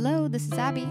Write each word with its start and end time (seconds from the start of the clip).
Hello, 0.00 0.28
this 0.28 0.46
is 0.46 0.52
Abby. 0.52 0.88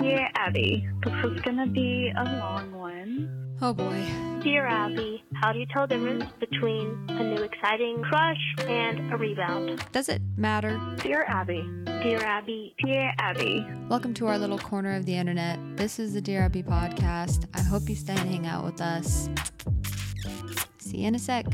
Dear 0.00 0.28
Abbey, 0.34 0.84
this 1.04 1.14
is 1.30 1.40
gonna 1.42 1.68
be 1.68 2.12
a 2.18 2.24
long 2.24 2.72
one. 2.72 3.56
Oh 3.60 3.72
boy. 3.72 4.04
Dear 4.42 4.66
Abbey, 4.66 5.22
how 5.34 5.52
do 5.52 5.60
you 5.60 5.66
tell 5.72 5.86
the 5.86 5.94
difference 5.94 6.24
between 6.40 7.06
a 7.10 7.22
new 7.22 7.40
exciting 7.40 8.02
crush 8.02 8.54
and 8.66 9.12
a 9.12 9.16
rebound? 9.16 9.86
Does 9.92 10.08
it 10.08 10.20
matter? 10.36 10.80
Dear 10.96 11.24
Abbey, 11.28 11.62
Dear 12.02 12.18
Abbey, 12.24 12.74
dear 12.84 13.12
Abbey, 13.20 13.64
Welcome 13.88 14.12
to 14.14 14.26
our 14.26 14.38
little 14.38 14.58
corner 14.58 14.96
of 14.96 15.06
the 15.06 15.14
internet. 15.14 15.60
This 15.76 16.00
is 16.00 16.12
the 16.12 16.20
Dear 16.20 16.42
Abbey 16.42 16.64
podcast. 16.64 17.46
I 17.54 17.60
hope 17.60 17.88
you 17.88 17.94
stay 17.94 18.16
and 18.16 18.28
hang 18.28 18.48
out 18.48 18.64
with 18.64 18.80
us. 18.80 19.28
See 20.78 20.96
you 20.96 21.06
in 21.06 21.14
a 21.14 21.20
sec. 21.20 21.46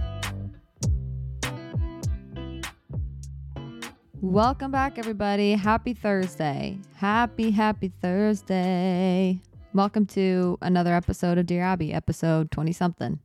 Welcome 4.20 4.72
back, 4.72 4.98
everybody. 4.98 5.52
Happy 5.52 5.94
Thursday. 5.94 6.80
Happy, 6.96 7.52
happy 7.52 7.92
Thursday. 8.02 9.40
Welcome 9.72 10.06
to 10.06 10.58
another 10.60 10.92
episode 10.92 11.38
of 11.38 11.46
Dear 11.46 11.62
Abbey, 11.62 11.92
episode 11.92 12.50
20 12.50 12.72
something. 12.72 13.20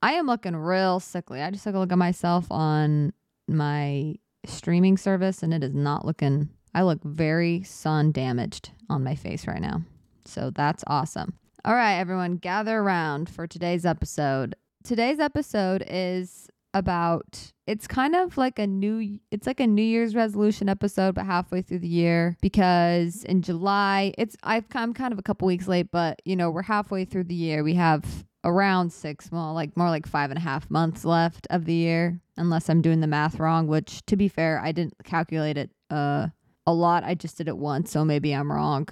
I 0.00 0.12
am 0.12 0.26
looking 0.26 0.56
real 0.56 1.00
sickly. 1.00 1.42
I 1.42 1.50
just 1.50 1.64
took 1.64 1.74
a 1.74 1.78
look 1.78 1.92
at 1.92 1.98
myself 1.98 2.46
on 2.50 3.12
my 3.46 4.14
streaming 4.46 4.96
service 4.96 5.42
and 5.42 5.52
it 5.52 5.62
is 5.62 5.74
not 5.74 6.06
looking, 6.06 6.48
I 6.74 6.82
look 6.84 7.04
very 7.04 7.62
sun 7.64 8.10
damaged 8.10 8.70
on 8.88 9.04
my 9.04 9.14
face 9.14 9.46
right 9.46 9.60
now. 9.60 9.82
So 10.24 10.50
that's 10.50 10.82
awesome. 10.86 11.34
All 11.66 11.74
right, 11.74 11.98
everyone, 11.98 12.36
gather 12.36 12.78
around 12.78 13.28
for 13.28 13.46
today's 13.46 13.84
episode. 13.84 14.54
Today's 14.82 15.20
episode 15.20 15.84
is 15.86 16.48
about 16.74 17.52
it's 17.66 17.86
kind 17.86 18.14
of 18.14 18.36
like 18.36 18.58
a 18.58 18.66
new 18.66 19.18
it's 19.30 19.46
like 19.46 19.60
a 19.60 19.66
new 19.66 19.82
year's 19.82 20.14
resolution 20.14 20.68
episode 20.68 21.14
but 21.14 21.26
halfway 21.26 21.60
through 21.60 21.78
the 21.78 21.88
year 21.88 22.36
because 22.40 23.24
in 23.24 23.42
july 23.42 24.12
it's 24.16 24.36
i've 24.42 24.64
i'm 24.74 24.94
kind 24.94 25.12
of 25.12 25.18
a 25.18 25.22
couple 25.22 25.46
weeks 25.46 25.68
late 25.68 25.90
but 25.90 26.20
you 26.24 26.34
know 26.34 26.50
we're 26.50 26.62
halfway 26.62 27.04
through 27.04 27.24
the 27.24 27.34
year. 27.34 27.62
We 27.62 27.74
have 27.74 28.24
around 28.44 28.92
six 28.92 29.30
well 29.30 29.54
like 29.54 29.76
more 29.76 29.90
like 29.90 30.06
five 30.06 30.30
and 30.30 30.38
a 30.38 30.42
half 30.42 30.68
months 30.70 31.04
left 31.04 31.46
of 31.50 31.64
the 31.64 31.74
year 31.74 32.20
unless 32.36 32.68
i'm 32.68 32.82
doing 32.82 33.00
the 33.00 33.06
math 33.06 33.38
wrong 33.38 33.68
which 33.68 34.04
to 34.06 34.16
be 34.16 34.26
fair 34.26 34.60
i 34.60 34.72
didn't 34.72 34.94
calculate 35.04 35.56
it 35.56 35.70
uh 35.90 36.26
a 36.64 36.72
lot. 36.72 37.02
I 37.02 37.16
just 37.16 37.36
did 37.36 37.48
it 37.48 37.56
once 37.56 37.90
so 37.90 38.04
maybe 38.04 38.32
i'm 38.32 38.50
wrong 38.50 38.88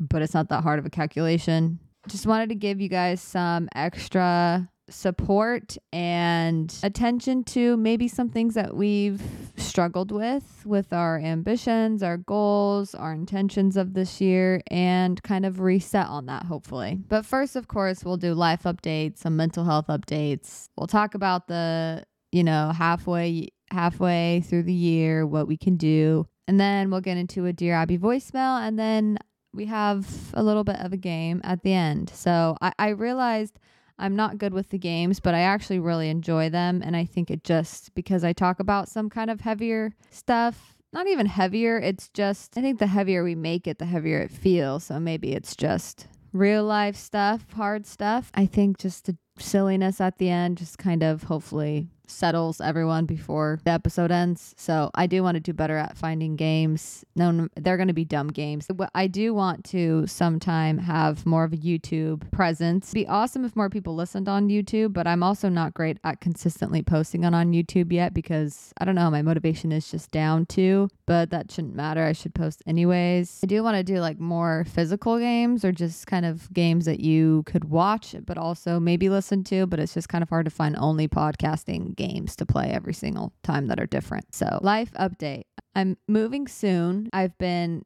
but 0.00 0.22
it's 0.22 0.34
not 0.34 0.48
that 0.48 0.62
hard 0.62 0.78
of 0.78 0.86
a 0.86 0.90
calculation. 0.90 1.78
Just 2.08 2.26
wanted 2.26 2.50
to 2.50 2.54
give 2.54 2.80
you 2.80 2.88
guys 2.88 3.20
some 3.20 3.68
extra 3.74 4.68
support 4.88 5.76
and 5.92 6.74
attention 6.82 7.42
to 7.44 7.76
maybe 7.76 8.08
some 8.08 8.28
things 8.28 8.54
that 8.54 8.74
we've 8.74 9.20
struggled 9.56 10.12
with 10.12 10.62
with 10.64 10.92
our 10.92 11.18
ambitions, 11.18 12.02
our 12.02 12.16
goals, 12.16 12.94
our 12.94 13.12
intentions 13.12 13.76
of 13.76 13.94
this 13.94 14.20
year 14.20 14.60
and 14.68 15.22
kind 15.22 15.44
of 15.44 15.60
reset 15.60 16.06
on 16.06 16.26
that 16.26 16.44
hopefully. 16.44 16.98
But 17.08 17.26
first 17.26 17.56
of 17.56 17.68
course, 17.68 18.04
we'll 18.04 18.16
do 18.16 18.34
life 18.34 18.62
updates, 18.62 19.18
some 19.18 19.36
mental 19.36 19.64
health 19.64 19.86
updates. 19.88 20.68
We'll 20.76 20.86
talk 20.86 21.14
about 21.14 21.48
the, 21.48 22.04
you 22.32 22.44
know, 22.44 22.72
halfway 22.76 23.48
halfway 23.72 24.44
through 24.46 24.62
the 24.62 24.72
year 24.72 25.26
what 25.26 25.48
we 25.48 25.56
can 25.56 25.76
do. 25.76 26.26
And 26.46 26.60
then 26.60 26.90
we'll 26.90 27.00
get 27.00 27.16
into 27.16 27.46
a 27.46 27.52
Dear 27.52 27.74
Abbey 27.74 27.98
voicemail 27.98 28.60
and 28.60 28.78
then 28.78 29.18
we 29.52 29.66
have 29.66 30.06
a 30.34 30.42
little 30.42 30.64
bit 30.64 30.76
of 30.76 30.92
a 30.92 30.96
game 30.96 31.40
at 31.42 31.62
the 31.62 31.72
end. 31.72 32.10
So 32.10 32.56
I, 32.60 32.72
I 32.78 32.88
realized 32.90 33.58
I'm 33.98 34.16
not 34.16 34.38
good 34.38 34.52
with 34.52 34.70
the 34.70 34.78
games, 34.78 35.20
but 35.20 35.34
I 35.34 35.40
actually 35.40 35.78
really 35.78 36.08
enjoy 36.08 36.50
them. 36.50 36.82
And 36.84 36.96
I 36.96 37.04
think 37.04 37.30
it 37.30 37.44
just 37.44 37.94
because 37.94 38.24
I 38.24 38.32
talk 38.32 38.60
about 38.60 38.88
some 38.88 39.08
kind 39.08 39.30
of 39.30 39.40
heavier 39.40 39.92
stuff, 40.10 40.76
not 40.92 41.06
even 41.06 41.26
heavier, 41.26 41.78
it's 41.78 42.08
just, 42.10 42.56
I 42.56 42.60
think 42.60 42.78
the 42.78 42.86
heavier 42.86 43.24
we 43.24 43.34
make 43.34 43.66
it, 43.66 43.78
the 43.78 43.86
heavier 43.86 44.20
it 44.20 44.30
feels. 44.30 44.84
So 44.84 45.00
maybe 45.00 45.32
it's 45.32 45.56
just 45.56 46.06
real 46.32 46.64
life 46.64 46.96
stuff, 46.96 47.50
hard 47.52 47.86
stuff. 47.86 48.30
I 48.34 48.46
think 48.46 48.78
just 48.78 49.06
the 49.06 49.16
silliness 49.38 50.00
at 50.00 50.18
the 50.18 50.30
end 50.30 50.58
just 50.58 50.78
kind 50.78 51.02
of 51.02 51.24
hopefully 51.24 51.88
settles 52.06 52.60
everyone 52.60 53.06
before 53.06 53.60
the 53.64 53.70
episode 53.70 54.10
ends. 54.10 54.54
So 54.56 54.90
I 54.94 55.06
do 55.06 55.22
want 55.22 55.36
to 55.36 55.40
do 55.40 55.52
better 55.52 55.76
at 55.76 55.96
finding 55.96 56.36
games. 56.36 57.04
No, 57.14 57.48
they're 57.56 57.76
going 57.76 57.88
to 57.88 57.94
be 57.94 58.04
dumb 58.04 58.28
games. 58.28 58.68
I 58.94 59.06
do 59.06 59.34
want 59.34 59.64
to 59.66 60.06
sometime 60.06 60.78
have 60.78 61.26
more 61.26 61.44
of 61.44 61.52
a 61.52 61.56
YouTube 61.56 62.30
presence. 62.30 62.88
It'd 62.88 62.94
be 62.94 63.08
awesome 63.08 63.44
if 63.44 63.56
more 63.56 63.70
people 63.70 63.94
listened 63.94 64.28
on 64.28 64.48
YouTube, 64.48 64.92
but 64.92 65.06
I'm 65.06 65.22
also 65.22 65.48
not 65.48 65.74
great 65.74 65.98
at 66.04 66.20
consistently 66.20 66.82
posting 66.82 67.24
on 67.24 67.34
on 67.34 67.52
YouTube 67.52 67.92
yet 67.92 68.14
because 68.14 68.72
I 68.78 68.84
don't 68.84 68.94
know, 68.94 69.10
my 69.10 69.22
motivation 69.22 69.72
is 69.72 69.90
just 69.90 70.10
down 70.10 70.46
too, 70.46 70.88
but 71.06 71.30
that 71.30 71.50
shouldn't 71.50 71.74
matter. 71.74 72.04
I 72.04 72.12
should 72.12 72.34
post 72.34 72.62
anyways. 72.66 73.40
I 73.42 73.46
do 73.46 73.62
want 73.62 73.76
to 73.76 73.82
do 73.82 73.98
like 74.00 74.18
more 74.18 74.64
physical 74.68 75.18
games 75.18 75.64
or 75.64 75.72
just 75.72 76.06
kind 76.06 76.24
of 76.26 76.52
games 76.52 76.84
that 76.84 77.00
you 77.00 77.42
could 77.46 77.64
watch 77.64 78.14
but 78.24 78.38
also 78.38 78.78
maybe 78.78 79.08
listen 79.08 79.44
to, 79.44 79.66
but 79.66 79.78
it's 79.78 79.94
just 79.94 80.08
kind 80.08 80.22
of 80.22 80.28
hard 80.28 80.44
to 80.44 80.50
find 80.50 80.76
only 80.76 81.08
podcasting 81.08 81.95
games 81.96 82.36
to 82.36 82.46
play 82.46 82.70
every 82.70 82.94
single 82.94 83.32
time 83.42 83.66
that 83.68 83.80
are 83.80 83.86
different. 83.86 84.34
So, 84.34 84.58
life 84.62 84.92
update. 84.92 85.44
I'm 85.74 85.96
moving 86.08 86.48
soon. 86.48 87.08
I've 87.12 87.36
been 87.38 87.82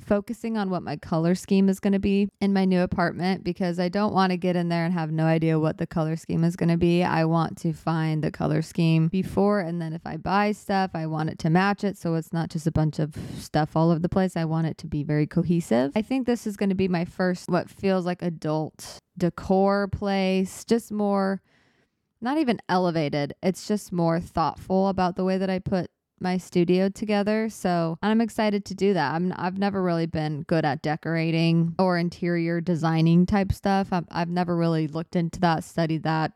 focusing 0.00 0.56
on 0.56 0.70
what 0.70 0.82
my 0.82 0.96
color 0.96 1.34
scheme 1.34 1.68
is 1.68 1.80
going 1.80 1.92
to 1.92 1.98
be 1.98 2.28
in 2.40 2.52
my 2.52 2.64
new 2.64 2.80
apartment 2.80 3.44
because 3.44 3.78
I 3.78 3.88
don't 3.88 4.12
want 4.12 4.30
to 4.30 4.36
get 4.36 4.56
in 4.56 4.68
there 4.68 4.84
and 4.84 4.92
have 4.94 5.10
no 5.10 5.24
idea 5.24 5.58
what 5.58 5.78
the 5.78 5.86
color 5.86 6.16
scheme 6.16 6.44
is 6.44 6.56
going 6.56 6.70
to 6.70 6.76
be. 6.76 7.02
I 7.02 7.24
want 7.24 7.58
to 7.58 7.72
find 7.72 8.22
the 8.22 8.30
color 8.30 8.62
scheme 8.62 9.08
before 9.08 9.60
and 9.60 9.80
then 9.80 9.92
if 9.92 10.02
I 10.06 10.16
buy 10.16 10.52
stuff, 10.52 10.90
I 10.94 11.06
want 11.06 11.30
it 11.30 11.38
to 11.40 11.50
match 11.50 11.84
it 11.84 11.96
so 11.96 12.14
it's 12.14 12.32
not 12.32 12.50
just 12.50 12.66
a 12.66 12.72
bunch 12.72 12.98
of 12.98 13.16
stuff 13.38 13.76
all 13.76 13.90
over 13.90 14.00
the 14.00 14.08
place. 14.08 14.36
I 14.36 14.44
want 14.44 14.66
it 14.66 14.78
to 14.78 14.86
be 14.86 15.02
very 15.02 15.26
cohesive. 15.26 15.92
I 15.94 16.02
think 16.02 16.26
this 16.26 16.46
is 16.46 16.56
going 16.56 16.70
to 16.70 16.74
be 16.74 16.88
my 16.88 17.04
first 17.04 17.48
what 17.48 17.70
feels 17.70 18.06
like 18.06 18.22
adult 18.22 18.98
decor 19.18 19.88
place, 19.88 20.64
just 20.64 20.90
more 20.90 21.42
not 22.22 22.38
even 22.38 22.60
elevated. 22.68 23.34
It's 23.42 23.66
just 23.66 23.92
more 23.92 24.20
thoughtful 24.20 24.88
about 24.88 25.16
the 25.16 25.24
way 25.24 25.38
that 25.38 25.50
I 25.50 25.58
put 25.58 25.90
my 26.20 26.38
studio 26.38 26.88
together. 26.88 27.48
So 27.48 27.98
I'm 28.00 28.20
excited 28.20 28.64
to 28.66 28.74
do 28.74 28.94
that. 28.94 29.12
I'm, 29.12 29.34
I've 29.36 29.58
never 29.58 29.82
really 29.82 30.06
been 30.06 30.42
good 30.42 30.64
at 30.64 30.80
decorating 30.80 31.74
or 31.78 31.98
interior 31.98 32.60
designing 32.60 33.26
type 33.26 33.52
stuff. 33.52 33.88
I've, 33.92 34.06
I've 34.10 34.28
never 34.28 34.56
really 34.56 34.86
looked 34.86 35.16
into 35.16 35.40
that, 35.40 35.64
studied 35.64 36.04
that, 36.04 36.32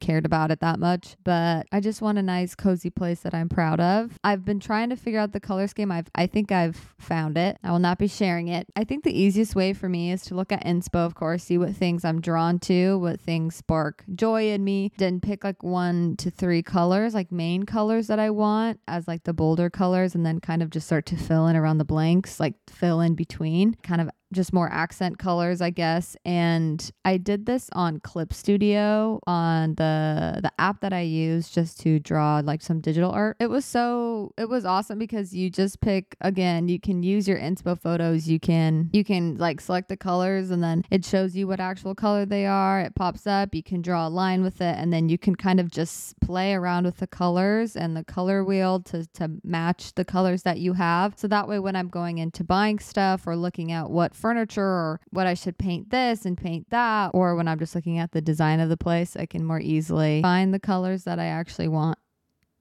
cared 0.00 0.26
about 0.26 0.50
it 0.50 0.60
that 0.60 0.78
much, 0.78 1.16
but 1.24 1.66
I 1.72 1.80
just 1.80 2.02
want 2.02 2.18
a 2.18 2.22
nice 2.22 2.54
cozy 2.54 2.90
place 2.90 3.20
that 3.20 3.34
I'm 3.34 3.48
proud 3.48 3.80
of. 3.80 4.18
I've 4.24 4.44
been 4.44 4.60
trying 4.60 4.90
to 4.90 4.96
figure 4.96 5.20
out 5.20 5.32
the 5.32 5.40
color 5.40 5.66
scheme. 5.66 5.90
I've 5.90 6.08
I 6.14 6.26
think 6.26 6.52
I've 6.52 6.94
found 6.98 7.36
it. 7.38 7.58
I 7.62 7.70
will 7.70 7.78
not 7.78 7.98
be 7.98 8.08
sharing 8.08 8.48
it. 8.48 8.66
I 8.76 8.84
think 8.84 9.04
the 9.04 9.18
easiest 9.18 9.54
way 9.54 9.72
for 9.72 9.88
me 9.88 10.12
is 10.12 10.22
to 10.22 10.34
look 10.34 10.52
at 10.52 10.64
inspo, 10.64 11.06
of 11.06 11.14
course, 11.14 11.44
see 11.44 11.58
what 11.58 11.74
things 11.74 12.04
I'm 12.04 12.20
drawn 12.20 12.58
to, 12.60 12.98
what 12.98 13.20
things 13.20 13.56
spark 13.56 14.04
joy 14.14 14.50
in 14.50 14.64
me, 14.64 14.92
then 14.98 15.20
pick 15.20 15.44
like 15.44 15.62
one 15.62 16.16
to 16.16 16.30
three 16.30 16.62
colors, 16.62 17.14
like 17.14 17.32
main 17.32 17.64
colors 17.64 18.06
that 18.08 18.18
I 18.18 18.30
want 18.30 18.80
as 18.88 19.06
like 19.08 19.24
the 19.24 19.32
bolder 19.32 19.70
colors, 19.70 20.14
and 20.14 20.24
then 20.24 20.40
kind 20.40 20.62
of 20.62 20.70
just 20.70 20.86
start 20.86 21.06
to 21.06 21.16
fill 21.16 21.46
in 21.46 21.56
around 21.56 21.78
the 21.78 21.84
blanks, 21.84 22.40
like 22.40 22.54
fill 22.68 23.00
in 23.00 23.14
between, 23.14 23.74
kind 23.82 24.00
of 24.00 24.10
just 24.32 24.52
more 24.52 24.68
accent 24.70 25.18
colors, 25.18 25.60
I 25.60 25.70
guess. 25.70 26.16
And 26.24 26.90
I 27.04 27.16
did 27.16 27.46
this 27.46 27.68
on 27.72 28.00
Clip 28.00 28.32
Studio 28.32 29.20
on 29.26 29.74
the 29.74 30.40
the 30.42 30.52
app 30.58 30.80
that 30.80 30.92
I 30.92 31.00
use 31.00 31.50
just 31.50 31.80
to 31.80 31.98
draw 31.98 32.40
like 32.44 32.62
some 32.62 32.80
digital 32.80 33.10
art. 33.10 33.36
It 33.40 33.48
was 33.48 33.64
so 33.64 34.32
it 34.38 34.48
was 34.48 34.64
awesome 34.64 34.98
because 34.98 35.34
you 35.34 35.50
just 35.50 35.80
pick 35.80 36.16
again, 36.20 36.68
you 36.68 36.78
can 36.78 37.02
use 37.02 37.26
your 37.26 37.38
inspo 37.38 37.78
photos, 37.78 38.28
you 38.28 38.38
can 38.38 38.90
you 38.92 39.04
can 39.04 39.36
like 39.36 39.60
select 39.60 39.88
the 39.88 39.96
colors 39.96 40.50
and 40.50 40.62
then 40.62 40.84
it 40.90 41.04
shows 41.04 41.34
you 41.34 41.46
what 41.48 41.60
actual 41.60 41.94
color 41.94 42.24
they 42.24 42.46
are. 42.46 42.80
It 42.80 42.94
pops 42.94 43.26
up, 43.26 43.54
you 43.54 43.62
can 43.62 43.82
draw 43.82 44.06
a 44.06 44.10
line 44.10 44.42
with 44.42 44.60
it 44.60 44.76
and 44.78 44.92
then 44.92 45.08
you 45.08 45.18
can 45.18 45.34
kind 45.34 45.58
of 45.60 45.70
just 45.70 46.18
play 46.20 46.54
around 46.54 46.84
with 46.84 46.98
the 46.98 47.06
colors 47.06 47.76
and 47.76 47.96
the 47.96 48.04
color 48.04 48.44
wheel 48.44 48.80
to 48.80 49.06
to 49.14 49.30
match 49.42 49.94
the 49.94 50.04
colors 50.04 50.42
that 50.44 50.58
you 50.58 50.74
have. 50.74 51.14
So 51.16 51.26
that 51.28 51.48
way 51.48 51.58
when 51.58 51.76
I'm 51.76 51.88
going 51.88 52.18
into 52.18 52.44
buying 52.44 52.78
stuff 52.78 53.26
or 53.26 53.36
looking 53.36 53.72
at 53.72 53.90
what 53.90 54.14
furniture 54.20 54.62
or 54.62 55.00
what 55.10 55.26
I 55.26 55.34
should 55.34 55.58
paint 55.58 55.90
this 55.90 56.24
and 56.24 56.36
paint 56.36 56.70
that, 56.70 57.10
or 57.14 57.34
when 57.34 57.48
I'm 57.48 57.58
just 57.58 57.74
looking 57.74 57.98
at 57.98 58.12
the 58.12 58.20
design 58.20 58.60
of 58.60 58.68
the 58.68 58.76
place, 58.76 59.16
I 59.16 59.26
can 59.26 59.44
more 59.44 59.60
easily 59.60 60.22
find 60.22 60.52
the 60.52 60.60
colors 60.60 61.04
that 61.04 61.18
I 61.18 61.26
actually 61.26 61.68
want 61.68 61.98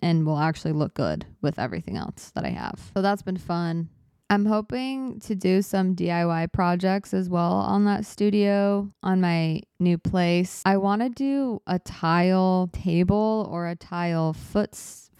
and 0.01 0.25
will 0.25 0.39
actually 0.39 0.73
look 0.73 0.93
good 0.93 1.25
with 1.41 1.59
everything 1.59 1.97
else 1.97 2.31
that 2.35 2.45
I 2.45 2.49
have. 2.49 2.79
So 2.95 3.01
that's 3.01 3.21
been 3.21 3.37
fun. 3.37 3.89
I'm 4.31 4.45
hoping 4.45 5.19
to 5.21 5.33
do 5.33 5.63
some 5.63 5.95
DIY 5.95 6.51
projects 6.51 7.15
as 7.15 7.29
well 7.29 7.53
on 7.53 7.85
that 7.85 8.05
studio 8.05 8.93
on 9.01 9.21
my 9.21 9.61
new 9.79 9.97
place. 9.97 10.61
I 10.65 10.77
want 10.77 11.01
to 11.01 11.09
do 11.09 11.63
a 11.65 11.79
tile 11.79 12.69
table 12.71 13.49
or 13.51 13.67
a 13.67 13.75
tile 13.75 14.33
foot 14.33 14.75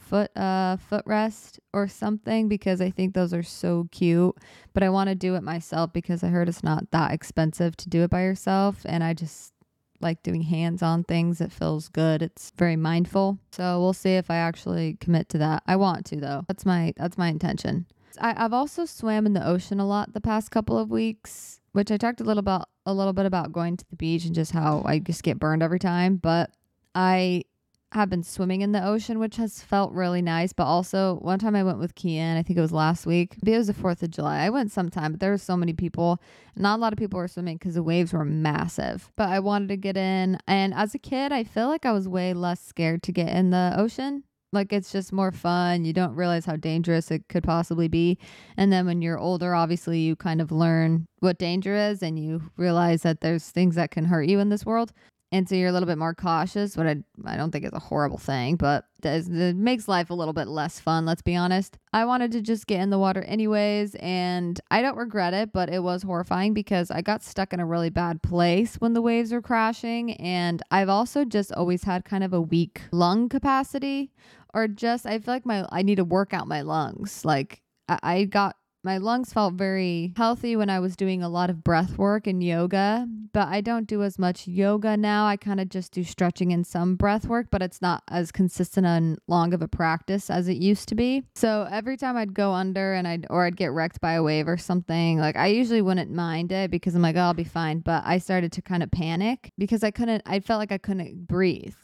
foot 0.09 0.31
uh 0.35 0.77
footrest 0.91 1.59
or 1.73 1.87
something 1.87 2.47
because 2.47 2.81
I 2.81 2.89
think 2.89 3.13
those 3.13 3.33
are 3.33 3.43
so 3.43 3.87
cute. 3.91 4.35
But 4.73 4.83
I 4.83 4.89
want 4.89 5.09
to 5.09 5.15
do 5.15 5.35
it 5.35 5.43
myself 5.43 5.93
because 5.93 6.23
I 6.23 6.27
heard 6.27 6.49
it's 6.49 6.63
not 6.63 6.89
that 6.91 7.11
expensive 7.11 7.77
to 7.77 7.89
do 7.89 8.03
it 8.03 8.09
by 8.09 8.23
yourself 8.23 8.81
and 8.85 9.03
I 9.03 9.13
just 9.13 9.53
like 10.01 10.23
doing 10.23 10.41
hands-on 10.41 11.03
things. 11.03 11.41
It 11.41 11.51
feels 11.51 11.89
good. 11.89 12.21
It's 12.21 12.51
very 12.57 12.75
mindful. 12.75 13.37
So 13.51 13.79
we'll 13.81 13.93
see 13.93 14.15
if 14.15 14.31
I 14.31 14.37
actually 14.37 14.97
commit 15.01 15.29
to 15.29 15.37
that. 15.39 15.63
I 15.67 15.75
want 15.75 16.05
to 16.07 16.15
though. 16.15 16.45
That's 16.47 16.65
my 16.65 16.93
that's 16.97 17.17
my 17.17 17.27
intention. 17.27 17.85
I, 18.19 18.33
I've 18.43 18.53
also 18.53 18.85
swam 18.85 19.25
in 19.25 19.33
the 19.33 19.47
ocean 19.47 19.79
a 19.79 19.87
lot 19.87 20.13
the 20.13 20.21
past 20.21 20.51
couple 20.51 20.77
of 20.77 20.89
weeks, 20.89 21.59
which 21.73 21.91
I 21.91 21.97
talked 21.97 22.21
a 22.21 22.23
little 22.23 22.39
about 22.39 22.69
a 22.85 22.93
little 22.93 23.13
bit 23.13 23.25
about 23.25 23.51
going 23.51 23.77
to 23.77 23.85
the 23.89 23.95
beach 23.95 24.25
and 24.25 24.33
just 24.33 24.51
how 24.51 24.81
I 24.85 24.99
just 24.99 25.23
get 25.23 25.39
burned 25.39 25.61
every 25.61 25.79
time. 25.79 26.17
But 26.17 26.51
I 26.95 27.43
have 27.91 28.09
been 28.09 28.23
swimming 28.23 28.61
in 28.61 28.71
the 28.71 28.85
ocean, 28.85 29.17
which 29.17 29.37
has 29.37 29.63
felt 29.63 29.91
really 29.93 30.21
nice. 30.21 30.53
But 30.53 30.65
also, 30.65 31.15
one 31.21 31.39
time 31.39 31.55
I 31.55 31.63
went 31.63 31.79
with 31.79 31.95
Kian, 31.95 32.37
I 32.37 32.43
think 32.43 32.57
it 32.57 32.61
was 32.61 32.71
last 32.71 33.05
week. 33.05 33.35
Maybe 33.41 33.55
it 33.55 33.57
was 33.57 33.67
the 33.67 33.73
4th 33.73 34.03
of 34.03 34.11
July. 34.11 34.39
I 34.39 34.49
went 34.49 34.71
sometime, 34.71 35.13
but 35.13 35.19
there 35.19 35.31
were 35.31 35.37
so 35.37 35.57
many 35.57 35.73
people. 35.73 36.21
Not 36.55 36.77
a 36.77 36.81
lot 36.81 36.93
of 36.93 36.99
people 36.99 37.17
were 37.17 37.27
swimming 37.27 37.57
because 37.57 37.73
the 37.73 37.83
waves 37.83 38.13
were 38.13 38.25
massive. 38.25 39.11
But 39.15 39.29
I 39.29 39.39
wanted 39.39 39.69
to 39.69 39.77
get 39.77 39.97
in. 39.97 40.37
And 40.47 40.73
as 40.73 40.93
a 40.93 40.99
kid, 40.99 41.31
I 41.31 41.43
feel 41.43 41.67
like 41.67 41.85
I 41.85 41.91
was 41.91 42.07
way 42.07 42.33
less 42.33 42.61
scared 42.61 43.01
to 43.03 43.11
get 43.11 43.29
in 43.29 43.49
the 43.49 43.73
ocean. 43.75 44.23
Like 44.51 44.73
it's 44.73 44.91
just 44.91 45.13
more 45.13 45.31
fun. 45.31 45.85
You 45.85 45.93
don't 45.93 46.15
realize 46.15 46.45
how 46.45 46.55
dangerous 46.55 47.11
it 47.11 47.27
could 47.27 47.43
possibly 47.43 47.87
be. 47.87 48.17
And 48.57 48.71
then 48.71 48.85
when 48.85 49.01
you're 49.01 49.19
older, 49.19 49.53
obviously, 49.53 49.99
you 49.99 50.15
kind 50.15 50.41
of 50.41 50.51
learn 50.51 51.05
what 51.19 51.37
danger 51.37 51.75
is 51.75 52.01
and 52.01 52.19
you 52.19 52.51
realize 52.57 53.03
that 53.03 53.21
there's 53.21 53.49
things 53.49 53.75
that 53.75 53.91
can 53.91 54.05
hurt 54.05 54.27
you 54.27 54.39
in 54.39 54.49
this 54.49 54.65
world 54.65 54.91
and 55.31 55.47
so 55.47 55.55
you're 55.55 55.69
a 55.69 55.71
little 55.71 55.87
bit 55.87 55.97
more 55.97 56.13
cautious 56.13 56.75
but 56.75 56.87
i, 56.87 56.95
I 57.25 57.37
don't 57.37 57.51
think 57.51 57.65
it's 57.65 57.75
a 57.75 57.79
horrible 57.79 58.17
thing 58.17 58.55
but 58.55 58.85
it 59.03 59.55
makes 59.55 59.87
life 59.87 60.09
a 60.09 60.13
little 60.13 60.33
bit 60.33 60.47
less 60.47 60.79
fun 60.79 61.05
let's 61.05 61.21
be 61.21 61.35
honest. 61.35 61.77
I 61.93 62.03
wanted 62.05 62.31
to 62.33 62.41
just 62.41 62.67
get 62.67 62.81
in 62.81 62.89
the 62.89 62.99
water 62.99 63.21
anyways 63.23 63.95
and 63.95 64.59
i 64.71 64.81
don't 64.81 64.97
regret 64.97 65.33
it 65.33 65.51
but 65.53 65.69
it 65.69 65.83
was 65.83 66.03
horrifying 66.03 66.53
because 66.53 66.91
i 66.91 67.01
got 67.01 67.23
stuck 67.23 67.53
in 67.53 67.59
a 67.59 67.65
really 67.65 67.89
bad 67.89 68.21
place 68.21 68.75
when 68.75 68.93
the 68.93 69.01
waves 69.01 69.31
were 69.31 69.41
crashing 69.41 70.13
and 70.13 70.61
i've 70.71 70.89
also 70.89 71.25
just 71.25 71.51
always 71.53 71.83
had 71.83 72.05
kind 72.05 72.23
of 72.23 72.33
a 72.33 72.41
weak 72.41 72.81
lung 72.91 73.29
capacity 73.29 74.11
or 74.53 74.67
just 74.67 75.05
i 75.05 75.17
feel 75.17 75.33
like 75.33 75.45
my 75.45 75.65
i 75.71 75.81
need 75.81 75.95
to 75.95 76.03
work 76.03 76.33
out 76.33 76.47
my 76.47 76.61
lungs. 76.61 77.23
Like 77.23 77.61
I 77.89 78.25
got 78.25 78.55
my 78.83 78.97
lungs 78.97 79.33
felt 79.33 79.55
very 79.55 80.13
healthy 80.15 80.55
when 80.55 80.69
I 80.69 80.79
was 80.79 80.95
doing 80.95 81.21
a 81.21 81.27
lot 81.27 81.49
of 81.49 81.63
breath 81.63 81.97
work 81.97 82.27
and 82.27 82.41
yoga, 82.41 83.07
but 83.33 83.49
I 83.49 83.59
don't 83.59 83.87
do 83.87 84.03
as 84.03 84.17
much 84.17 84.47
yoga 84.47 84.95
now. 84.95 85.25
I 85.27 85.35
kind 85.35 85.59
of 85.59 85.67
just 85.67 85.91
do 85.91 86.03
stretching 86.05 86.53
and 86.53 86.65
some 86.65 86.95
breath 86.95 87.25
work, 87.25 87.47
but 87.51 87.61
it's 87.61 87.81
not 87.81 88.03
as 88.07 88.31
consistent 88.31 88.87
and 88.87 89.19
long 89.27 89.53
of 89.53 89.61
a 89.61 89.67
practice 89.67 90.29
as 90.29 90.47
it 90.47 90.57
used 90.57 90.87
to 90.89 90.95
be. 90.95 91.23
So 91.35 91.67
every 91.69 91.97
time 91.97 92.15
I'd 92.15 92.33
go 92.33 92.53
under 92.53 92.93
and 92.93 93.05
I'd 93.05 93.27
or 93.29 93.45
I'd 93.45 93.57
get 93.57 93.73
wrecked 93.73 93.99
by 93.99 94.13
a 94.13 94.23
wave 94.23 94.47
or 94.47 94.57
something, 94.57 95.19
like 95.19 95.35
I 95.35 95.47
usually 95.47 95.81
wouldn't 95.81 96.11
mind 96.11 96.53
it 96.53 96.71
because 96.71 96.95
I'm 96.95 97.01
like, 97.01 97.17
oh, 97.17 97.19
I'll 97.19 97.33
be 97.33 97.43
fine. 97.43 97.79
But 97.79 98.03
I 98.05 98.17
started 98.17 98.53
to 98.53 98.61
kind 98.61 98.81
of 98.81 98.91
panic 98.91 99.51
because 99.57 99.83
I 99.83 99.91
couldn't 99.91 100.23
I 100.25 100.39
felt 100.39 100.59
like 100.59 100.71
I 100.71 100.77
couldn't 100.77 101.27
breathe 101.27 101.75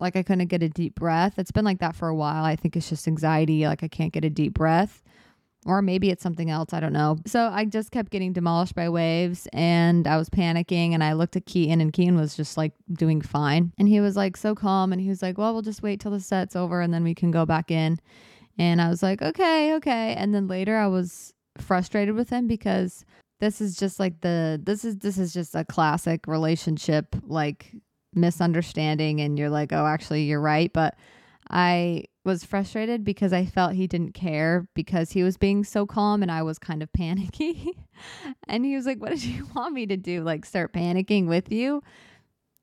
like 0.00 0.16
I 0.16 0.24
couldn't 0.24 0.48
get 0.48 0.62
a 0.62 0.68
deep 0.68 0.96
breath. 0.96 1.38
It's 1.38 1.52
been 1.52 1.64
like 1.64 1.78
that 1.78 1.94
for 1.94 2.08
a 2.08 2.14
while. 2.16 2.44
I 2.44 2.56
think 2.56 2.76
it's 2.76 2.88
just 2.88 3.06
anxiety. 3.06 3.64
Like 3.66 3.84
I 3.84 3.88
can't 3.88 4.12
get 4.12 4.24
a 4.24 4.30
deep 4.30 4.52
breath 4.52 5.00
or 5.66 5.80
maybe 5.82 6.10
it's 6.10 6.22
something 6.22 6.50
else. 6.50 6.72
I 6.72 6.80
don't 6.80 6.92
know. 6.92 7.18
So 7.26 7.48
I 7.52 7.64
just 7.64 7.90
kept 7.90 8.10
getting 8.10 8.32
demolished 8.32 8.74
by 8.74 8.88
waves 8.88 9.48
and 9.52 10.06
I 10.06 10.16
was 10.16 10.28
panicking 10.28 10.92
and 10.92 11.02
I 11.02 11.14
looked 11.14 11.36
at 11.36 11.46
Keaton 11.46 11.80
and 11.80 11.92
Keaton 11.92 12.16
was 12.16 12.36
just 12.36 12.56
like 12.56 12.72
doing 12.92 13.20
fine. 13.20 13.72
And 13.78 13.88
he 13.88 14.00
was 14.00 14.16
like 14.16 14.36
so 14.36 14.54
calm 14.54 14.92
and 14.92 15.00
he 15.00 15.08
was 15.08 15.22
like, 15.22 15.38
well, 15.38 15.52
we'll 15.52 15.62
just 15.62 15.82
wait 15.82 16.00
till 16.00 16.10
the 16.10 16.20
set's 16.20 16.54
over 16.54 16.80
and 16.80 16.92
then 16.92 17.04
we 17.04 17.14
can 17.14 17.30
go 17.30 17.46
back 17.46 17.70
in. 17.70 17.98
And 18.58 18.80
I 18.80 18.88
was 18.88 19.02
like, 19.02 19.22
okay, 19.22 19.74
okay. 19.74 20.14
And 20.14 20.34
then 20.34 20.48
later 20.48 20.76
I 20.76 20.86
was 20.86 21.32
frustrated 21.58 22.14
with 22.14 22.30
him 22.30 22.46
because 22.46 23.04
this 23.40 23.60
is 23.60 23.76
just 23.76 23.98
like 23.98 24.20
the 24.20 24.60
this 24.62 24.84
is 24.84 24.98
this 24.98 25.18
is 25.18 25.32
just 25.32 25.54
a 25.54 25.64
classic 25.64 26.26
relationship 26.26 27.14
like 27.26 27.72
misunderstanding 28.14 29.20
and 29.20 29.38
you're 29.38 29.50
like, 29.50 29.72
"Oh, 29.72 29.86
actually 29.86 30.22
you're 30.24 30.40
right." 30.40 30.72
But 30.72 30.96
I 31.50 32.04
was 32.24 32.44
frustrated 32.44 33.04
because 33.04 33.32
I 33.32 33.44
felt 33.44 33.74
he 33.74 33.86
didn't 33.86 34.12
care 34.14 34.66
because 34.74 35.12
he 35.12 35.22
was 35.22 35.36
being 35.36 35.62
so 35.62 35.86
calm 35.86 36.22
and 36.22 36.30
I 36.30 36.42
was 36.42 36.58
kind 36.58 36.82
of 36.82 36.92
panicky. 36.94 37.76
and 38.48 38.64
he 38.64 38.74
was 38.74 38.86
like, 38.86 39.00
What 39.00 39.10
did 39.10 39.24
you 39.24 39.46
want 39.54 39.74
me 39.74 39.86
to 39.86 39.96
do? 39.96 40.22
Like, 40.22 40.44
start 40.44 40.72
panicking 40.72 41.26
with 41.26 41.52
you? 41.52 41.82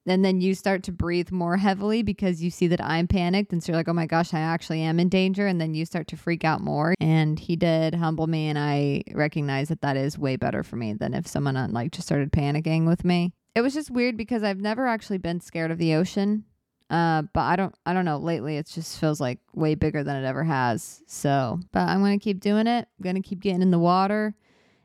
And 0.08 0.26
then 0.26 0.42
you 0.42 0.56
start 0.56 0.82
to 0.84 0.92
breathe 0.92 1.30
more 1.30 1.58
heavily 1.58 2.02
because 2.02 2.42
you 2.42 2.50
see 2.50 2.66
that 2.68 2.82
I'm 2.82 3.08
panicked. 3.08 3.54
And 3.54 3.64
so 3.64 3.72
you're 3.72 3.78
like, 3.78 3.88
Oh 3.88 3.94
my 3.94 4.08
gosh, 4.08 4.34
I 4.34 4.40
actually 4.40 4.82
am 4.82 5.00
in 5.00 5.10
danger. 5.10 5.46
And 5.46 5.62
then 5.62 5.76
you 5.76 5.86
start 5.86 6.08
to 6.08 6.18
freak 6.18 6.44
out 6.44 6.62
more. 6.62 6.96
And 7.00 7.38
he 7.38 7.56
did 7.56 7.94
humble 7.94 8.26
me. 8.26 8.48
And 8.48 8.58
I 8.58 9.04
recognize 9.14 9.70
that 9.70 9.82
that 9.82 9.98
is 9.98 10.18
way 10.18 10.38
better 10.38 10.64
for 10.64 10.76
me 10.76 10.94
than 10.94 11.14
if 11.14 11.28
someone 11.28 11.56
uh, 11.56 11.68
like 11.70 11.92
just 11.92 12.08
started 12.08 12.32
panicking 12.32 12.88
with 12.88 13.06
me. 13.06 13.34
It 13.54 13.62
was 13.62 13.74
just 13.74 13.92
weird 13.92 14.18
because 14.18 14.44
I've 14.44 14.62
never 14.62 14.88
actually 14.88 15.18
been 15.18 15.40
scared 15.40 15.72
of 15.72 15.78
the 15.78 15.94
ocean 15.94 16.46
uh, 16.92 17.24
but 17.34 17.42
I 17.42 17.56
don't, 17.56 17.74
I 17.86 17.94
don't 17.94 18.06
know. 18.06 18.18
Lately, 18.18 18.58
it 18.58 18.68
just 18.68 19.00
feels 19.00 19.22
like 19.22 19.40
way 19.56 19.76
bigger 19.76 20.04
than 20.04 20.22
it 20.22 20.28
ever 20.28 20.44
has. 20.44 21.02
So, 21.08 21.60
but 21.72 21.88
I'm 21.88 22.02
gonna 22.02 22.20
keep 22.20 22.42
doing 22.42 22.68
it. 22.68 22.88
I'm 23.00 23.04
gonna 23.04 23.22
keep 23.22 23.40
getting 23.40 23.62
in 23.62 23.72
the 23.72 23.80
water, 23.80 24.36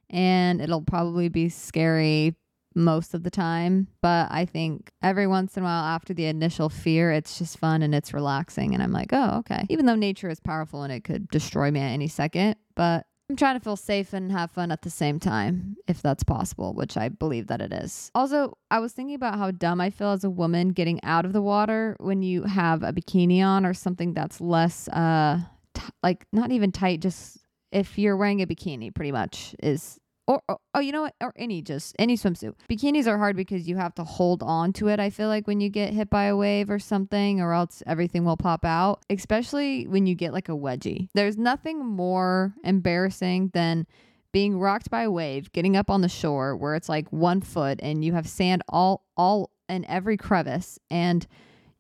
and 0.08 0.60
it'll 0.60 0.82
probably 0.82 1.28
be 1.28 1.48
scary 1.48 2.36
most 2.76 3.14
of 3.14 3.24
the 3.24 3.30
time. 3.30 3.88
But 4.02 4.28
I 4.30 4.44
think 4.44 4.92
every 5.02 5.26
once 5.26 5.56
in 5.56 5.64
a 5.64 5.66
while, 5.66 5.84
after 5.84 6.14
the 6.14 6.26
initial 6.26 6.68
fear, 6.68 7.10
it's 7.10 7.38
just 7.38 7.58
fun 7.58 7.82
and 7.82 7.94
it's 7.94 8.14
relaxing. 8.14 8.74
And 8.74 8.82
I'm 8.82 8.92
like, 8.92 9.12
oh, 9.12 9.38
okay. 9.38 9.66
Even 9.68 9.86
though 9.86 9.96
nature 9.96 10.28
is 10.28 10.38
powerful 10.38 10.84
and 10.84 10.92
it 10.92 11.02
could 11.02 11.28
destroy 11.28 11.70
me 11.70 11.80
at 11.80 11.88
any 11.88 12.06
second, 12.06 12.56
but 12.76 13.06
I'm 13.28 13.36
trying 13.36 13.56
to 13.56 13.60
feel 13.64 13.76
safe 13.76 14.12
and 14.12 14.30
have 14.30 14.52
fun 14.52 14.70
at 14.70 14.82
the 14.82 14.90
same 14.90 15.18
time, 15.18 15.76
if 15.88 16.00
that's 16.00 16.22
possible, 16.22 16.74
which 16.74 16.96
I 16.96 17.08
believe 17.08 17.48
that 17.48 17.60
it 17.60 17.72
is. 17.72 18.10
Also, 18.14 18.56
I 18.70 18.78
was 18.78 18.92
thinking 18.92 19.16
about 19.16 19.36
how 19.36 19.50
dumb 19.50 19.80
I 19.80 19.90
feel 19.90 20.12
as 20.12 20.22
a 20.22 20.30
woman 20.30 20.68
getting 20.68 21.02
out 21.02 21.24
of 21.24 21.32
the 21.32 21.42
water 21.42 21.96
when 21.98 22.22
you 22.22 22.44
have 22.44 22.84
a 22.84 22.92
bikini 22.92 23.44
on 23.44 23.66
or 23.66 23.74
something 23.74 24.14
that's 24.14 24.40
less, 24.40 24.86
uh, 24.88 25.40
t- 25.74 25.82
like 26.04 26.24
not 26.32 26.52
even 26.52 26.70
tight, 26.70 27.00
just 27.00 27.38
if 27.72 27.98
you're 27.98 28.16
wearing 28.16 28.42
a 28.42 28.46
bikini, 28.46 28.94
pretty 28.94 29.12
much 29.12 29.56
is 29.60 29.98
or, 30.26 30.42
or, 30.48 30.58
oh 30.74 30.80
you 30.80 30.92
know 30.92 31.02
what? 31.02 31.14
Or 31.20 31.32
any 31.36 31.62
just 31.62 31.94
any 31.98 32.16
swimsuit. 32.16 32.54
Bikinis 32.70 33.06
are 33.06 33.18
hard 33.18 33.36
because 33.36 33.68
you 33.68 33.76
have 33.76 33.94
to 33.94 34.04
hold 34.04 34.42
on 34.42 34.72
to 34.74 34.88
it 34.88 35.00
i 35.00 35.10
feel 35.10 35.28
like 35.28 35.46
when 35.46 35.60
you 35.60 35.68
get 35.68 35.92
hit 35.92 36.10
by 36.10 36.24
a 36.24 36.36
wave 36.36 36.70
or 36.70 36.78
something 36.78 37.40
or 37.40 37.52
else 37.52 37.82
everything 37.86 38.24
will 38.24 38.36
pop 38.36 38.64
out 38.64 39.02
especially 39.10 39.86
when 39.86 40.06
you 40.06 40.14
get 40.14 40.32
like 40.32 40.48
a 40.48 40.52
wedgie. 40.52 41.08
There's 41.14 41.36
nothing 41.36 41.84
more 41.84 42.54
embarrassing 42.64 43.50
than 43.54 43.86
being 44.32 44.58
rocked 44.58 44.90
by 44.90 45.02
a 45.02 45.10
wave 45.10 45.52
getting 45.52 45.76
up 45.76 45.90
on 45.90 46.02
the 46.02 46.08
shore 46.08 46.56
where 46.56 46.74
it's 46.74 46.88
like 46.88 47.10
one 47.12 47.40
foot 47.40 47.80
and 47.82 48.04
you 48.04 48.12
have 48.12 48.28
sand 48.28 48.62
all 48.68 49.06
all 49.16 49.50
in 49.68 49.84
every 49.86 50.16
crevice 50.16 50.78
and 50.90 51.26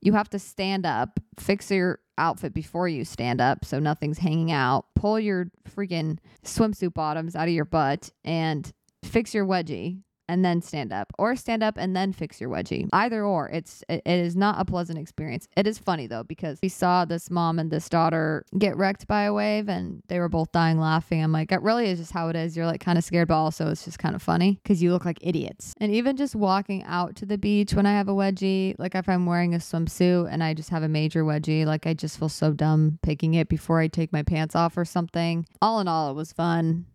you 0.00 0.12
have 0.12 0.28
to 0.30 0.38
stand 0.38 0.86
up, 0.86 1.20
fix 1.38 1.70
your 1.70 2.00
outfit 2.18 2.54
before 2.54 2.88
you 2.88 3.04
stand 3.04 3.40
up 3.40 3.64
so 3.64 3.78
nothing's 3.78 4.18
hanging 4.18 4.52
out, 4.52 4.86
pull 4.94 5.18
your 5.18 5.50
freaking 5.68 6.18
swimsuit 6.44 6.94
bottoms 6.94 7.36
out 7.36 7.48
of 7.48 7.54
your 7.54 7.64
butt, 7.64 8.10
and 8.24 8.72
fix 9.04 9.34
your 9.34 9.46
wedgie 9.46 10.00
and 10.28 10.44
then 10.44 10.60
stand 10.62 10.92
up 10.92 11.12
or 11.18 11.36
stand 11.36 11.62
up 11.62 11.76
and 11.76 11.96
then 11.96 12.12
fix 12.12 12.40
your 12.40 12.50
wedgie. 12.50 12.88
Either 12.92 13.24
or 13.24 13.48
it's 13.48 13.82
it, 13.88 14.02
is 14.06 14.36
not 14.36 14.60
a 14.60 14.64
pleasant 14.64 14.98
experience. 14.98 15.48
It 15.56 15.66
is 15.66 15.78
funny 15.78 16.06
though 16.06 16.24
because 16.24 16.58
we 16.62 16.68
saw 16.68 17.04
this 17.04 17.30
mom 17.30 17.58
and 17.58 17.70
this 17.70 17.88
daughter 17.88 18.44
get 18.58 18.76
wrecked 18.76 19.06
by 19.06 19.22
a 19.22 19.32
wave 19.32 19.68
and 19.68 20.02
they 20.08 20.18
were 20.18 20.28
both 20.28 20.52
dying 20.52 20.78
laughing. 20.78 21.22
I'm 21.22 21.32
like 21.32 21.52
it 21.52 21.62
really 21.62 21.88
is 21.88 21.98
just 21.98 22.12
how 22.12 22.28
it 22.28 22.36
is. 22.36 22.56
You're 22.56 22.66
like 22.66 22.80
kind 22.80 22.98
of 22.98 23.04
scared 23.04 23.28
but 23.28 23.36
also 23.36 23.70
it's 23.70 23.84
just 23.84 23.98
kind 23.98 24.14
of 24.14 24.22
funny 24.22 24.60
because 24.62 24.82
you 24.82 24.92
look 24.92 25.04
like 25.04 25.18
idiots. 25.20 25.74
And 25.78 25.92
even 25.92 26.16
just 26.16 26.34
walking 26.34 26.84
out 26.84 27.16
to 27.16 27.26
the 27.26 27.38
beach 27.38 27.74
when 27.74 27.86
i 27.86 27.92
have 27.92 28.08
a 28.08 28.12
wedgie 28.12 28.74
like 28.78 28.94
if 28.94 29.08
i'm 29.08 29.26
wearing 29.26 29.54
a 29.54 29.58
swimsuit 29.58 30.28
and 30.30 30.42
i 30.42 30.54
just 30.54 30.70
have 30.70 30.82
a 30.82 30.88
major 30.88 31.24
wedgie 31.24 31.64
like 31.64 31.86
i 31.86 31.94
just 31.94 32.18
feel 32.18 32.28
so 32.28 32.52
dumb 32.52 32.98
picking 33.02 33.34
it 33.34 33.48
before 33.48 33.80
i 33.80 33.88
take 33.88 34.12
my 34.12 34.22
pants 34.22 34.54
off 34.54 34.76
or 34.76 34.84
something. 34.84 35.46
All 35.60 35.80
in 35.80 35.88
all 35.88 36.10
it 36.10 36.14
was 36.14 36.32
fun 36.32 36.86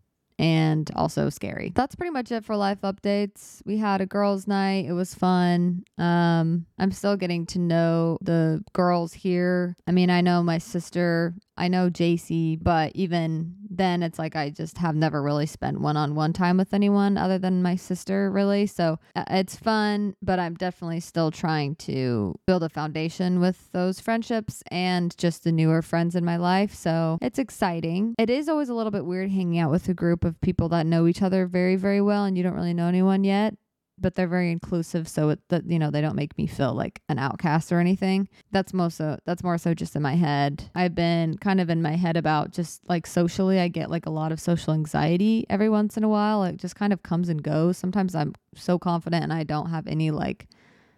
and 0.41 0.89
also 0.95 1.29
scary. 1.29 1.71
That's 1.75 1.93
pretty 1.93 2.09
much 2.09 2.31
it 2.31 2.43
for 2.43 2.55
life 2.57 2.81
updates. 2.81 3.61
We 3.63 3.77
had 3.77 4.01
a 4.01 4.07
girls' 4.07 4.47
night. 4.47 4.85
It 4.87 4.93
was 4.93 5.13
fun. 5.13 5.83
Um, 5.99 6.65
I'm 6.79 6.91
still 6.91 7.15
getting 7.15 7.45
to 7.47 7.59
know 7.59 8.17
the 8.21 8.63
girls 8.73 9.13
here. 9.13 9.75
I 9.85 9.91
mean, 9.91 10.09
I 10.09 10.21
know 10.21 10.41
my 10.41 10.57
sister, 10.57 11.35
I 11.61 11.67
know 11.67 11.91
JC, 11.91 12.57
but 12.59 12.91
even 12.95 13.53
then, 13.69 14.01
it's 14.01 14.17
like 14.17 14.35
I 14.35 14.49
just 14.49 14.79
have 14.79 14.95
never 14.95 15.21
really 15.21 15.45
spent 15.45 15.79
one 15.79 15.95
on 15.95 16.15
one 16.15 16.33
time 16.33 16.57
with 16.57 16.73
anyone 16.73 17.19
other 17.19 17.37
than 17.37 17.61
my 17.61 17.75
sister, 17.75 18.31
really. 18.31 18.65
So 18.65 18.97
uh, 19.15 19.25
it's 19.29 19.57
fun, 19.57 20.15
but 20.23 20.39
I'm 20.39 20.55
definitely 20.55 21.01
still 21.01 21.29
trying 21.29 21.75
to 21.75 22.33
build 22.47 22.63
a 22.63 22.69
foundation 22.69 23.39
with 23.39 23.71
those 23.73 23.99
friendships 23.99 24.63
and 24.71 25.15
just 25.19 25.43
the 25.43 25.51
newer 25.51 25.83
friends 25.83 26.15
in 26.15 26.25
my 26.25 26.37
life. 26.37 26.73
So 26.73 27.19
it's 27.21 27.37
exciting. 27.37 28.15
It 28.17 28.31
is 28.31 28.49
always 28.49 28.69
a 28.69 28.73
little 28.73 28.91
bit 28.91 29.05
weird 29.05 29.29
hanging 29.29 29.59
out 29.59 29.69
with 29.69 29.87
a 29.87 29.93
group 29.93 30.25
of 30.25 30.41
people 30.41 30.67
that 30.69 30.87
know 30.87 31.05
each 31.05 31.21
other 31.21 31.45
very, 31.45 31.75
very 31.75 32.01
well 32.01 32.25
and 32.25 32.35
you 32.35 32.41
don't 32.41 32.55
really 32.55 32.73
know 32.73 32.87
anyone 32.87 33.23
yet 33.23 33.53
but 34.01 34.15
they're 34.15 34.27
very 34.27 34.51
inclusive 34.51 35.07
so 35.07 35.35
that 35.49 35.65
you 35.65 35.79
know 35.79 35.91
they 35.91 36.01
don't 36.01 36.15
make 36.15 36.37
me 36.37 36.47
feel 36.47 36.73
like 36.73 37.01
an 37.09 37.19
outcast 37.19 37.71
or 37.71 37.79
anything 37.79 38.27
that's 38.51 38.73
most 38.73 38.97
so 38.97 39.17
that's 39.25 39.43
more 39.43 39.57
so 39.57 39.73
just 39.73 39.95
in 39.95 40.01
my 40.01 40.15
head 40.15 40.69
i've 40.75 40.95
been 40.95 41.37
kind 41.37 41.61
of 41.61 41.69
in 41.69 41.81
my 41.81 41.95
head 41.95 42.17
about 42.17 42.51
just 42.51 42.81
like 42.89 43.05
socially 43.05 43.59
i 43.59 43.67
get 43.67 43.89
like 43.89 44.05
a 44.05 44.09
lot 44.11 44.31
of 44.31 44.39
social 44.39 44.73
anxiety 44.73 45.45
every 45.49 45.69
once 45.69 45.97
in 45.97 46.03
a 46.03 46.09
while 46.09 46.43
it 46.43 46.57
just 46.57 46.75
kind 46.75 46.91
of 46.91 47.03
comes 47.03 47.29
and 47.29 47.43
goes 47.43 47.77
sometimes 47.77 48.15
i'm 48.15 48.33
so 48.55 48.77
confident 48.77 49.23
and 49.23 49.33
i 49.33 49.43
don't 49.43 49.69
have 49.69 49.87
any 49.87 50.11
like 50.11 50.47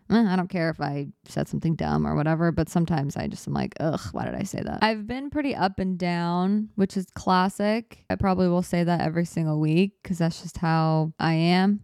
eh, 0.10 0.26
I 0.28 0.36
don't 0.36 0.50
care 0.50 0.70
if 0.70 0.82
I 0.82 1.08
said 1.28 1.48
something 1.48 1.76
dumb 1.76 2.06
or 2.06 2.16
whatever, 2.16 2.52
but 2.52 2.70
sometimes 2.70 3.16
I 3.18 3.28
just 3.28 3.48
am 3.48 3.54
like, 3.54 3.74
ugh, 3.80 4.02
why 4.12 4.26
did 4.26 4.36
I 4.36 4.44
say 4.44 4.62
that? 4.62 4.80
I've 4.82 5.08
been 5.08 5.30
pretty 5.30 5.56
up 5.56 5.80
and 5.80 5.98
down, 5.98 6.70
which 6.76 6.98
is 6.98 7.08
classic. 7.16 8.06
I 8.10 8.16
probably 8.16 8.48
will 8.48 8.64
say 8.64 8.84
that 8.84 9.02
every 9.02 9.26
single 9.26 9.60
week 9.60 9.94
because 10.02 10.18
that's 10.18 10.42
just 10.42 10.58
how 10.58 11.14
I 11.20 11.34
am. 11.34 11.82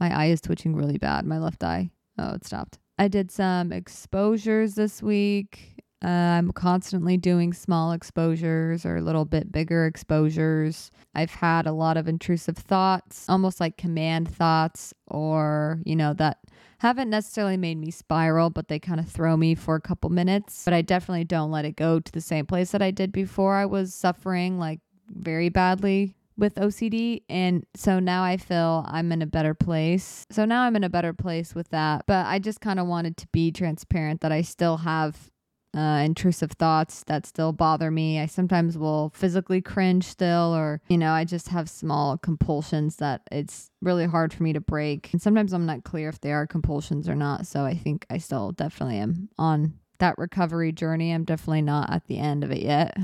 My 0.00 0.16
eye 0.16 0.26
is 0.26 0.40
twitching 0.40 0.74
really 0.74 0.98
bad, 0.98 1.26
my 1.26 1.38
left 1.38 1.62
eye. 1.62 1.90
Oh, 2.18 2.34
it 2.34 2.44
stopped. 2.44 2.78
I 2.98 3.08
did 3.08 3.30
some 3.30 3.70
exposures 3.72 4.74
this 4.74 5.02
week. 5.02 5.76
Uh, 6.02 6.08
I'm 6.08 6.50
constantly 6.52 7.18
doing 7.18 7.52
small 7.52 7.92
exposures 7.92 8.86
or 8.86 8.96
a 8.96 9.02
little 9.02 9.26
bit 9.26 9.52
bigger 9.52 9.84
exposures. 9.84 10.90
I've 11.14 11.30
had 11.30 11.66
a 11.66 11.72
lot 11.72 11.98
of 11.98 12.08
intrusive 12.08 12.56
thoughts, 12.56 13.26
almost 13.28 13.60
like 13.60 13.76
command 13.76 14.34
thoughts, 14.34 14.94
or, 15.06 15.80
you 15.84 15.94
know, 15.94 16.14
that 16.14 16.38
haven't 16.78 17.10
necessarily 17.10 17.58
made 17.58 17.76
me 17.76 17.90
spiral, 17.90 18.48
but 18.48 18.68
they 18.68 18.78
kind 18.78 18.98
of 19.00 19.08
throw 19.08 19.36
me 19.36 19.54
for 19.54 19.74
a 19.74 19.80
couple 19.80 20.08
minutes. 20.08 20.62
But 20.64 20.72
I 20.72 20.80
definitely 20.80 21.24
don't 21.24 21.50
let 21.50 21.66
it 21.66 21.76
go 21.76 22.00
to 22.00 22.12
the 22.12 22.22
same 22.22 22.46
place 22.46 22.70
that 22.70 22.80
I 22.80 22.90
did 22.90 23.12
before 23.12 23.56
I 23.56 23.66
was 23.66 23.94
suffering 23.94 24.58
like 24.58 24.80
very 25.10 25.50
badly 25.50 26.14
with 26.40 26.56
OCD. 26.56 27.22
And 27.28 27.64
so 27.76 28.00
now 28.00 28.24
I 28.24 28.36
feel 28.36 28.84
I'm 28.88 29.12
in 29.12 29.22
a 29.22 29.26
better 29.26 29.54
place. 29.54 30.26
So 30.30 30.44
now 30.44 30.62
I'm 30.62 30.74
in 30.74 30.84
a 30.84 30.88
better 30.88 31.12
place 31.12 31.54
with 31.54 31.68
that. 31.68 32.04
But 32.06 32.26
I 32.26 32.38
just 32.38 32.60
kind 32.60 32.80
of 32.80 32.86
wanted 32.86 33.16
to 33.18 33.28
be 33.28 33.52
transparent 33.52 34.22
that 34.22 34.32
I 34.32 34.42
still 34.42 34.78
have 34.78 35.30
uh, 35.76 36.02
intrusive 36.04 36.52
thoughts 36.52 37.04
that 37.06 37.26
still 37.26 37.52
bother 37.52 37.90
me. 37.90 38.18
I 38.18 38.26
sometimes 38.26 38.76
will 38.76 39.12
physically 39.14 39.60
cringe 39.60 40.04
still, 40.04 40.54
or, 40.54 40.80
you 40.88 40.98
know, 40.98 41.12
I 41.12 41.24
just 41.24 41.48
have 41.48 41.70
small 41.70 42.18
compulsions 42.18 42.96
that 42.96 43.22
it's 43.30 43.70
really 43.80 44.06
hard 44.06 44.32
for 44.32 44.42
me 44.42 44.52
to 44.52 44.60
break. 44.60 45.10
And 45.12 45.22
sometimes 45.22 45.52
I'm 45.52 45.66
not 45.66 45.84
clear 45.84 46.08
if 46.08 46.20
they 46.20 46.32
are 46.32 46.46
compulsions 46.46 47.08
or 47.08 47.14
not. 47.14 47.46
So 47.46 47.64
I 47.64 47.74
think 47.74 48.04
I 48.10 48.18
still 48.18 48.50
definitely 48.52 48.98
am 48.98 49.28
on 49.38 49.74
that 49.98 50.18
recovery 50.18 50.72
journey. 50.72 51.12
I'm 51.12 51.24
definitely 51.24 51.62
not 51.62 51.92
at 51.92 52.06
the 52.06 52.18
end 52.18 52.42
of 52.42 52.50
it 52.50 52.62
yet. 52.62 52.96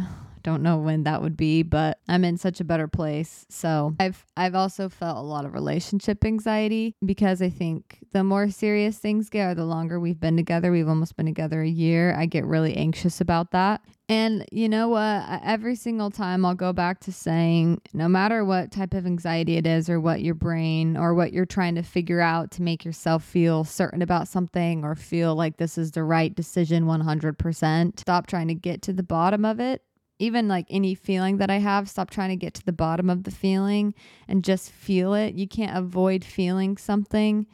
Don't 0.46 0.62
know 0.62 0.78
when 0.78 1.02
that 1.02 1.22
would 1.22 1.36
be, 1.36 1.64
but 1.64 1.98
I'm 2.06 2.24
in 2.24 2.38
such 2.38 2.60
a 2.60 2.64
better 2.64 2.86
place. 2.86 3.46
So 3.48 3.96
I've 3.98 4.24
I've 4.36 4.54
also 4.54 4.88
felt 4.88 5.16
a 5.16 5.20
lot 5.20 5.44
of 5.44 5.54
relationship 5.54 6.24
anxiety 6.24 6.94
because 7.04 7.42
I 7.42 7.50
think 7.50 7.98
the 8.12 8.22
more 8.22 8.48
serious 8.50 8.96
things 8.96 9.28
get 9.28 9.48
or 9.48 9.54
the 9.56 9.64
longer 9.64 9.98
we've 9.98 10.20
been 10.20 10.36
together, 10.36 10.70
we've 10.70 10.88
almost 10.88 11.16
been 11.16 11.26
together 11.26 11.62
a 11.62 11.68
year, 11.68 12.14
I 12.14 12.26
get 12.26 12.44
really 12.44 12.76
anxious 12.76 13.20
about 13.20 13.50
that. 13.50 13.80
And 14.08 14.46
you 14.52 14.68
know 14.68 14.88
what? 14.90 15.24
Every 15.42 15.74
single 15.74 16.12
time 16.12 16.44
I'll 16.44 16.54
go 16.54 16.72
back 16.72 17.00
to 17.00 17.12
saying, 17.12 17.80
no 17.92 18.08
matter 18.08 18.44
what 18.44 18.70
type 18.70 18.94
of 18.94 19.04
anxiety 19.04 19.56
it 19.56 19.66
is, 19.66 19.90
or 19.90 19.98
what 19.98 20.22
your 20.22 20.36
brain 20.36 20.96
or 20.96 21.12
what 21.12 21.32
you're 21.32 21.44
trying 21.44 21.74
to 21.74 21.82
figure 21.82 22.20
out 22.20 22.52
to 22.52 22.62
make 22.62 22.84
yourself 22.84 23.24
feel 23.24 23.64
certain 23.64 24.00
about 24.00 24.28
something 24.28 24.84
or 24.84 24.94
feel 24.94 25.34
like 25.34 25.56
this 25.56 25.76
is 25.76 25.90
the 25.90 26.04
right 26.04 26.36
decision 26.36 26.84
100%, 26.84 27.98
stop 27.98 28.28
trying 28.28 28.46
to 28.46 28.54
get 28.54 28.80
to 28.82 28.92
the 28.92 29.02
bottom 29.02 29.44
of 29.44 29.58
it 29.58 29.82
even 30.18 30.48
like 30.48 30.66
any 30.70 30.94
feeling 30.94 31.38
that 31.38 31.50
I 31.50 31.58
have, 31.58 31.88
stop 31.88 32.10
trying 32.10 32.30
to 32.30 32.36
get 32.36 32.54
to 32.54 32.64
the 32.64 32.72
bottom 32.72 33.10
of 33.10 33.24
the 33.24 33.30
feeling 33.30 33.94
and 34.28 34.44
just 34.44 34.70
feel 34.70 35.14
it. 35.14 35.34
You 35.34 35.46
can't 35.46 35.76
avoid 35.76 36.24
feeling 36.24 36.76
something. 36.76 37.46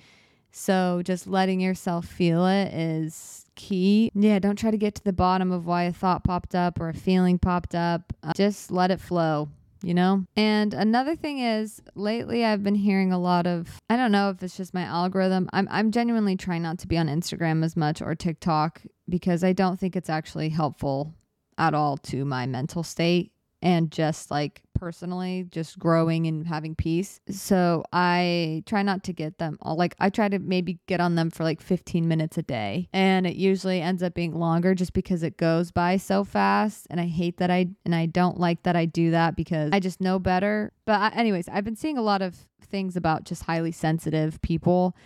So 0.52 1.00
just 1.04 1.26
letting 1.26 1.60
yourself 1.60 2.06
feel 2.06 2.46
it 2.46 2.72
is 2.72 3.46
key. 3.54 4.10
Yeah, 4.14 4.38
don't 4.38 4.58
try 4.58 4.70
to 4.70 4.76
get 4.76 4.94
to 4.96 5.04
the 5.04 5.12
bottom 5.12 5.50
of 5.50 5.66
why 5.66 5.84
a 5.84 5.92
thought 5.92 6.24
popped 6.24 6.54
up 6.54 6.78
or 6.80 6.90
a 6.90 6.94
feeling 6.94 7.38
popped 7.38 7.74
up. 7.74 8.12
Uh, 8.22 8.32
just 8.36 8.70
let 8.70 8.90
it 8.90 9.00
flow. 9.00 9.48
You 9.84 9.94
know? 9.94 10.24
And 10.36 10.74
another 10.74 11.16
thing 11.16 11.40
is 11.40 11.82
lately 11.96 12.44
I've 12.44 12.62
been 12.62 12.76
hearing 12.76 13.12
a 13.12 13.18
lot 13.18 13.48
of 13.48 13.80
I 13.90 13.96
don't 13.96 14.12
know 14.12 14.30
if 14.30 14.40
it's 14.40 14.56
just 14.56 14.72
my 14.72 14.82
algorithm. 14.82 15.48
I'm 15.52 15.66
I'm 15.72 15.90
genuinely 15.90 16.36
trying 16.36 16.62
not 16.62 16.78
to 16.80 16.86
be 16.86 16.96
on 16.96 17.08
Instagram 17.08 17.64
as 17.64 17.76
much 17.76 18.00
or 18.00 18.14
TikTok 18.14 18.82
because 19.08 19.42
I 19.42 19.52
don't 19.52 19.80
think 19.80 19.96
it's 19.96 20.08
actually 20.08 20.50
helpful 20.50 21.14
at 21.58 21.74
all 21.74 21.96
to 21.98 22.24
my 22.24 22.46
mental 22.46 22.82
state 22.82 23.32
and 23.62 23.92
just 23.92 24.30
like 24.30 24.62
personally 24.74 25.46
just 25.50 25.78
growing 25.78 26.26
and 26.26 26.46
having 26.46 26.74
peace. 26.74 27.20
So 27.30 27.84
I 27.92 28.64
try 28.66 28.82
not 28.82 29.04
to 29.04 29.12
get 29.12 29.38
them 29.38 29.56
all 29.62 29.76
like 29.76 29.94
I 30.00 30.10
try 30.10 30.28
to 30.28 30.40
maybe 30.40 30.80
get 30.88 31.00
on 31.00 31.14
them 31.14 31.30
for 31.30 31.44
like 31.44 31.60
15 31.60 32.08
minutes 32.08 32.36
a 32.36 32.42
day 32.42 32.88
and 32.92 33.26
it 33.26 33.36
usually 33.36 33.80
ends 33.80 34.02
up 34.02 34.14
being 34.14 34.34
longer 34.34 34.74
just 34.74 34.92
because 34.92 35.22
it 35.22 35.36
goes 35.36 35.70
by 35.70 35.96
so 35.96 36.24
fast 36.24 36.88
and 36.90 37.00
I 37.00 37.06
hate 37.06 37.38
that 37.38 37.50
I 37.50 37.68
and 37.84 37.94
I 37.94 38.06
don't 38.06 38.40
like 38.40 38.64
that 38.64 38.74
I 38.74 38.86
do 38.86 39.12
that 39.12 39.36
because 39.36 39.70
I 39.72 39.78
just 39.78 40.00
know 40.00 40.18
better. 40.18 40.72
But 40.84 41.00
I, 41.00 41.08
anyways, 41.10 41.48
I've 41.48 41.64
been 41.64 41.76
seeing 41.76 41.96
a 41.96 42.02
lot 42.02 42.20
of 42.20 42.36
things 42.60 42.96
about 42.96 43.24
just 43.24 43.44
highly 43.44 43.72
sensitive 43.72 44.40
people 44.42 44.96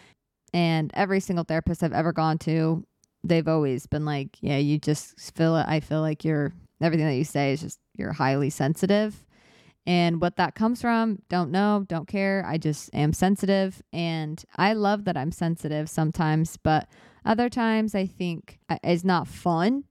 and 0.54 0.90
every 0.94 1.20
single 1.20 1.44
therapist 1.44 1.82
I've 1.82 1.92
ever 1.92 2.12
gone 2.12 2.38
to 2.38 2.84
they've 3.28 3.48
always 3.48 3.86
been 3.86 4.04
like, 4.04 4.36
yeah, 4.40 4.58
you 4.58 4.78
just 4.78 5.18
feel 5.34 5.56
it. 5.56 5.66
I 5.68 5.80
feel 5.80 6.00
like 6.00 6.24
you're 6.24 6.52
everything 6.80 7.06
that 7.06 7.16
you 7.16 7.24
say 7.24 7.52
is 7.52 7.60
just 7.60 7.78
you're 7.96 8.12
highly 8.12 8.50
sensitive. 8.50 9.24
And 9.86 10.20
what 10.20 10.36
that 10.36 10.56
comes 10.56 10.80
from, 10.80 11.20
don't 11.28 11.52
know, 11.52 11.84
don't 11.86 12.08
care. 12.08 12.44
I 12.46 12.58
just 12.58 12.92
am 12.92 13.12
sensitive. 13.12 13.80
And 13.92 14.44
I 14.56 14.72
love 14.72 15.04
that 15.04 15.16
I'm 15.16 15.30
sensitive 15.30 15.88
sometimes, 15.88 16.56
but 16.56 16.88
other 17.24 17.48
times 17.48 17.94
I 17.94 18.06
think 18.06 18.58
it's 18.82 19.04
not 19.04 19.28
fun 19.28 19.84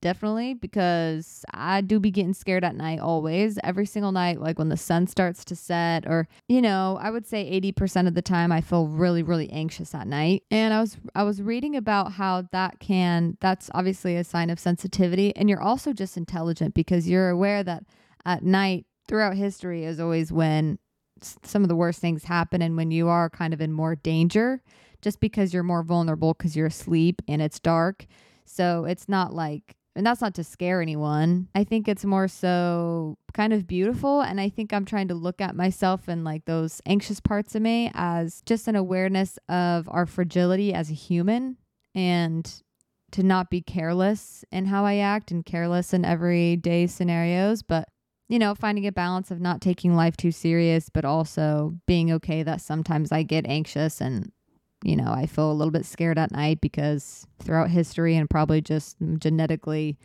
definitely 0.00 0.54
because 0.54 1.44
I 1.52 1.80
do 1.80 1.98
be 1.98 2.10
getting 2.10 2.34
scared 2.34 2.64
at 2.64 2.74
night 2.74 3.00
always. 3.00 3.58
Every 3.64 3.86
single 3.86 4.12
night 4.12 4.40
like 4.40 4.58
when 4.58 4.68
the 4.68 4.76
sun 4.76 5.06
starts 5.06 5.44
to 5.46 5.56
set 5.56 6.06
or 6.06 6.28
you 6.48 6.62
know 6.62 6.98
I 7.00 7.10
would 7.10 7.26
say 7.26 7.60
80% 7.60 8.06
of 8.06 8.14
the 8.14 8.22
time 8.22 8.52
I 8.52 8.60
feel 8.60 8.86
really 8.86 9.22
really 9.22 9.50
anxious 9.50 9.94
at 9.94 10.06
night. 10.06 10.42
And 10.50 10.72
I 10.74 10.80
was 10.80 10.96
I 11.14 11.22
was 11.22 11.42
reading 11.42 11.76
about 11.76 12.12
how 12.12 12.44
that 12.52 12.80
can 12.80 13.36
that's 13.40 13.70
obviously 13.74 14.16
a 14.16 14.24
sign 14.24 14.50
of 14.50 14.58
sensitivity. 14.58 15.34
And 15.36 15.48
you're 15.48 15.62
also 15.62 15.92
just 15.92 16.16
intelligent 16.16 16.74
because 16.74 17.08
you're 17.08 17.30
aware 17.30 17.62
that 17.62 17.84
at 18.24 18.42
night 18.42 18.86
throughout 19.08 19.34
history 19.34 19.84
is 19.84 20.00
always 20.00 20.32
when 20.32 20.78
some 21.20 21.62
of 21.62 21.68
the 21.68 21.76
worst 21.76 22.00
things 22.00 22.24
happen 22.24 22.60
and 22.60 22.76
when 22.76 22.90
you 22.90 23.08
are 23.08 23.30
kind 23.30 23.54
of 23.54 23.60
in 23.60 23.72
more 23.72 23.96
danger 23.96 24.62
just 25.00 25.20
because 25.20 25.54
you're 25.54 25.62
more 25.62 25.82
vulnerable 25.82 26.34
because 26.34 26.56
you're 26.56 26.66
asleep 26.66 27.22
and 27.28 27.40
it's 27.40 27.60
dark. 27.60 28.06
So 28.44 28.84
it's 28.84 29.08
not 29.08 29.34
like 29.34 29.76
and 29.96 30.06
that's 30.06 30.20
not 30.20 30.34
to 30.34 30.44
scare 30.44 30.82
anyone. 30.82 31.48
I 31.54 31.64
think 31.64 31.88
it's 31.88 32.04
more 32.04 32.28
so 32.28 33.16
kind 33.32 33.52
of 33.52 33.66
beautiful. 33.66 34.20
And 34.20 34.40
I 34.40 34.50
think 34.50 34.72
I'm 34.72 34.84
trying 34.84 35.08
to 35.08 35.14
look 35.14 35.40
at 35.40 35.56
myself 35.56 36.06
and 36.06 36.22
like 36.22 36.44
those 36.44 36.82
anxious 36.86 37.18
parts 37.18 37.54
of 37.54 37.62
me 37.62 37.90
as 37.94 38.42
just 38.44 38.68
an 38.68 38.76
awareness 38.76 39.38
of 39.48 39.88
our 39.90 40.06
fragility 40.06 40.74
as 40.74 40.90
a 40.90 40.94
human 40.94 41.56
and 41.94 42.62
to 43.12 43.22
not 43.22 43.48
be 43.48 43.62
careless 43.62 44.44
in 44.52 44.66
how 44.66 44.84
I 44.84 44.96
act 44.96 45.30
and 45.30 45.44
careless 45.44 45.94
in 45.94 46.04
everyday 46.04 46.86
scenarios, 46.86 47.62
but 47.62 47.88
you 48.28 48.38
know, 48.38 48.54
finding 48.54 48.86
a 48.86 48.92
balance 48.92 49.30
of 49.30 49.40
not 49.40 49.60
taking 49.60 49.94
life 49.94 50.16
too 50.16 50.32
serious, 50.32 50.90
but 50.90 51.04
also 51.04 51.76
being 51.86 52.10
okay 52.10 52.42
that 52.42 52.60
sometimes 52.60 53.12
I 53.12 53.22
get 53.22 53.46
anxious 53.46 54.00
and 54.00 54.32
you 54.86 54.94
know, 54.94 55.10
I 55.10 55.26
feel 55.26 55.50
a 55.50 55.52
little 55.52 55.72
bit 55.72 55.84
scared 55.84 56.16
at 56.16 56.30
night 56.30 56.60
because 56.60 57.26
throughout 57.40 57.70
history 57.70 58.14
and 58.14 58.30
probably 58.30 58.60
just 58.60 58.96
genetically, 59.18 59.98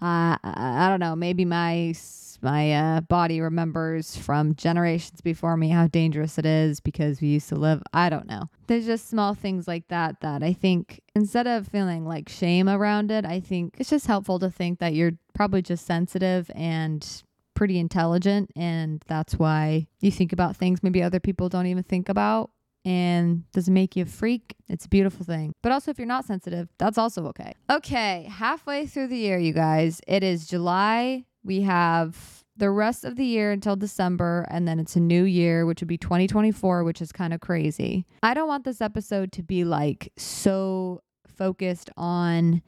uh, 0.00 0.38
I 0.44 0.86
don't 0.88 1.00
know, 1.00 1.16
maybe 1.16 1.44
my 1.44 1.92
my 2.40 2.72
uh, 2.72 3.00
body 3.02 3.40
remembers 3.40 4.16
from 4.16 4.54
generations 4.56 5.20
before 5.20 5.56
me 5.56 5.68
how 5.68 5.86
dangerous 5.86 6.38
it 6.38 6.46
is 6.46 6.80
because 6.80 7.20
we 7.20 7.28
used 7.28 7.48
to 7.48 7.56
live. 7.56 7.82
I 7.92 8.10
don't 8.10 8.26
know. 8.26 8.48
There's 8.66 8.86
just 8.86 9.08
small 9.08 9.34
things 9.34 9.68
like 9.68 9.88
that 9.88 10.20
that 10.20 10.42
I 10.42 10.52
think 10.52 11.00
instead 11.14 11.46
of 11.46 11.68
feeling 11.68 12.04
like 12.04 12.28
shame 12.28 12.68
around 12.68 13.10
it, 13.10 13.24
I 13.24 13.40
think 13.40 13.76
it's 13.78 13.90
just 13.90 14.06
helpful 14.06 14.38
to 14.40 14.50
think 14.50 14.78
that 14.80 14.94
you're 14.94 15.12
probably 15.34 15.62
just 15.62 15.84
sensitive 15.86 16.50
and 16.54 17.06
pretty 17.54 17.78
intelligent 17.78 18.50
and 18.56 19.04
that's 19.06 19.34
why 19.34 19.86
you 20.00 20.10
think 20.10 20.32
about 20.32 20.56
things 20.56 20.82
maybe 20.82 21.02
other 21.02 21.20
people 21.20 21.48
don't 21.48 21.66
even 21.66 21.82
think 21.82 22.08
about 22.08 22.50
and 22.84 23.50
doesn't 23.52 23.72
make 23.72 23.96
you 23.96 24.02
a 24.02 24.06
freak, 24.06 24.54
it's 24.68 24.86
a 24.86 24.88
beautiful 24.88 25.24
thing. 25.24 25.52
But 25.62 25.72
also, 25.72 25.90
if 25.90 25.98
you're 25.98 26.06
not 26.06 26.24
sensitive, 26.24 26.68
that's 26.78 26.98
also 26.98 27.26
okay. 27.26 27.54
Okay, 27.70 28.26
halfway 28.30 28.86
through 28.86 29.08
the 29.08 29.16
year, 29.16 29.38
you 29.38 29.52
guys, 29.52 30.00
it 30.06 30.22
is 30.22 30.46
July. 30.46 31.24
We 31.44 31.62
have 31.62 32.42
the 32.56 32.70
rest 32.70 33.04
of 33.04 33.16
the 33.16 33.24
year 33.24 33.50
until 33.50 33.76
December, 33.76 34.46
and 34.50 34.68
then 34.68 34.78
it's 34.78 34.96
a 34.96 35.00
new 35.00 35.24
year, 35.24 35.64
which 35.64 35.80
would 35.80 35.88
be 35.88 35.98
2024, 35.98 36.84
which 36.84 37.00
is 37.00 37.12
kind 37.12 37.32
of 37.32 37.40
crazy. 37.40 38.06
I 38.22 38.34
don't 38.34 38.48
want 38.48 38.64
this 38.64 38.80
episode 38.80 39.32
to 39.32 39.42
be 39.42 39.64
like 39.64 40.12
so 40.16 41.02
focused 41.26 41.90
on 41.96 42.62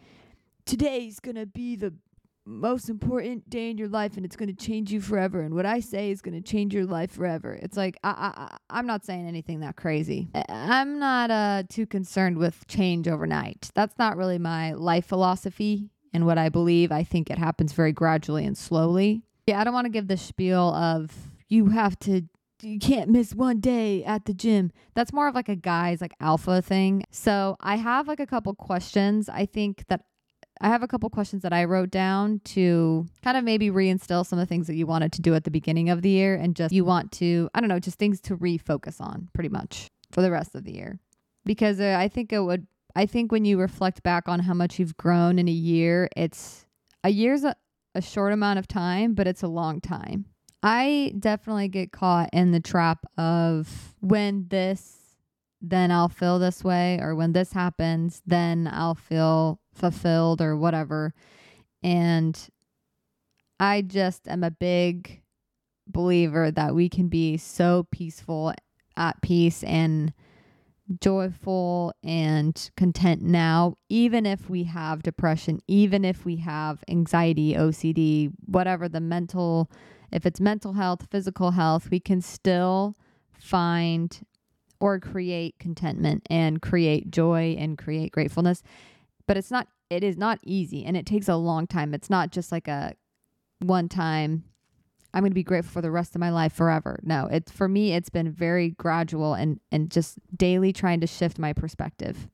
today's 0.64 1.20
gonna 1.20 1.46
be 1.46 1.76
the 1.76 1.92
most 2.46 2.88
important 2.88 3.48
day 3.48 3.70
in 3.70 3.78
your 3.78 3.88
life 3.88 4.16
and 4.16 4.24
it's 4.24 4.36
going 4.36 4.54
to 4.54 4.66
change 4.66 4.92
you 4.92 5.00
forever 5.00 5.40
and 5.40 5.54
what 5.54 5.64
i 5.64 5.80
say 5.80 6.10
is 6.10 6.20
going 6.20 6.34
to 6.34 6.46
change 6.46 6.74
your 6.74 6.84
life 6.84 7.10
forever 7.10 7.58
it's 7.62 7.76
like 7.76 7.96
I, 8.04 8.10
I 8.36 8.56
i'm 8.78 8.86
not 8.86 9.04
saying 9.04 9.26
anything 9.26 9.60
that 9.60 9.76
crazy 9.76 10.28
i'm 10.48 10.98
not 10.98 11.30
uh 11.30 11.62
too 11.68 11.86
concerned 11.86 12.36
with 12.38 12.66
change 12.66 13.08
overnight 13.08 13.70
that's 13.74 13.98
not 13.98 14.16
really 14.16 14.38
my 14.38 14.72
life 14.72 15.06
philosophy 15.06 15.88
and 16.12 16.26
what 16.26 16.36
i 16.36 16.48
believe 16.48 16.92
i 16.92 17.02
think 17.02 17.30
it 17.30 17.38
happens 17.38 17.72
very 17.72 17.92
gradually 17.92 18.44
and 18.44 18.58
slowly 18.58 19.22
yeah 19.46 19.60
i 19.60 19.64
don't 19.64 19.74
want 19.74 19.86
to 19.86 19.90
give 19.90 20.08
the 20.08 20.16
spiel 20.16 20.74
of 20.74 21.12
you 21.48 21.68
have 21.68 21.98
to 22.00 22.22
you 22.62 22.78
can't 22.78 23.10
miss 23.10 23.34
one 23.34 23.60
day 23.60 24.02
at 24.04 24.24
the 24.24 24.32
gym. 24.32 24.72
That's 24.94 25.12
more 25.12 25.28
of 25.28 25.34
like 25.34 25.50
a 25.50 25.56
guy's 25.56 26.00
like 26.00 26.14
alpha 26.18 26.62
thing. 26.62 27.04
So 27.10 27.56
I 27.60 27.76
have 27.76 28.08
like 28.08 28.20
a 28.20 28.26
couple 28.26 28.54
questions. 28.54 29.28
I 29.28 29.44
think 29.44 29.84
that 29.88 30.04
I 30.60 30.68
have 30.68 30.82
a 30.82 30.88
couple 30.88 31.10
questions 31.10 31.42
that 31.42 31.52
I 31.52 31.64
wrote 31.64 31.90
down 31.90 32.40
to 32.44 33.06
kind 33.22 33.36
of 33.36 33.44
maybe 33.44 33.70
reinstill 33.70 34.24
some 34.24 34.38
of 34.38 34.42
the 34.42 34.48
things 34.48 34.66
that 34.68 34.76
you 34.76 34.86
wanted 34.86 35.12
to 35.14 35.22
do 35.22 35.34
at 35.34 35.44
the 35.44 35.50
beginning 35.50 35.90
of 35.90 36.02
the 36.02 36.10
year 36.10 36.36
and 36.36 36.54
just 36.54 36.72
you 36.72 36.84
want 36.84 37.10
to, 37.12 37.50
I 37.54 37.60
don't 37.60 37.68
know, 37.68 37.80
just 37.80 37.98
things 37.98 38.20
to 38.22 38.36
refocus 38.36 39.00
on 39.00 39.28
pretty 39.32 39.48
much 39.48 39.88
for 40.12 40.22
the 40.22 40.30
rest 40.30 40.54
of 40.54 40.64
the 40.64 40.72
year. 40.72 41.00
Because 41.44 41.80
uh, 41.80 41.96
I 41.98 42.08
think 42.08 42.32
it 42.32 42.40
would, 42.40 42.66
I 42.94 43.06
think 43.06 43.32
when 43.32 43.44
you 43.44 43.58
reflect 43.58 44.02
back 44.02 44.28
on 44.28 44.40
how 44.40 44.54
much 44.54 44.78
you've 44.78 44.96
grown 44.96 45.38
in 45.38 45.48
a 45.48 45.52
year, 45.52 46.08
it's 46.16 46.66
a 47.02 47.10
year's 47.10 47.42
a, 47.42 47.56
a 47.94 48.00
short 48.00 48.32
amount 48.32 48.60
of 48.60 48.68
time, 48.68 49.14
but 49.14 49.26
it's 49.26 49.42
a 49.42 49.48
long 49.48 49.80
time. 49.80 50.26
I 50.62 51.14
definitely 51.18 51.68
get 51.68 51.92
caught 51.92 52.30
in 52.32 52.52
the 52.52 52.60
trap 52.60 53.04
of 53.18 53.94
when 54.00 54.46
this, 54.48 54.96
then 55.60 55.90
I'll 55.90 56.08
feel 56.08 56.38
this 56.38 56.64
way, 56.64 56.98
or 57.02 57.14
when 57.14 57.32
this 57.32 57.52
happens, 57.52 58.22
then 58.24 58.70
I'll 58.72 58.94
feel 58.94 59.60
fulfilled 59.74 60.40
or 60.40 60.56
whatever. 60.56 61.14
And 61.82 62.38
I 63.60 63.82
just 63.82 64.26
am 64.28 64.42
a 64.42 64.50
big 64.50 65.22
believer 65.86 66.50
that 66.50 66.74
we 66.74 66.88
can 66.88 67.08
be 67.08 67.36
so 67.36 67.86
peaceful, 67.90 68.54
at 68.96 69.20
peace, 69.22 69.62
and 69.64 70.12
joyful 71.00 71.94
and 72.02 72.70
content 72.76 73.22
now, 73.22 73.76
even 73.88 74.26
if 74.26 74.50
we 74.50 74.64
have 74.64 75.02
depression, 75.02 75.60
even 75.66 76.04
if 76.04 76.24
we 76.24 76.36
have 76.36 76.84
anxiety, 76.88 77.54
OCD, 77.54 78.32
whatever 78.46 78.88
the 78.88 79.00
mental 79.00 79.70
if 80.12 80.24
it's 80.24 80.40
mental 80.40 80.74
health, 80.74 81.08
physical 81.10 81.50
health, 81.50 81.90
we 81.90 81.98
can 81.98 82.20
still 82.20 82.96
find 83.32 84.24
or 84.78 85.00
create 85.00 85.58
contentment 85.58 86.22
and 86.30 86.62
create 86.62 87.10
joy 87.10 87.56
and 87.58 87.76
create 87.76 88.12
gratefulness. 88.12 88.62
But 89.26 89.36
it's 89.36 89.50
not, 89.50 89.68
it 89.90 90.04
is 90.04 90.16
not 90.16 90.38
easy 90.44 90.84
and 90.84 90.96
it 90.96 91.06
takes 91.06 91.28
a 91.28 91.36
long 91.36 91.66
time. 91.66 91.94
It's 91.94 92.10
not 92.10 92.30
just 92.30 92.52
like 92.52 92.68
a 92.68 92.94
one 93.60 93.88
time, 93.88 94.44
I'm 95.12 95.22
going 95.22 95.30
to 95.30 95.34
be 95.34 95.44
grateful 95.44 95.72
for 95.72 95.80
the 95.80 95.90
rest 95.90 96.14
of 96.14 96.20
my 96.20 96.30
life 96.30 96.52
forever. 96.52 96.98
No, 97.02 97.28
it's 97.30 97.52
for 97.52 97.68
me, 97.68 97.92
it's 97.92 98.10
been 98.10 98.32
very 98.32 98.70
gradual 98.70 99.34
and, 99.34 99.60
and 99.70 99.90
just 99.90 100.18
daily 100.36 100.72
trying 100.72 101.00
to 101.00 101.06
shift 101.06 101.38
my 101.38 101.52
perspective 101.52 102.28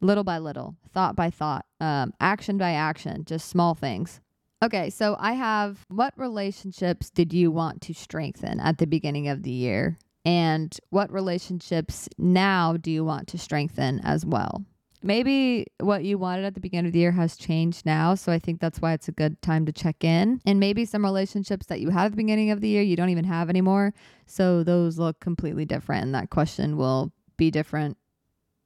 little 0.00 0.24
by 0.24 0.38
little, 0.38 0.76
thought 0.92 1.14
by 1.14 1.30
thought, 1.30 1.66
um, 1.80 2.12
action 2.20 2.58
by 2.58 2.72
action, 2.72 3.24
just 3.24 3.48
small 3.48 3.74
things. 3.74 4.20
Okay, 4.62 4.90
so 4.90 5.16
I 5.18 5.32
have 5.32 5.86
what 5.88 6.12
relationships 6.16 7.10
did 7.10 7.32
you 7.32 7.50
want 7.50 7.80
to 7.82 7.94
strengthen 7.94 8.60
at 8.60 8.78
the 8.78 8.86
beginning 8.86 9.28
of 9.28 9.42
the 9.42 9.50
year? 9.50 9.96
And 10.24 10.76
what 10.90 11.10
relationships 11.10 12.08
now 12.18 12.76
do 12.76 12.90
you 12.90 13.04
want 13.04 13.28
to 13.28 13.38
strengthen 13.38 14.00
as 14.00 14.26
well? 14.26 14.64
Maybe 15.02 15.66
what 15.78 16.04
you 16.04 16.18
wanted 16.18 16.44
at 16.44 16.54
the 16.54 16.60
beginning 16.60 16.88
of 16.88 16.92
the 16.92 16.98
year 16.98 17.12
has 17.12 17.36
changed 17.36 17.86
now. 17.86 18.14
So 18.14 18.32
I 18.32 18.38
think 18.38 18.60
that's 18.60 18.80
why 18.80 18.92
it's 18.92 19.08
a 19.08 19.12
good 19.12 19.40
time 19.40 19.64
to 19.66 19.72
check 19.72 20.04
in. 20.04 20.40
And 20.44 20.60
maybe 20.60 20.84
some 20.84 21.04
relationships 21.04 21.66
that 21.66 21.80
you 21.80 21.90
had 21.90 22.06
at 22.06 22.10
the 22.12 22.16
beginning 22.16 22.50
of 22.50 22.60
the 22.60 22.68
year, 22.68 22.82
you 22.82 22.96
don't 22.96 23.08
even 23.08 23.24
have 23.24 23.48
anymore. 23.48 23.94
So 24.26 24.62
those 24.62 24.98
look 24.98 25.20
completely 25.20 25.64
different. 25.64 26.04
And 26.04 26.14
that 26.14 26.30
question 26.30 26.76
will 26.76 27.12
be 27.36 27.50
different. 27.50 27.96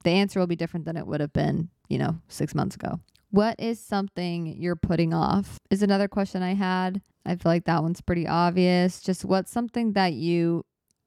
The 0.03 0.11
answer 0.11 0.41
will 0.41 0.47
be 0.47 0.57
different 0.57 0.87
than 0.87 0.97
it 0.97 1.07
would 1.07 1.21
have 1.21 1.33
been, 1.33 1.69
you 1.89 1.99
know, 1.99 2.19
six 2.29 2.55
months 2.55 2.75
ago. 2.75 3.01
What 3.31 3.59
is 3.59 3.81
something 3.81 4.47
you're 4.47 4.77
putting 4.77 5.15
off? 5.15 5.59
Is 5.71 5.83
another 5.83 6.09
question 6.09 6.43
I 6.43 6.55
had. 6.55 7.01
I 7.27 7.37
feel 7.37 7.51
like 7.51 7.65
that 7.65 7.83
one's 7.83 8.01
pretty 8.01 8.29
obvious. 8.29 9.01
Just 9.01 9.25
what's 9.25 9.51
something 9.51 9.93
that 9.95 10.13
you 10.13 10.65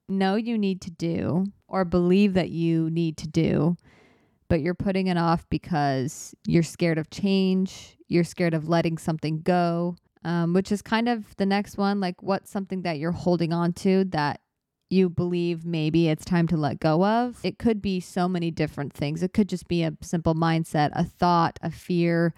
know 0.10 0.36
you 0.36 0.58
need 0.58 0.82
to 0.82 0.92
do 0.92 1.46
or 1.68 1.86
believe 1.86 2.34
that 2.34 2.50
you 2.50 2.90
need 2.90 3.18
to 3.18 3.28
do, 3.28 3.78
but 4.50 4.62
you're 4.62 4.74
putting 4.74 5.08
it 5.08 5.18
off 5.18 5.46
because 5.50 6.34
you're 6.46 6.64
scared 6.64 6.98
of 6.98 7.10
change, 7.10 7.98
you're 8.08 8.24
scared 8.24 8.54
of 8.54 8.70
letting 8.70 8.98
something 8.98 9.42
go, 9.42 9.96
um, 10.24 10.54
which 10.54 10.72
is 10.72 10.82
kind 10.82 11.10
of 11.10 11.36
the 11.38 11.46
next 11.46 11.78
one. 11.78 12.00
Like, 12.00 12.22
what's 12.22 12.50
something 12.50 12.82
that 12.84 13.00
you're 13.00 13.12
holding 13.12 13.54
on 13.54 13.74
to 13.74 14.06
that 14.06 14.42
you 14.90 15.10
believe 15.10 15.66
maybe 15.66 16.08
it's 16.08 16.24
time 16.24 16.48
to 16.48 16.58
let 16.58 16.80
go 16.80 17.06
of. 17.06 17.40
It 17.44 17.60
could 17.60 17.82
be 17.82 18.00
so 18.00 18.28
many 18.28 18.52
different 18.52 18.94
things. 18.94 19.22
It 19.22 19.34
could 19.34 19.50
just 19.50 19.68
be 19.68 19.84
a 19.84 19.92
simple 20.02 20.34
mindset, 20.34 20.92
a 20.94 21.04
thought, 21.04 21.60
a 21.62 21.72
fear, 21.72 22.34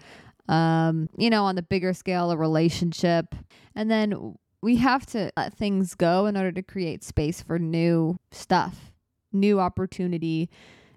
um, 0.48 1.08
you 1.16 1.30
know, 1.30 1.44
on 1.44 1.54
the 1.54 1.62
bigger 1.62 1.92
scale, 1.92 2.30
a 2.30 2.36
relationship. 2.36 3.34
And 3.74 3.90
then 3.90 4.34
we 4.62 4.76
have 4.76 5.06
to 5.06 5.30
let 5.36 5.54
things 5.54 5.94
go 5.94 6.26
in 6.26 6.36
order 6.36 6.52
to 6.52 6.62
create 6.62 7.04
space 7.04 7.40
for 7.40 7.58
new 7.58 8.18
stuff, 8.32 8.92
new 9.32 9.60
opportunity, 9.60 10.50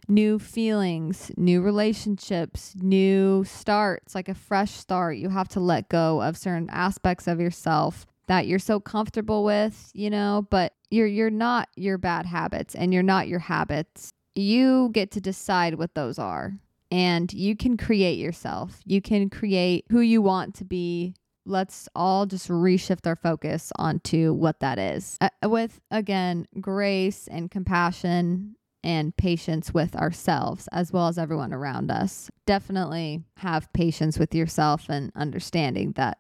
new 0.08 0.40
feelings, 0.40 1.32
new 1.38 1.62
relationships, 1.62 2.76
new 2.80 3.44
starts, 3.44 4.16
like 4.16 4.30
a 4.30 4.36
fresh 4.36 4.72
start. 4.72 5.18
You 5.18 5.30
have 5.30 5.50
to 5.50 5.60
let 5.60 5.90
go 5.90 6.22
of 6.22 6.38
certain 6.38 6.70
aspects 6.72 7.28
of 7.28 7.40
yourself 7.40 8.06
that 8.28 8.48
you're 8.48 8.60
so 8.60 8.80
comfortable 8.80 9.44
with, 9.44 9.92
you 9.94 10.10
know, 10.10 10.48
but 10.50 10.74
you're 10.90 11.08
you're 11.08 11.30
not 11.30 11.70
your 11.76 11.98
bad 11.98 12.26
habits 12.26 12.76
and 12.76 12.94
you're 12.94 13.04
not 13.04 13.28
your 13.28 13.40
habits. 13.40 14.14
You 14.36 14.90
get 14.94 15.12
to 15.12 15.22
decide 15.22 15.76
what 15.76 15.96
those 15.96 16.18
are. 16.20 16.54
And 16.92 17.34
you 17.34 17.56
can 17.56 17.76
create 17.76 18.20
yourself. 18.20 18.80
You 18.86 19.02
can 19.02 19.30
create 19.30 19.86
who 19.90 20.00
you 20.00 20.22
want 20.22 20.54
to 20.56 20.66
be. 20.66 21.16
Let's 21.46 21.90
all 21.96 22.26
just 22.28 22.48
reshift 22.50 23.08
our 23.08 23.16
focus 23.16 23.72
onto 23.78 24.32
what 24.32 24.60
that 24.60 24.78
is. 24.78 25.18
Uh, 25.20 25.30
with 25.44 25.82
again, 25.90 26.48
grace 26.62 27.28
and 27.28 27.50
compassion 27.50 28.56
and 28.84 29.16
patience 29.16 29.74
with 29.74 29.96
ourselves 29.96 30.68
as 30.72 30.92
well 30.92 31.08
as 31.08 31.18
everyone 31.18 31.54
around 31.54 31.90
us. 31.90 32.30
Definitely 32.46 33.24
have 33.38 33.72
patience 33.74 34.20
with 34.20 34.36
yourself 34.36 34.90
and 34.90 35.12
understanding 35.16 35.94
that 35.94 36.18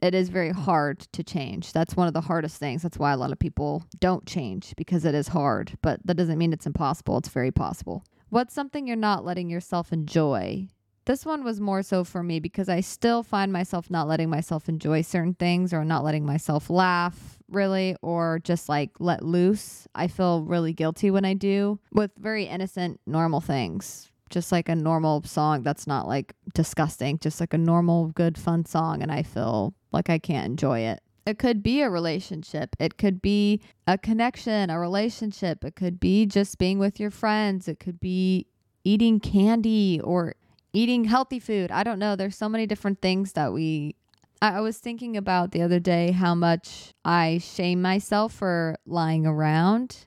it 0.00 0.14
is 0.14 0.28
very 0.28 0.50
hard 0.50 1.00
to 1.12 1.24
change. 1.24 1.72
That's 1.72 1.96
one 1.96 2.06
of 2.06 2.14
the 2.14 2.20
hardest 2.20 2.58
things. 2.58 2.82
That's 2.82 2.98
why 2.98 3.12
a 3.12 3.16
lot 3.16 3.32
of 3.32 3.38
people 3.38 3.84
don't 3.98 4.26
change 4.26 4.74
because 4.76 5.04
it 5.04 5.14
is 5.14 5.28
hard, 5.28 5.76
but 5.82 6.00
that 6.04 6.16
doesn't 6.16 6.38
mean 6.38 6.52
it's 6.52 6.66
impossible. 6.66 7.18
It's 7.18 7.28
very 7.28 7.50
possible. 7.50 8.04
What's 8.28 8.54
something 8.54 8.86
you're 8.86 8.96
not 8.96 9.24
letting 9.24 9.50
yourself 9.50 9.92
enjoy? 9.92 10.68
This 11.08 11.24
one 11.24 11.42
was 11.42 11.58
more 11.58 11.82
so 11.82 12.04
for 12.04 12.22
me 12.22 12.38
because 12.38 12.68
I 12.68 12.82
still 12.82 13.22
find 13.22 13.50
myself 13.50 13.88
not 13.88 14.06
letting 14.06 14.28
myself 14.28 14.68
enjoy 14.68 15.00
certain 15.00 15.32
things 15.32 15.72
or 15.72 15.82
not 15.82 16.04
letting 16.04 16.26
myself 16.26 16.68
laugh 16.68 17.38
really 17.50 17.96
or 18.02 18.40
just 18.44 18.68
like 18.68 18.90
let 18.98 19.24
loose. 19.24 19.88
I 19.94 20.08
feel 20.08 20.42
really 20.42 20.74
guilty 20.74 21.10
when 21.10 21.24
I 21.24 21.32
do 21.32 21.80
with 21.92 22.10
very 22.18 22.44
innocent, 22.44 23.00
normal 23.06 23.40
things 23.40 24.10
just 24.28 24.52
like 24.52 24.68
a 24.68 24.74
normal 24.74 25.22
song 25.22 25.62
that's 25.62 25.86
not 25.86 26.06
like 26.06 26.34
disgusting, 26.52 27.18
just 27.20 27.40
like 27.40 27.54
a 27.54 27.58
normal, 27.58 28.08
good, 28.08 28.36
fun 28.36 28.66
song. 28.66 29.02
And 29.02 29.10
I 29.10 29.22
feel 29.22 29.72
like 29.92 30.10
I 30.10 30.18
can't 30.18 30.44
enjoy 30.44 30.80
it. 30.80 31.00
It 31.24 31.38
could 31.38 31.62
be 31.62 31.80
a 31.80 31.88
relationship. 31.88 32.76
It 32.78 32.98
could 32.98 33.22
be 33.22 33.62
a 33.86 33.96
connection, 33.96 34.68
a 34.68 34.78
relationship. 34.78 35.64
It 35.64 35.74
could 35.74 35.98
be 35.98 36.26
just 36.26 36.58
being 36.58 36.78
with 36.78 37.00
your 37.00 37.10
friends. 37.10 37.66
It 37.66 37.80
could 37.80 37.98
be 37.98 38.46
eating 38.84 39.20
candy 39.20 40.02
or 40.04 40.34
eating 40.78 41.04
healthy 41.04 41.40
food. 41.40 41.72
I 41.72 41.82
don't 41.82 41.98
know. 41.98 42.14
There's 42.14 42.36
so 42.36 42.48
many 42.48 42.64
different 42.64 43.02
things 43.02 43.32
that 43.32 43.52
we. 43.52 43.96
I 44.40 44.60
was 44.60 44.78
thinking 44.78 45.16
about 45.16 45.50
the 45.50 45.62
other 45.62 45.80
day 45.80 46.12
how 46.12 46.36
much 46.36 46.94
I 47.04 47.38
shame 47.38 47.82
myself 47.82 48.32
for 48.32 48.76
lying 48.86 49.26
around 49.26 50.06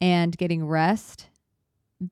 and 0.00 0.36
getting 0.36 0.66
rest 0.66 1.28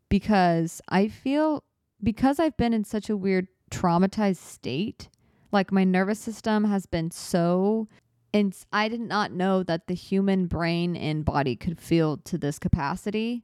because 0.09 0.81
I 0.89 1.09
feel 1.09 1.65
because 2.01 2.39
I've 2.39 2.57
been 2.57 2.73
in 2.73 2.85
such 2.85 3.11
a 3.11 3.17
weird 3.17 3.49
traumatized 3.73 4.37
state, 4.37 5.09
like 5.51 5.73
my 5.73 5.83
nervous 5.83 6.21
system 6.21 6.63
has 6.65 6.87
been 6.87 7.11
so 7.11 7.89
and 8.33 8.57
I 8.73 8.89
did 8.89 9.01
not 9.01 9.33
know 9.33 9.65
that 9.65 9.89
the 9.89 9.95
human 9.95 10.47
brain 10.47 10.95
and 10.95 11.25
body 11.25 11.57
could 11.57 11.81
feel 11.81 12.19
to 12.19 12.39
this 12.39 12.61
capacity. 12.61 13.43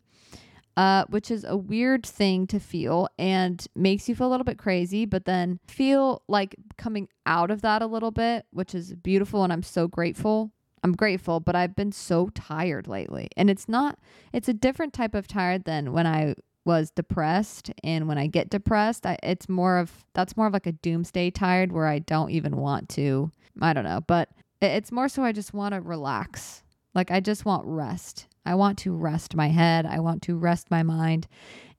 Uh, 0.79 1.05
which 1.09 1.29
is 1.29 1.43
a 1.43 1.57
weird 1.57 2.07
thing 2.07 2.47
to 2.47 2.61
feel 2.61 3.09
and 3.19 3.67
makes 3.75 4.09
you 4.09 4.15
feel 4.15 4.29
a 4.29 4.31
little 4.31 4.45
bit 4.45 4.59
crazy, 4.59 5.05
but 5.05 5.25
then 5.25 5.59
feel 5.67 6.23
like 6.29 6.55
coming 6.77 7.09
out 7.27 7.51
of 7.51 7.63
that 7.63 7.83
a 7.83 7.87
little 7.87 8.13
bit, 8.13 8.47
which 8.53 8.77
is 8.77 8.95
beautiful. 8.95 9.43
And 9.43 9.53
I'm 9.53 9.65
so 9.65 9.89
grateful 9.89 10.53
I'm 10.83 10.95
grateful, 10.95 11.41
but 11.41 11.57
I've 11.57 11.75
been 11.75 11.93
so 11.93 12.29
tired 12.35 12.87
lately. 12.87 13.29
And 13.37 13.51
it's 13.51 13.69
not, 13.69 13.99
it's 14.33 14.49
a 14.49 14.55
different 14.55 14.93
type 14.93 15.15
of 15.15 15.27
tired 15.27 15.65
than 15.65 15.93
when 15.93 16.07
I 16.07 16.35
was 16.65 16.91
depressed. 16.91 17.73
And 17.83 18.09
when 18.09 18.19
I 18.19 18.27
get 18.27 18.51
depressed, 18.51 19.07
I, 19.07 19.19
it's 19.23 19.49
more 19.49 19.79
of, 19.79 20.05
that's 20.15 20.37
more 20.37 20.47
of 20.47 20.53
like 20.53 20.67
a 20.67 20.73
doomsday 20.73 21.31
tired 21.31 21.73
where 21.73 21.87
I 21.87 21.99
don't 21.99 22.31
even 22.31 22.57
want 22.57 22.89
to, 22.91 23.31
I 23.61 23.73
don't 23.73 23.85
know, 23.85 24.03
but 24.07 24.31
it's 24.61 24.93
more 24.93 25.09
so 25.09 25.25
I 25.25 25.33
just 25.33 25.55
want 25.55 25.75
to 25.75 25.81
relax. 25.81 26.63
Like 26.95 27.11
I 27.11 27.21
just 27.21 27.45
want 27.45 27.67
rest. 27.67 28.28
I 28.49 28.55
want 28.55 28.79
to 28.79 28.97
rest 28.97 29.37
my 29.37 29.49
head. 29.49 29.85
I 29.85 30.01
want 30.01 30.23
to 30.23 30.37
rest 30.39 30.71
my 30.71 30.83
mind. 30.83 31.29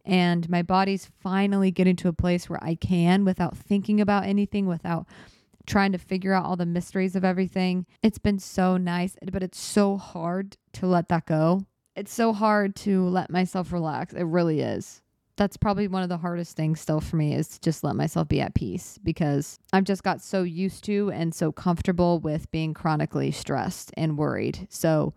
And 0.05 0.47
my 0.49 0.61
body's 0.61 1.09
finally 1.19 1.71
getting 1.71 1.95
to 1.97 2.09
a 2.09 2.13
place 2.13 2.47
where 2.47 2.63
I 2.63 2.75
can 2.75 3.25
without 3.25 3.57
thinking 3.57 3.99
about 3.99 4.25
anything, 4.25 4.67
without 4.67 5.07
trying 5.65 5.93
to 5.93 5.97
figure 5.97 6.31
out 6.31 6.45
all 6.45 6.55
the 6.55 6.67
mysteries 6.67 7.15
of 7.15 7.25
everything. 7.25 7.87
It's 8.03 8.19
been 8.19 8.37
so 8.37 8.77
nice, 8.77 9.15
but 9.31 9.41
it's 9.41 9.59
so 9.59 9.97
hard 9.97 10.57
to 10.73 10.85
let 10.85 11.09
that 11.09 11.25
go. 11.25 11.65
It's 11.95 12.13
so 12.13 12.33
hard 12.33 12.75
to 12.77 13.07
let 13.07 13.31
myself 13.31 13.73
relax. 13.73 14.13
It 14.13 14.23
really 14.23 14.61
is. 14.61 15.01
That's 15.37 15.57
probably 15.57 15.87
one 15.87 16.03
of 16.03 16.09
the 16.09 16.17
hardest 16.17 16.55
things 16.55 16.79
still 16.79 17.01
for 17.01 17.15
me 17.15 17.33
is 17.33 17.47
to 17.47 17.61
just 17.61 17.83
let 17.83 17.95
myself 17.95 18.27
be 18.27 18.41
at 18.41 18.53
peace 18.53 18.99
because 19.03 19.57
I've 19.73 19.85
just 19.85 20.03
got 20.03 20.21
so 20.21 20.43
used 20.43 20.83
to 20.83 21.09
and 21.11 21.33
so 21.33 21.51
comfortable 21.51 22.19
with 22.19 22.51
being 22.51 22.75
chronically 22.75 23.31
stressed 23.31 23.91
and 23.97 24.19
worried. 24.19 24.67
So 24.69 25.15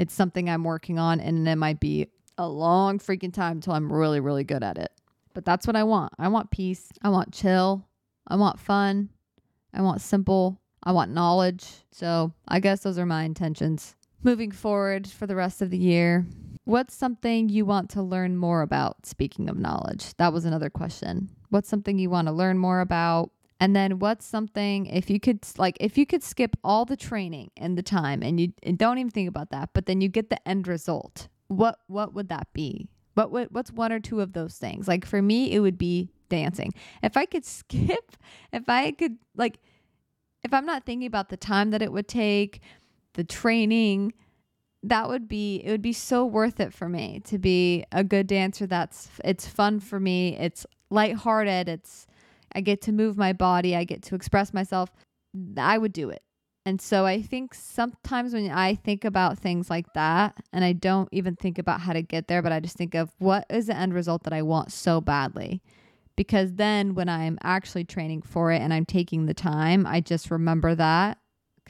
it's 0.00 0.14
something 0.14 0.48
I'm 0.48 0.64
working 0.64 0.98
on 0.98 1.20
and 1.20 1.46
it 1.46 1.56
might 1.56 1.78
be 1.78 2.06
a 2.38 2.48
long 2.48 2.98
freaking 2.98 3.34
time 3.34 3.58
until 3.58 3.74
I'm 3.74 3.92
really, 3.92 4.18
really 4.18 4.44
good 4.44 4.62
at 4.62 4.78
it. 4.78 4.90
But 5.34 5.44
that's 5.44 5.66
what 5.66 5.76
I 5.76 5.84
want. 5.84 6.14
I 6.18 6.28
want 6.28 6.50
peace. 6.50 6.88
I 7.02 7.10
want 7.10 7.34
chill. 7.34 7.86
I 8.26 8.36
want 8.36 8.58
fun. 8.58 9.10
I 9.74 9.82
want 9.82 10.00
simple. 10.00 10.58
I 10.82 10.92
want 10.92 11.12
knowledge. 11.12 11.66
So 11.90 12.32
I 12.48 12.60
guess 12.60 12.80
those 12.80 12.98
are 12.98 13.04
my 13.04 13.24
intentions. 13.24 13.94
Moving 14.22 14.52
forward 14.52 15.06
for 15.06 15.26
the 15.26 15.36
rest 15.36 15.60
of 15.60 15.68
the 15.68 15.76
year, 15.76 16.24
what's 16.64 16.94
something 16.94 17.50
you 17.50 17.66
want 17.66 17.90
to 17.90 18.02
learn 18.02 18.38
more 18.38 18.62
about? 18.62 19.04
Speaking 19.04 19.50
of 19.50 19.58
knowledge, 19.58 20.16
that 20.16 20.32
was 20.32 20.46
another 20.46 20.70
question. 20.70 21.28
What's 21.50 21.68
something 21.68 21.98
you 21.98 22.08
want 22.08 22.26
to 22.28 22.32
learn 22.32 22.56
more 22.56 22.80
about? 22.80 23.32
And 23.60 23.76
then 23.76 23.98
what's 23.98 24.24
something 24.24 24.86
if 24.86 25.10
you 25.10 25.20
could 25.20 25.46
like 25.58 25.76
if 25.80 25.98
you 25.98 26.06
could 26.06 26.22
skip 26.22 26.56
all 26.64 26.86
the 26.86 26.96
training 26.96 27.50
and 27.58 27.76
the 27.76 27.82
time 27.82 28.22
and 28.22 28.40
you 28.40 28.52
and 28.62 28.78
don't 28.78 28.98
even 28.98 29.10
think 29.10 29.28
about 29.28 29.50
that, 29.50 29.70
but 29.74 29.84
then 29.84 30.00
you 30.00 30.08
get 30.08 30.30
the 30.30 30.48
end 30.48 30.66
result. 30.66 31.28
What 31.48 31.78
what 31.86 32.14
would 32.14 32.30
that 32.30 32.48
be? 32.54 32.88
What 33.14 33.30
would 33.32 33.48
what's 33.50 33.70
one 33.70 33.92
or 33.92 34.00
two 34.00 34.22
of 34.22 34.32
those 34.32 34.56
things? 34.56 34.88
Like 34.88 35.04
for 35.04 35.20
me, 35.20 35.52
it 35.52 35.60
would 35.60 35.76
be 35.76 36.10
dancing. 36.30 36.72
If 37.02 37.18
I 37.18 37.26
could 37.26 37.44
skip, 37.44 38.16
if 38.52 38.66
I 38.68 38.92
could 38.92 39.18
like 39.36 39.58
if 40.42 40.54
I'm 40.54 40.64
not 40.64 40.86
thinking 40.86 41.06
about 41.06 41.28
the 41.28 41.36
time 41.36 41.70
that 41.72 41.82
it 41.82 41.92
would 41.92 42.08
take, 42.08 42.60
the 43.12 43.24
training, 43.24 44.14
that 44.82 45.08
would 45.08 45.28
be 45.28 45.56
it 45.56 45.70
would 45.70 45.82
be 45.82 45.92
so 45.92 46.24
worth 46.24 46.60
it 46.60 46.72
for 46.72 46.88
me 46.88 47.20
to 47.26 47.38
be 47.38 47.84
a 47.92 48.02
good 48.02 48.26
dancer 48.26 48.66
that's 48.66 49.10
it's 49.22 49.46
fun 49.46 49.78
for 49.78 50.00
me 50.00 50.34
it's 50.38 50.64
lighthearted 50.88 51.68
it's 51.68 52.06
i 52.54 52.60
get 52.60 52.80
to 52.80 52.92
move 52.92 53.16
my 53.16 53.32
body 53.32 53.74
i 53.74 53.84
get 53.84 54.02
to 54.02 54.14
express 54.14 54.52
myself 54.52 54.90
i 55.56 55.76
would 55.76 55.92
do 55.92 56.10
it 56.10 56.22
and 56.66 56.80
so 56.80 57.06
i 57.06 57.20
think 57.20 57.54
sometimes 57.54 58.32
when 58.32 58.50
i 58.50 58.74
think 58.74 59.04
about 59.04 59.38
things 59.38 59.70
like 59.70 59.86
that 59.94 60.36
and 60.52 60.64
i 60.64 60.72
don't 60.72 61.08
even 61.12 61.36
think 61.36 61.58
about 61.58 61.80
how 61.80 61.92
to 61.92 62.02
get 62.02 62.28
there 62.28 62.42
but 62.42 62.52
i 62.52 62.60
just 62.60 62.76
think 62.76 62.94
of 62.94 63.10
what 63.18 63.44
is 63.50 63.66
the 63.66 63.76
end 63.76 63.94
result 63.94 64.22
that 64.24 64.32
i 64.32 64.42
want 64.42 64.72
so 64.72 65.00
badly 65.00 65.62
because 66.16 66.54
then 66.54 66.94
when 66.94 67.08
i'm 67.08 67.38
actually 67.42 67.84
training 67.84 68.22
for 68.22 68.52
it 68.52 68.60
and 68.60 68.74
i'm 68.74 68.84
taking 68.84 69.26
the 69.26 69.34
time 69.34 69.86
i 69.86 70.00
just 70.00 70.30
remember 70.30 70.74
that 70.74 71.18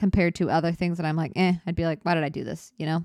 compared 0.00 0.34
to 0.34 0.50
other 0.50 0.72
things 0.72 0.96
that 0.96 1.06
I'm 1.06 1.14
like, 1.14 1.32
eh, 1.36 1.54
I'd 1.66 1.76
be 1.76 1.84
like, 1.84 2.00
why 2.02 2.14
did 2.14 2.24
I 2.24 2.30
do 2.30 2.42
this? 2.42 2.72
You 2.78 2.86
know? 2.86 3.04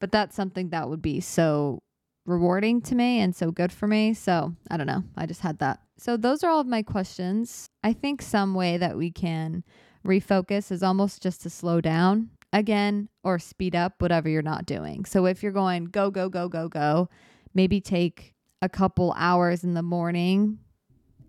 But 0.00 0.12
that's 0.12 0.36
something 0.36 0.70
that 0.70 0.88
would 0.88 1.02
be 1.02 1.20
so 1.20 1.82
rewarding 2.24 2.80
to 2.82 2.94
me 2.94 3.20
and 3.20 3.34
so 3.34 3.50
good 3.50 3.72
for 3.72 3.86
me. 3.86 4.14
So 4.14 4.54
I 4.70 4.76
don't 4.76 4.86
know. 4.86 5.02
I 5.16 5.26
just 5.26 5.40
had 5.40 5.58
that. 5.58 5.80
So 5.98 6.16
those 6.16 6.44
are 6.44 6.50
all 6.50 6.60
of 6.60 6.66
my 6.66 6.82
questions. 6.82 7.70
I 7.82 7.92
think 7.92 8.20
some 8.20 8.54
way 8.54 8.76
that 8.76 8.96
we 8.96 9.10
can 9.10 9.64
refocus 10.06 10.70
is 10.70 10.82
almost 10.82 11.22
just 11.22 11.42
to 11.42 11.50
slow 11.50 11.80
down 11.80 12.30
again 12.52 13.08
or 13.24 13.38
speed 13.38 13.74
up 13.74 13.94
whatever 13.98 14.28
you're 14.28 14.42
not 14.42 14.66
doing. 14.66 15.04
So 15.04 15.26
if 15.26 15.42
you're 15.42 15.52
going 15.52 15.86
go, 15.86 16.10
go, 16.10 16.28
go, 16.28 16.48
go, 16.48 16.68
go, 16.68 17.08
maybe 17.54 17.80
take 17.80 18.34
a 18.62 18.68
couple 18.68 19.14
hours 19.16 19.64
in 19.64 19.74
the 19.74 19.82
morning 19.82 20.58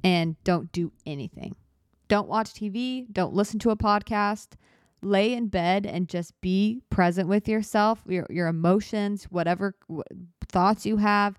and 0.03 0.41
don't 0.43 0.71
do 0.71 0.91
anything. 1.05 1.55
Don't 2.07 2.27
watch 2.27 2.53
TV, 2.53 3.05
don't 3.11 3.33
listen 3.33 3.59
to 3.59 3.71
a 3.71 3.75
podcast. 3.75 4.53
Lay 5.01 5.33
in 5.33 5.47
bed 5.47 5.85
and 5.85 6.07
just 6.07 6.39
be 6.41 6.81
present 6.89 7.27
with 7.27 7.47
yourself, 7.47 8.01
your 8.07 8.25
your 8.29 8.47
emotions, 8.47 9.25
whatever 9.25 9.75
w- 9.87 10.03
thoughts 10.49 10.85
you 10.85 10.97
have. 10.97 11.37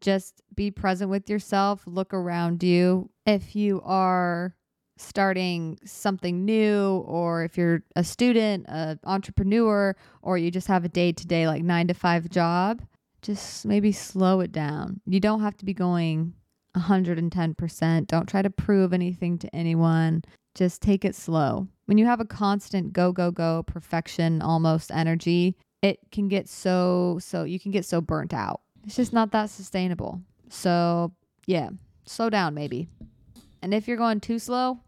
Just 0.00 0.41
be 0.54 0.70
present 0.70 1.10
with 1.10 1.28
yourself, 1.30 1.82
look 1.86 2.12
around 2.14 2.62
you. 2.62 3.10
If 3.26 3.54
you 3.56 3.80
are 3.84 4.54
starting 4.98 5.78
something 5.84 6.44
new 6.44 7.04
or 7.06 7.44
if 7.44 7.56
you're 7.56 7.82
a 7.96 8.04
student, 8.04 8.66
an 8.68 9.00
entrepreneur 9.04 9.96
or 10.22 10.38
you 10.38 10.50
just 10.50 10.68
have 10.68 10.84
a 10.84 10.88
day-to-day 10.88 11.46
like 11.46 11.62
9 11.62 11.88
to 11.88 11.94
5 11.94 12.28
job, 12.28 12.82
just 13.22 13.64
maybe 13.64 13.92
slow 13.92 14.40
it 14.40 14.52
down. 14.52 15.00
You 15.06 15.20
don't 15.20 15.40
have 15.40 15.56
to 15.58 15.64
be 15.64 15.74
going 15.74 16.34
110%. 16.76 18.06
Don't 18.06 18.28
try 18.28 18.42
to 18.42 18.50
prove 18.50 18.92
anything 18.92 19.38
to 19.38 19.54
anyone. 19.54 20.22
Just 20.54 20.82
take 20.82 21.04
it 21.04 21.14
slow. 21.14 21.68
When 21.86 21.98
you 21.98 22.06
have 22.06 22.20
a 22.20 22.24
constant 22.24 22.92
go, 22.92 23.12
go, 23.12 23.30
go, 23.30 23.62
perfection 23.64 24.42
almost 24.42 24.90
energy, 24.90 25.56
it 25.82 25.98
can 26.12 26.28
get 26.28 26.48
so, 26.48 27.18
so, 27.20 27.44
you 27.44 27.58
can 27.58 27.72
get 27.72 27.84
so 27.84 28.00
burnt 28.00 28.32
out. 28.32 28.60
It's 28.84 28.96
just 28.96 29.12
not 29.12 29.32
that 29.32 29.50
sustainable. 29.50 30.20
So, 30.52 31.12
yeah, 31.46 31.70
slow 32.04 32.30
down 32.30 32.54
maybe. 32.54 32.88
And 33.62 33.72
if 33.72 33.88
you're 33.88 33.96
going 33.96 34.20
too 34.20 34.38
slow, 34.38 34.80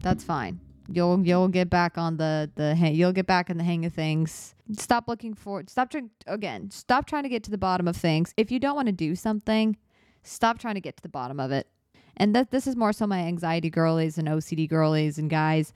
that's 0.00 0.24
fine. 0.24 0.60
You'll 0.88 1.24
you'll 1.26 1.48
get 1.48 1.70
back 1.70 1.96
on 1.96 2.18
the 2.18 2.50
the 2.54 2.76
you'll 2.92 3.12
get 3.12 3.26
back 3.26 3.48
in 3.48 3.56
the 3.56 3.64
hang 3.64 3.84
of 3.86 3.92
things. 3.94 4.54
Stop 4.72 5.08
looking 5.08 5.34
for 5.34 5.62
stop 5.66 5.90
trying 5.90 6.10
again. 6.26 6.70
Stop 6.70 7.06
trying 7.06 7.22
to 7.22 7.28
get 7.28 7.42
to 7.44 7.50
the 7.50 7.58
bottom 7.58 7.88
of 7.88 7.96
things. 7.96 8.34
If 8.36 8.50
you 8.52 8.58
don't 8.58 8.76
want 8.76 8.86
to 8.86 8.92
do 8.92 9.14
something, 9.14 9.78
Stop 10.24 10.58
trying 10.58 10.74
to 10.74 10.80
get 10.80 10.96
to 10.96 11.02
the 11.02 11.08
bottom 11.08 11.38
of 11.38 11.52
it. 11.52 11.68
And 12.16 12.34
that 12.34 12.50
this 12.50 12.66
is 12.66 12.76
more 12.76 12.92
so 12.92 13.06
my 13.06 13.20
anxiety 13.20 13.70
girlies 13.70 14.18
and 14.18 14.26
OCD 14.26 14.68
girlies 14.68 15.18
and 15.18 15.28
guys. 15.28 15.72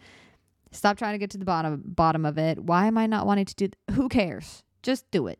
Stop 0.72 0.96
trying 0.96 1.14
to 1.14 1.18
get 1.18 1.30
to 1.30 1.38
the 1.38 1.44
bottom 1.44 1.82
bottom 1.84 2.24
of 2.24 2.38
it. 2.38 2.58
Why 2.58 2.86
am 2.86 2.98
I 2.98 3.06
not 3.06 3.26
wanting 3.26 3.44
to 3.44 3.54
do 3.54 3.68
th- 3.68 3.96
who 3.96 4.08
cares? 4.08 4.62
Just 4.82 5.10
do 5.10 5.26
it. 5.26 5.38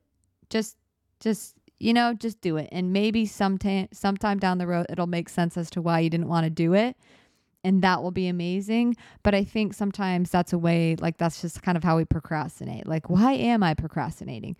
Just 0.50 0.76
just 1.20 1.54
you 1.78 1.92
know, 1.92 2.14
just 2.14 2.40
do 2.40 2.56
it. 2.56 2.68
And 2.72 2.92
maybe 2.92 3.26
sometime 3.26 3.88
sometime 3.92 4.38
down 4.38 4.58
the 4.58 4.66
road 4.66 4.86
it'll 4.88 5.06
make 5.06 5.28
sense 5.28 5.56
as 5.56 5.70
to 5.70 5.82
why 5.82 6.00
you 6.00 6.10
didn't 6.10 6.28
want 6.28 6.44
to 6.44 6.50
do 6.50 6.74
it. 6.74 6.96
And 7.64 7.82
that 7.82 8.02
will 8.02 8.12
be 8.12 8.28
amazing. 8.28 8.96
But 9.22 9.34
I 9.34 9.44
think 9.44 9.74
sometimes 9.74 10.30
that's 10.30 10.52
a 10.52 10.58
way 10.58 10.96
like 11.00 11.18
that's 11.18 11.40
just 11.40 11.62
kind 11.62 11.76
of 11.76 11.84
how 11.84 11.96
we 11.96 12.04
procrastinate. 12.04 12.86
Like, 12.86 13.10
why 13.10 13.32
am 13.32 13.62
I 13.62 13.74
procrastinating? 13.74 14.56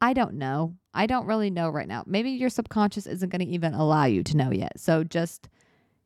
I 0.00 0.12
don't 0.14 0.34
know. 0.34 0.74
I 0.94 1.06
don't 1.06 1.26
really 1.26 1.50
know 1.50 1.68
right 1.70 1.88
now. 1.88 2.02
Maybe 2.06 2.30
your 2.30 2.50
subconscious 2.50 3.06
isn't 3.06 3.30
going 3.30 3.46
to 3.46 3.52
even 3.52 3.72
allow 3.72 4.04
you 4.04 4.24
to 4.24 4.36
know 4.36 4.50
yet. 4.50 4.78
So 4.80 5.04
just 5.04 5.48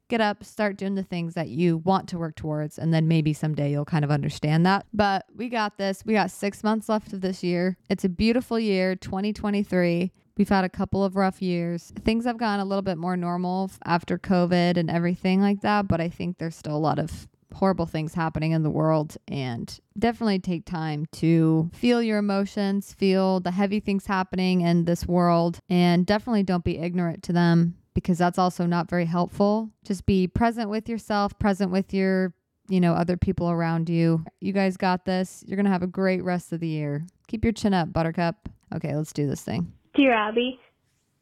get 0.08 0.20
up, 0.20 0.44
start 0.44 0.76
doing 0.76 0.94
the 0.94 1.02
things 1.02 1.34
that 1.34 1.48
you 1.48 1.78
want 1.78 2.08
to 2.10 2.18
work 2.18 2.36
towards, 2.36 2.78
and 2.78 2.92
then 2.94 3.08
maybe 3.08 3.32
someday 3.32 3.70
you'll 3.70 3.84
kind 3.84 4.04
of 4.04 4.10
understand 4.10 4.64
that. 4.66 4.86
But 4.92 5.26
we 5.34 5.48
got 5.48 5.78
this. 5.78 6.04
We 6.04 6.12
got 6.12 6.30
six 6.30 6.62
months 6.62 6.88
left 6.88 7.12
of 7.12 7.22
this 7.22 7.42
year. 7.42 7.76
It's 7.88 8.04
a 8.04 8.08
beautiful 8.08 8.58
year, 8.58 8.94
2023. 8.94 10.12
We've 10.36 10.48
had 10.48 10.64
a 10.64 10.68
couple 10.68 11.02
of 11.02 11.16
rough 11.16 11.40
years. 11.40 11.92
Things 12.04 12.24
have 12.26 12.36
gotten 12.36 12.60
a 12.60 12.64
little 12.64 12.82
bit 12.82 12.98
more 12.98 13.16
normal 13.16 13.70
after 13.84 14.18
COVID 14.18 14.76
and 14.76 14.90
everything 14.90 15.40
like 15.40 15.62
that, 15.62 15.88
but 15.88 16.00
I 16.00 16.08
think 16.08 16.38
there's 16.38 16.56
still 16.56 16.76
a 16.76 16.78
lot 16.78 16.98
of 16.98 17.28
horrible 17.54 17.86
things 17.86 18.12
happening 18.12 18.52
in 18.52 18.62
the 18.62 18.70
world 18.70 19.16
and 19.28 19.80
definitely 19.98 20.38
take 20.38 20.66
time 20.66 21.06
to 21.12 21.70
feel 21.72 22.02
your 22.02 22.18
emotions, 22.18 22.92
feel 22.92 23.40
the 23.40 23.50
heavy 23.50 23.80
things 23.80 24.06
happening 24.06 24.60
in 24.60 24.84
this 24.84 25.06
world, 25.06 25.58
and 25.70 26.04
definitely 26.04 26.42
don't 26.42 26.64
be 26.64 26.78
ignorant 26.78 27.22
to 27.22 27.32
them 27.32 27.74
because 27.94 28.18
that's 28.18 28.38
also 28.38 28.66
not 28.66 28.90
very 28.90 29.06
helpful. 29.06 29.70
Just 29.84 30.04
be 30.04 30.26
present 30.26 30.68
with 30.68 30.86
yourself, 30.86 31.38
present 31.38 31.70
with 31.70 31.94
your, 31.94 32.34
you 32.68 32.78
know, 32.78 32.92
other 32.92 33.16
people 33.16 33.50
around 33.50 33.88
you. 33.88 34.22
You 34.40 34.52
guys 34.52 34.76
got 34.76 35.06
this. 35.06 35.42
You're 35.46 35.56
going 35.56 35.64
to 35.64 35.72
have 35.72 35.82
a 35.82 35.86
great 35.86 36.22
rest 36.22 36.52
of 36.52 36.60
the 36.60 36.68
year. 36.68 37.06
Keep 37.26 37.44
your 37.44 37.54
chin 37.54 37.72
up, 37.72 37.90
Buttercup. 37.90 38.50
Okay, 38.74 38.94
let's 38.94 39.14
do 39.14 39.26
this 39.26 39.40
thing. 39.40 39.72
Dear 39.96 40.12
Abbey, 40.12 40.60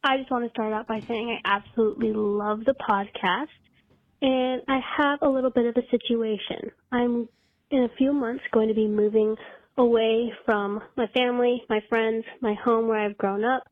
I 0.03 0.17
just 0.19 0.33
want 0.33 0.47
to 0.47 0.51
start 0.51 0.73
out 0.73 0.89
by 0.89 0.99
saying 1.07 1.39
I 1.45 1.57
absolutely 1.57 2.13
love 2.13 2.65
the 2.65 2.75
podcast 2.75 3.47
and 4.21 4.63
I 4.67 4.81
have 4.99 5.21
a 5.23 5.29
little 5.29 5.51
bit 5.51 5.67
of 5.67 5.77
a 5.77 5.89
situation. 5.93 6.73
I'm 6.91 7.29
in 7.71 7.85
a 7.85 7.97
few 7.97 8.13
months 8.13 8.43
going 8.51 8.67
to 8.67 8.75
be 8.75 8.89
moving 8.89 9.37
away 9.79 10.33
from 10.45 10.81
my 10.97 11.07
family, 11.15 11.63
my 11.69 11.83
friends, 11.89 12.25
my 12.41 12.55
home 12.65 12.89
where 12.89 12.99
I've 12.99 13.17
grown 13.17 13.45
up, 13.45 13.63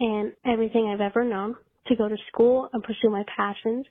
and 0.00 0.32
everything 0.44 0.88
I've 0.88 1.00
ever 1.00 1.22
known 1.22 1.54
to 1.86 1.94
go 1.94 2.08
to 2.08 2.16
school 2.32 2.68
and 2.72 2.82
pursue 2.82 3.08
my 3.08 3.22
passions. 3.36 3.86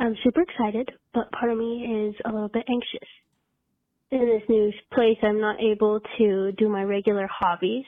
I'm 0.00 0.16
super 0.24 0.40
excited, 0.40 0.88
but 1.12 1.30
part 1.32 1.52
of 1.52 1.58
me 1.58 2.08
is 2.08 2.14
a 2.24 2.32
little 2.32 2.48
bit 2.48 2.64
anxious. 2.66 3.08
In 4.10 4.20
this 4.20 4.48
new 4.48 4.72
place, 4.94 5.18
I'm 5.22 5.38
not 5.38 5.60
able 5.60 6.00
to 6.16 6.52
do 6.52 6.70
my 6.70 6.82
regular 6.82 7.28
hobbies. 7.30 7.84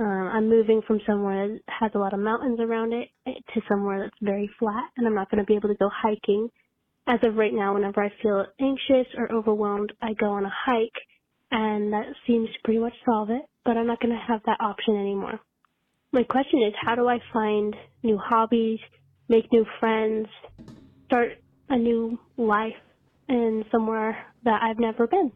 Um, 0.00 0.30
I'm 0.32 0.48
moving 0.48 0.80
from 0.86 1.00
somewhere 1.06 1.48
that 1.48 1.60
has 1.68 1.90
a 1.94 1.98
lot 1.98 2.14
of 2.14 2.20
mountains 2.20 2.58
around 2.58 2.94
it 2.94 3.10
to 3.26 3.60
somewhere 3.68 4.00
that's 4.00 4.16
very 4.22 4.50
flat, 4.58 4.90
and 4.96 5.06
I'm 5.06 5.14
not 5.14 5.30
going 5.30 5.44
to 5.44 5.46
be 5.46 5.56
able 5.56 5.68
to 5.68 5.74
go 5.74 5.90
hiking 5.92 6.48
as 7.06 7.18
of 7.24 7.36
right 7.36 7.52
now, 7.52 7.74
whenever 7.74 8.02
I 8.02 8.12
feel 8.22 8.46
anxious 8.60 9.06
or 9.16 9.32
overwhelmed, 9.32 9.92
I 10.00 10.12
go 10.12 10.30
on 10.30 10.44
a 10.44 10.52
hike, 10.64 10.94
and 11.50 11.92
that 11.92 12.06
seems 12.26 12.48
to 12.48 12.58
pretty 12.62 12.78
much 12.78 12.92
solve 13.04 13.30
it, 13.30 13.42
but 13.64 13.76
I'm 13.76 13.86
not 13.86 14.00
going 14.00 14.14
to 14.14 14.24
have 14.28 14.42
that 14.46 14.60
option 14.60 14.96
anymore. 14.96 15.40
My 16.12 16.22
question 16.22 16.62
is, 16.62 16.74
how 16.80 16.94
do 16.94 17.08
I 17.08 17.18
find 17.32 17.74
new 18.02 18.16
hobbies, 18.16 18.78
make 19.28 19.50
new 19.52 19.66
friends, 19.80 20.28
start 21.06 21.30
a 21.68 21.76
new 21.76 22.18
life 22.36 22.74
in 23.28 23.64
somewhere 23.72 24.26
that 24.44 24.62
I've 24.62 24.78
never 24.78 25.06
been. 25.06 25.32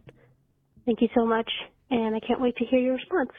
Thank 0.85 1.01
you 1.01 1.09
so 1.15 1.27
much, 1.27 1.51
and 1.91 2.15
I 2.15 2.21
can't 2.21 2.41
wait 2.41 2.57
to 2.57 2.65
hear 2.67 2.81
your 2.81 2.95
response. 2.95 3.31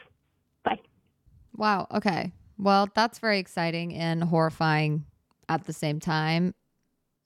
Wow. 1.56 1.86
Okay. 1.92 2.32
Well, 2.58 2.88
that's 2.94 3.18
very 3.18 3.38
exciting 3.38 3.94
and 3.94 4.22
horrifying 4.22 5.04
at 5.48 5.64
the 5.64 5.72
same 5.72 6.00
time. 6.00 6.54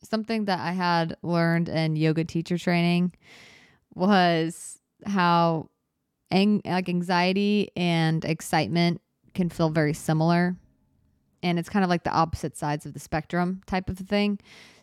Something 0.02 0.46
that 0.46 0.60
I 0.60 0.72
had 0.72 1.16
learned 1.22 1.68
in 1.68 1.96
yoga 1.96 2.24
teacher 2.24 2.56
training 2.58 3.12
was 3.94 4.78
how 5.04 5.68
ang- 6.30 6.62
like 6.64 6.88
anxiety 6.88 7.70
and 7.76 8.24
excitement 8.24 9.00
can 9.34 9.50
feel 9.50 9.70
very 9.70 9.94
similar 9.94 10.56
and 11.42 11.58
it's 11.58 11.68
kind 11.68 11.84
of 11.84 11.88
like 11.90 12.04
the 12.04 12.10
opposite 12.10 12.56
sides 12.56 12.86
of 12.86 12.92
the 12.92 13.00
spectrum 13.00 13.62
type 13.66 13.88
of 13.88 13.98
thing. 13.98 14.38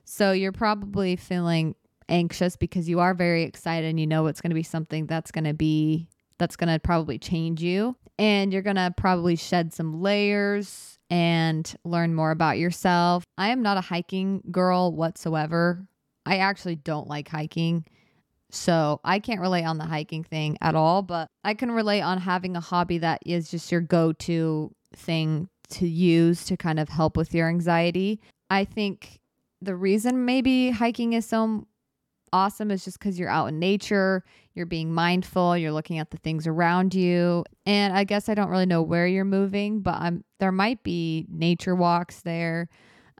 So 0.05 0.31
you're 0.31 0.51
probably 0.51 1.15
feeling 1.15 1.75
anxious 2.09 2.55
because 2.55 2.87
you 2.87 2.99
are 2.99 3.13
very 3.13 3.43
excited 3.43 3.87
and 3.89 3.99
you 3.99 4.07
know 4.07 4.27
it's 4.27 4.41
going 4.41 4.51
to 4.51 4.55
be 4.55 4.63
something 4.63 5.05
that's 5.05 5.31
going 5.31 5.43
to 5.43 5.53
be 5.53 6.07
that's 6.37 6.55
going 6.55 6.71
to 6.71 6.79
probably 6.79 7.17
change 7.17 7.61
you 7.61 7.95
and 8.19 8.51
you're 8.51 8.61
going 8.61 8.75
to 8.75 8.93
probably 8.95 9.35
shed 9.35 9.73
some 9.73 10.01
layers 10.01 10.97
and 11.09 11.75
learn 11.83 12.13
more 12.13 12.31
about 12.31 12.57
yourself. 12.57 13.23
I 13.37 13.49
am 13.49 13.61
not 13.61 13.77
a 13.77 13.81
hiking 13.81 14.41
girl 14.51 14.91
whatsoever. 14.91 15.87
I 16.25 16.37
actually 16.37 16.75
don't 16.75 17.07
like 17.07 17.29
hiking. 17.29 17.85
So 18.49 18.99
I 19.03 19.19
can't 19.19 19.41
relate 19.41 19.65
on 19.65 19.77
the 19.77 19.85
hiking 19.85 20.23
thing 20.23 20.57
at 20.61 20.75
all, 20.75 21.01
but 21.01 21.27
I 21.43 21.53
can 21.53 21.71
relate 21.71 22.01
on 22.01 22.17
having 22.17 22.55
a 22.55 22.61
hobby 22.61 22.97
that 22.99 23.21
is 23.25 23.51
just 23.51 23.71
your 23.71 23.81
go 23.81 24.13
to 24.13 24.73
thing 24.95 25.49
to 25.69 25.87
use 25.87 26.45
to 26.45 26.57
kind 26.57 26.79
of 26.79 26.89
help 26.89 27.17
with 27.17 27.33
your 27.33 27.49
anxiety. 27.49 28.21
I 28.49 28.63
think 28.63 29.19
the 29.61 29.75
reason 29.75 30.25
maybe 30.25 30.71
hiking 30.71 31.13
is 31.13 31.25
so 31.25 31.67
awesome 32.33 32.71
is 32.71 32.83
just 32.85 32.99
because 32.99 33.19
you're 33.19 33.29
out 33.29 33.47
in 33.47 33.59
nature, 33.59 34.23
you're 34.53 34.65
being 34.65 34.93
mindful, 34.93 35.57
you're 35.57 35.71
looking 35.71 35.99
at 35.99 36.11
the 36.11 36.17
things 36.17 36.47
around 36.47 36.93
you. 36.93 37.43
And 37.65 37.95
I 37.95 38.03
guess 38.03 38.29
I 38.29 38.33
don't 38.33 38.49
really 38.49 38.65
know 38.65 38.81
where 38.81 39.07
you're 39.07 39.25
moving, 39.25 39.81
but 39.81 39.95
I'm 39.95 40.23
there 40.39 40.51
might 40.51 40.83
be 40.83 41.25
nature 41.29 41.75
walks 41.75 42.21
there. 42.21 42.69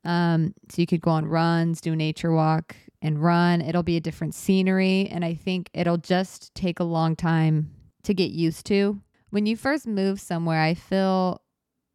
Um, 0.04 0.54
so 0.70 0.82
you 0.82 0.88
could 0.88 1.02
go 1.02 1.12
on 1.12 1.26
runs, 1.26 1.82
do 1.82 1.94
a 1.94 1.96
nature 1.96 2.32
walk 2.32 2.76
and 3.02 3.22
run. 3.22 3.62
It'll 3.62 3.84
be 3.84 3.98
a 3.98 4.02
different 4.02 4.34
scenery. 4.34 5.08
And 5.10 5.26
I 5.26 5.34
think 5.34 5.70
it'll 5.74 5.98
just 5.98 6.54
take 6.56 6.80
a 6.80 6.84
long 6.84 7.16
time 7.16 7.72
to 8.04 8.14
get 8.14 8.32
used 8.32 8.66
to. 8.68 9.02
When 9.30 9.46
you 9.46 9.58
first 9.58 9.86
move 9.86 10.22
somewhere, 10.22 10.62
I 10.62 10.74
feel 10.74 11.42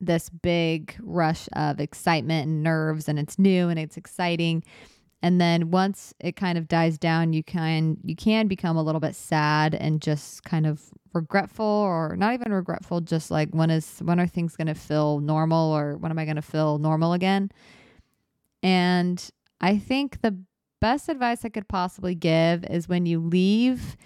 this 0.00 0.28
big 0.28 0.96
rush 1.00 1.48
of 1.54 1.80
excitement 1.80 2.48
and 2.48 2.62
nerves 2.62 3.08
and 3.08 3.18
it's 3.18 3.38
new 3.38 3.68
and 3.68 3.78
it's 3.78 3.96
exciting 3.96 4.64
and 5.22 5.40
then 5.40 5.70
once 5.70 6.12
it 6.18 6.34
kind 6.34 6.58
of 6.58 6.68
dies 6.68 6.98
down 6.98 7.32
you 7.32 7.42
can 7.42 7.96
you 8.04 8.16
can 8.16 8.48
become 8.48 8.76
a 8.76 8.82
little 8.82 9.00
bit 9.00 9.14
sad 9.14 9.74
and 9.74 10.02
just 10.02 10.42
kind 10.42 10.66
of 10.66 10.82
regretful 11.14 11.64
or 11.64 12.16
not 12.16 12.34
even 12.34 12.52
regretful 12.52 13.00
just 13.00 13.30
like 13.30 13.48
when 13.50 13.70
is 13.70 14.00
when 14.00 14.18
are 14.18 14.26
things 14.26 14.56
going 14.56 14.66
to 14.66 14.74
feel 14.74 15.20
normal 15.20 15.70
or 15.72 15.96
when 15.96 16.10
am 16.10 16.18
i 16.18 16.24
going 16.24 16.36
to 16.36 16.42
feel 16.42 16.78
normal 16.78 17.12
again? 17.12 17.50
And 18.62 19.30
i 19.60 19.78
think 19.78 20.20
the 20.20 20.36
best 20.80 21.08
advice 21.08 21.44
i 21.44 21.48
could 21.48 21.68
possibly 21.68 22.14
give 22.14 22.64
is 22.64 22.88
when 22.88 23.06
you 23.06 23.20
leave 23.20 23.96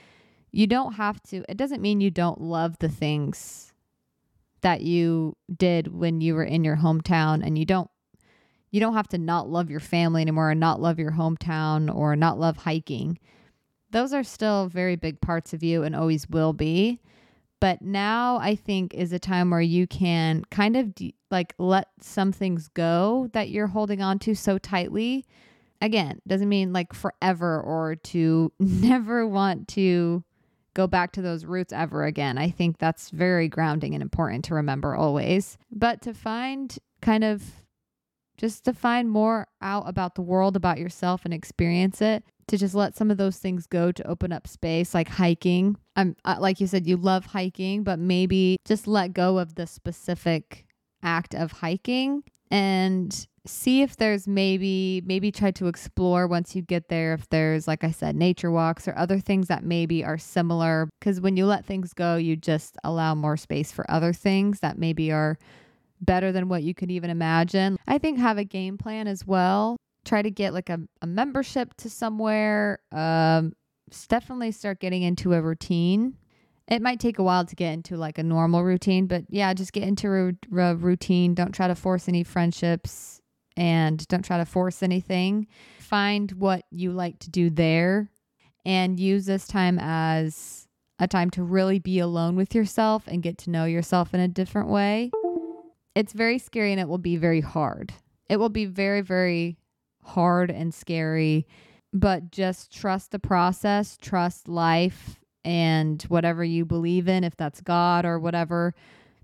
you 0.52 0.66
don't 0.66 0.94
have 0.94 1.22
to 1.22 1.42
it 1.48 1.56
doesn't 1.56 1.80
mean 1.80 2.00
you 2.00 2.10
don't 2.10 2.40
love 2.40 2.78
the 2.78 2.88
things 2.88 3.72
that 4.60 4.82
you 4.82 5.36
did 5.54 5.88
when 5.88 6.20
you 6.20 6.34
were 6.34 6.44
in 6.44 6.64
your 6.64 6.76
hometown 6.76 7.44
and 7.44 7.56
you 7.56 7.64
don't 7.64 7.90
you 8.70 8.80
don't 8.80 8.94
have 8.94 9.08
to 9.08 9.18
not 9.18 9.48
love 9.48 9.70
your 9.70 9.80
family 9.80 10.22
anymore 10.22 10.50
and 10.50 10.60
not 10.60 10.80
love 10.80 10.98
your 10.98 11.12
hometown 11.12 11.94
or 11.94 12.16
not 12.16 12.38
love 12.38 12.56
hiking. 12.56 13.18
Those 13.90 14.12
are 14.12 14.24
still 14.24 14.68
very 14.68 14.96
big 14.96 15.20
parts 15.20 15.52
of 15.52 15.62
you 15.62 15.82
and 15.82 15.94
always 15.94 16.28
will 16.28 16.52
be. 16.52 17.00
But 17.60 17.80
now 17.80 18.38
I 18.38 18.54
think 18.54 18.92
is 18.92 19.12
a 19.12 19.18
time 19.18 19.50
where 19.50 19.60
you 19.60 19.86
can 19.86 20.44
kind 20.50 20.76
of 20.76 20.94
de- 20.94 21.14
like 21.30 21.54
let 21.58 21.88
some 22.00 22.32
things 22.32 22.68
go 22.68 23.30
that 23.32 23.48
you're 23.48 23.68
holding 23.68 24.02
on 24.02 24.18
to 24.20 24.34
so 24.34 24.58
tightly. 24.58 25.24
Again, 25.80 26.20
doesn't 26.26 26.48
mean 26.48 26.72
like 26.72 26.92
forever 26.92 27.60
or 27.60 27.96
to 27.96 28.52
never 28.58 29.26
want 29.26 29.68
to 29.68 30.22
go 30.74 30.86
back 30.86 31.12
to 31.12 31.22
those 31.22 31.46
roots 31.46 31.72
ever 31.72 32.04
again. 32.04 32.36
I 32.36 32.50
think 32.50 32.76
that's 32.76 33.08
very 33.08 33.48
grounding 33.48 33.94
and 33.94 34.02
important 34.02 34.44
to 34.46 34.54
remember 34.54 34.94
always. 34.94 35.56
But 35.70 36.02
to 36.02 36.12
find 36.12 36.78
kind 37.00 37.24
of 37.24 37.42
just 38.36 38.64
to 38.64 38.72
find 38.72 39.10
more 39.10 39.46
out 39.60 39.88
about 39.88 40.14
the 40.14 40.22
world, 40.22 40.56
about 40.56 40.78
yourself, 40.78 41.24
and 41.24 41.32
experience 41.34 42.00
it. 42.00 42.24
To 42.48 42.56
just 42.56 42.76
let 42.76 42.94
some 42.94 43.10
of 43.10 43.16
those 43.16 43.38
things 43.38 43.66
go 43.66 43.90
to 43.90 44.06
open 44.06 44.32
up 44.32 44.46
space, 44.46 44.94
like 44.94 45.08
hiking. 45.08 45.76
I'm 45.96 46.14
uh, 46.24 46.36
like 46.38 46.60
you 46.60 46.68
said, 46.68 46.86
you 46.86 46.96
love 46.96 47.26
hiking, 47.26 47.82
but 47.82 47.98
maybe 47.98 48.58
just 48.64 48.86
let 48.86 49.12
go 49.12 49.38
of 49.38 49.56
the 49.56 49.66
specific 49.66 50.66
act 51.02 51.34
of 51.34 51.50
hiking 51.50 52.22
and 52.50 53.26
see 53.46 53.82
if 53.82 53.96
there's 53.96 54.26
maybe 54.26 55.02
maybe 55.06 55.30
try 55.30 55.50
to 55.52 55.68
explore 55.68 56.26
once 56.26 56.56
you 56.56 56.62
get 56.62 56.88
there 56.88 57.14
if 57.14 57.28
there's 57.28 57.68
like 57.68 57.84
I 57.84 57.90
said 57.92 58.16
nature 58.16 58.50
walks 58.50 58.88
or 58.88 58.96
other 58.96 59.18
things 59.20 59.48
that 59.48 59.62
maybe 59.62 60.04
are 60.04 60.18
similar 60.18 60.88
cuz 61.00 61.20
when 61.20 61.36
you 61.36 61.46
let 61.46 61.64
things 61.64 61.92
go 61.92 62.16
you 62.16 62.36
just 62.36 62.76
allow 62.82 63.14
more 63.14 63.36
space 63.36 63.70
for 63.70 63.88
other 63.90 64.12
things 64.12 64.60
that 64.60 64.78
maybe 64.78 65.12
are 65.12 65.38
better 66.00 66.32
than 66.32 66.48
what 66.48 66.62
you 66.62 66.74
could 66.74 66.90
even 66.90 67.10
imagine. 67.10 67.76
I 67.86 67.98
think 67.98 68.18
have 68.18 68.38
a 68.38 68.44
game 68.44 68.78
plan 68.78 69.06
as 69.06 69.26
well. 69.26 69.76
Try 70.04 70.22
to 70.22 70.30
get 70.30 70.54
like 70.54 70.70
a, 70.70 70.80
a 71.02 71.06
membership 71.06 71.74
to 71.78 71.90
somewhere. 71.90 72.80
Um 72.92 73.52
definitely 74.08 74.50
start 74.50 74.80
getting 74.80 75.02
into 75.02 75.32
a 75.32 75.40
routine 75.40 76.16
it 76.68 76.82
might 76.82 76.98
take 76.98 77.18
a 77.18 77.22
while 77.22 77.44
to 77.44 77.54
get 77.54 77.72
into 77.72 77.96
like 77.96 78.18
a 78.18 78.22
normal 78.22 78.64
routine, 78.64 79.06
but 79.06 79.24
yeah, 79.28 79.54
just 79.54 79.72
get 79.72 79.84
into 79.84 80.36
a, 80.52 80.60
a 80.60 80.74
routine. 80.74 81.34
Don't 81.34 81.52
try 81.52 81.68
to 81.68 81.74
force 81.74 82.08
any 82.08 82.24
friendships 82.24 83.20
and 83.56 84.06
don't 84.08 84.24
try 84.24 84.38
to 84.38 84.44
force 84.44 84.82
anything. 84.82 85.46
Find 85.78 86.30
what 86.32 86.64
you 86.70 86.90
like 86.90 87.20
to 87.20 87.30
do 87.30 87.50
there 87.50 88.10
and 88.64 88.98
use 88.98 89.26
this 89.26 89.46
time 89.46 89.78
as 89.80 90.66
a 90.98 91.06
time 91.06 91.30
to 91.30 91.42
really 91.42 91.78
be 91.78 92.00
alone 92.00 92.34
with 92.34 92.54
yourself 92.54 93.04
and 93.06 93.22
get 93.22 93.38
to 93.38 93.50
know 93.50 93.64
yourself 93.64 94.12
in 94.12 94.20
a 94.20 94.28
different 94.28 94.68
way. 94.68 95.10
It's 95.96 96.12
very 96.12 96.38
scary 96.38 96.72
and 96.72 96.80
it 96.80 96.88
will 96.88 96.98
be 96.98 97.16
very 97.16 97.40
hard. 97.40 97.94
It 98.28 98.36
will 98.36 98.50
be 98.50 98.66
very, 98.66 99.00
very 99.00 99.56
hard 100.04 100.50
and 100.50 100.74
scary, 100.74 101.46
but 101.94 102.30
just 102.30 102.70
trust 102.70 103.12
the 103.12 103.18
process, 103.18 103.96
trust 103.96 104.46
life 104.46 105.18
and 105.42 106.02
whatever 106.02 106.44
you 106.44 106.66
believe 106.66 107.08
in, 107.08 107.24
if 107.24 107.34
that's 107.38 107.62
God 107.62 108.04
or 108.04 108.18
whatever, 108.18 108.74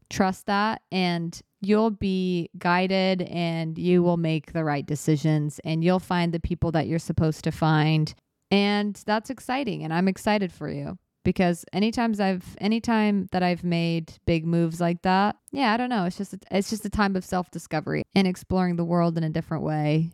trust 0.08 0.46
that. 0.46 0.80
And 0.90 1.38
you'll 1.60 1.90
be 1.90 2.48
guided 2.56 3.20
and 3.20 3.76
you 3.76 4.02
will 4.02 4.16
make 4.16 4.54
the 4.54 4.64
right 4.64 4.86
decisions 4.86 5.60
and 5.64 5.84
you'll 5.84 6.00
find 6.00 6.32
the 6.32 6.40
people 6.40 6.72
that 6.72 6.86
you're 6.86 6.98
supposed 6.98 7.44
to 7.44 7.52
find. 7.52 8.14
And 8.50 8.98
that's 9.04 9.28
exciting. 9.28 9.84
And 9.84 9.92
I'm 9.92 10.08
excited 10.08 10.50
for 10.50 10.70
you 10.70 10.96
because 11.24 11.64
anytime 11.72 12.14
I've 12.20 12.56
anytime 12.60 13.28
that 13.32 13.42
I've 13.42 13.64
made 13.64 14.14
big 14.26 14.46
moves 14.46 14.80
like 14.80 15.02
that, 15.02 15.36
yeah, 15.50 15.72
I 15.72 15.76
don't 15.76 15.90
know, 15.90 16.04
it's 16.04 16.16
just 16.16 16.34
it's 16.50 16.70
just 16.70 16.84
a 16.84 16.90
time 16.90 17.16
of 17.16 17.24
self-discovery 17.24 18.04
and 18.14 18.26
exploring 18.26 18.76
the 18.76 18.84
world 18.84 19.16
in 19.16 19.24
a 19.24 19.30
different 19.30 19.62
way. 19.62 20.10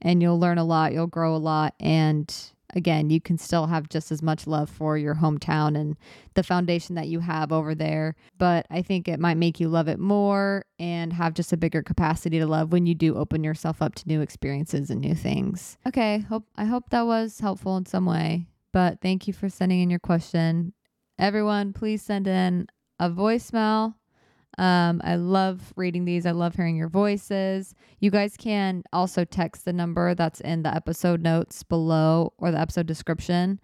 And 0.00 0.20
you'll 0.20 0.40
learn 0.40 0.58
a 0.58 0.64
lot, 0.64 0.92
you'll 0.92 1.06
grow 1.06 1.34
a 1.34 1.38
lot 1.38 1.74
and 1.78 2.34
again, 2.74 3.10
you 3.10 3.20
can 3.20 3.38
still 3.38 3.66
have 3.66 3.88
just 3.88 4.10
as 4.10 4.22
much 4.22 4.46
love 4.46 4.70
for 4.70 4.96
your 4.96 5.16
hometown 5.16 5.78
and 5.78 5.96
the 6.34 6.42
foundation 6.42 6.94
that 6.94 7.08
you 7.08 7.20
have 7.20 7.52
over 7.52 7.74
there. 7.74 8.14
But 8.38 8.66
I 8.70 8.82
think 8.82 9.08
it 9.08 9.20
might 9.20 9.36
make 9.36 9.60
you 9.60 9.68
love 9.68 9.88
it 9.88 9.98
more 9.98 10.64
and 10.78 11.12
have 11.12 11.34
just 11.34 11.52
a 11.52 11.56
bigger 11.56 11.82
capacity 11.82 12.38
to 12.38 12.46
love 12.46 12.72
when 12.72 12.86
you 12.86 12.94
do 12.94 13.16
open 13.16 13.44
yourself 13.44 13.82
up 13.82 13.94
to 13.96 14.08
new 14.08 14.20
experiences 14.20 14.90
and 14.90 15.00
new 15.00 15.14
things. 15.14 15.76
Okay, 15.86 16.20
hope 16.20 16.44
I 16.56 16.64
hope 16.64 16.90
that 16.90 17.06
was 17.06 17.40
helpful 17.40 17.76
in 17.76 17.86
some 17.86 18.06
way. 18.06 18.46
But 18.72 19.00
thank 19.00 19.26
you 19.26 19.32
for 19.32 19.48
sending 19.48 19.80
in 19.80 19.90
your 19.90 19.98
question. 19.98 20.72
Everyone, 21.18 21.72
please 21.72 22.02
send 22.02 22.26
in 22.26 22.66
a 22.98 23.10
voicemail 23.10 23.94
um, 24.58 25.00
I 25.02 25.16
love 25.16 25.72
reading 25.76 26.04
these. 26.04 26.26
I 26.26 26.32
love 26.32 26.54
hearing 26.54 26.76
your 26.76 26.88
voices. 26.88 27.74
You 28.00 28.10
guys 28.10 28.36
can 28.36 28.82
also 28.92 29.24
text 29.24 29.64
the 29.64 29.72
number 29.72 30.14
that's 30.14 30.40
in 30.40 30.62
the 30.62 30.74
episode 30.74 31.22
notes 31.22 31.62
below 31.62 32.34
or 32.36 32.50
the 32.50 32.60
episode 32.60 32.86
description. 32.86 33.60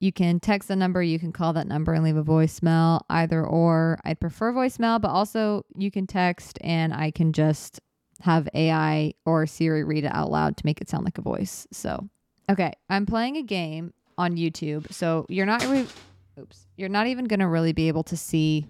You 0.00 0.12
can 0.12 0.38
text 0.38 0.68
the 0.68 0.76
number, 0.76 1.02
you 1.02 1.18
can 1.18 1.32
call 1.32 1.52
that 1.54 1.66
number 1.66 1.94
and 1.94 2.04
leave 2.04 2.16
a 2.16 2.24
voicemail, 2.24 3.00
either 3.08 3.44
or. 3.44 3.98
I'd 4.04 4.20
prefer 4.20 4.52
voicemail, 4.52 5.00
but 5.00 5.08
also 5.08 5.64
you 5.76 5.90
can 5.90 6.06
text 6.06 6.58
and 6.60 6.92
I 6.92 7.10
can 7.10 7.32
just 7.32 7.80
have 8.20 8.48
AI 8.54 9.14
or 9.24 9.46
Siri 9.46 9.82
read 9.82 10.04
it 10.04 10.14
out 10.14 10.30
loud 10.30 10.56
to 10.58 10.66
make 10.66 10.80
it 10.80 10.88
sound 10.88 11.04
like 11.04 11.18
a 11.18 11.22
voice. 11.22 11.66
So, 11.72 12.08
okay, 12.50 12.72
I'm 12.88 13.06
playing 13.06 13.36
a 13.36 13.42
game 13.42 13.94
on 14.18 14.36
YouTube. 14.36 14.92
So, 14.92 15.26
you're 15.28 15.46
not 15.46 15.64
re- 15.66 15.86
oops, 16.38 16.66
you're 16.76 16.88
not 16.88 17.06
even 17.06 17.26
going 17.26 17.40
to 17.40 17.48
really 17.48 17.72
be 17.72 17.88
able 17.88 18.04
to 18.04 18.16
see 18.16 18.66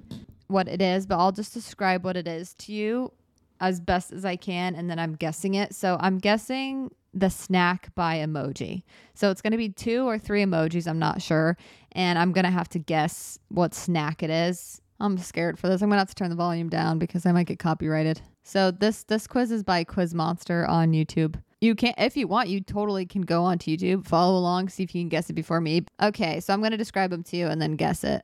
what 0.47 0.69
it 0.69 0.83
is, 0.83 1.07
but 1.07 1.19
I'll 1.19 1.33
just 1.33 1.55
describe 1.55 2.05
what 2.05 2.17
it 2.17 2.29
is 2.29 2.55
to 2.55 2.73
you 2.73 3.13
as 3.61 3.81
best 3.81 4.13
as 4.13 4.25
I 4.25 4.37
can 4.37 4.75
and 4.75 4.91
then 4.91 4.99
I'm 4.99 5.15
guessing 5.15 5.55
it. 5.55 5.75
So 5.75 5.97
I'm 6.01 6.19
guessing 6.19 6.91
the 7.13 7.31
snack 7.31 7.95
by 7.95 8.19
emoji. 8.19 8.83
So 9.15 9.31
it's 9.31 9.41
going 9.41 9.53
to 9.53 9.57
be 9.57 9.69
two 9.69 10.07
or 10.07 10.19
three 10.19 10.45
emojis, 10.45 10.89
I'm 10.89 10.99
not 10.99 11.23
sure, 11.23 11.57
and 11.93 12.19
I'm 12.19 12.33
going 12.33 12.45
to 12.45 12.51
have 12.51 12.69
to 12.71 12.79
guess 12.79 13.39
what 13.49 13.73
snack 13.75 14.23
it 14.23 14.31
is. 14.31 14.81
I'm 15.01 15.17
scared 15.19 15.59
for 15.59 15.69
this. 15.69 15.83
I'm 15.83 15.89
going 15.89 15.97
to 15.97 16.01
have 16.01 16.09
to 16.09 16.15
turn 16.15 16.31
the 16.31 16.37
volume 16.37 16.69
down 16.69 16.99
because 16.99 17.27
I 17.27 17.33
might 17.33 17.47
get 17.47 17.59
copyrighted. 17.59 18.21
So 18.43 18.71
this 18.71 19.05
this 19.05 19.27
quiz 19.27 19.51
is 19.51 19.63
by 19.63 19.85
Quiz 19.85 20.15
Monster 20.15 20.67
on 20.67 20.93
YouTube. 20.93 21.41
You 21.61 21.75
can 21.75 21.95
if 21.99 22.17
you 22.17 22.27
want, 22.29 22.49
you 22.49 22.61
totally 22.61 23.07
can 23.07 23.23
go 23.23 23.45
onto 23.45 23.77
YouTube, 23.77 24.07
follow 24.07 24.38
along, 24.38 24.69
see 24.69 24.83
if 24.83 24.95
you 24.95 25.01
can 25.03 25.09
guess 25.09 25.31
it 25.31 25.35
before 25.35 25.61
me. 25.61 25.83
Okay, 26.03 26.40
so 26.40 26.53
I'm 26.53 26.61
going 26.61 26.73
to 26.73 26.77
describe 26.77 27.11
them 27.11 27.23
to 27.25 27.37
you 27.37 27.47
and 27.47 27.61
then 27.61 27.77
guess 27.77 28.05
it. 28.05 28.23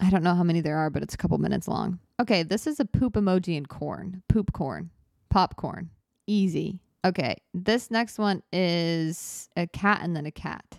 I 0.00 0.10
don't 0.10 0.22
know 0.24 0.34
how 0.34 0.42
many 0.42 0.60
there 0.60 0.76
are, 0.76 0.90
but 0.90 1.02
it's 1.02 1.14
a 1.14 1.16
couple 1.16 1.38
minutes 1.38 1.68
long. 1.68 1.98
Okay, 2.20 2.42
this 2.42 2.66
is 2.66 2.80
a 2.80 2.84
poop 2.84 3.14
emoji 3.14 3.56
and 3.56 3.68
corn. 3.68 4.22
Poop 4.28 4.52
corn. 4.52 4.90
Popcorn. 5.30 5.90
Easy. 6.26 6.80
Okay, 7.04 7.36
this 7.52 7.90
next 7.90 8.18
one 8.18 8.42
is 8.52 9.48
a 9.56 9.66
cat 9.66 10.00
and 10.02 10.16
then 10.16 10.26
a 10.26 10.30
cat. 10.30 10.78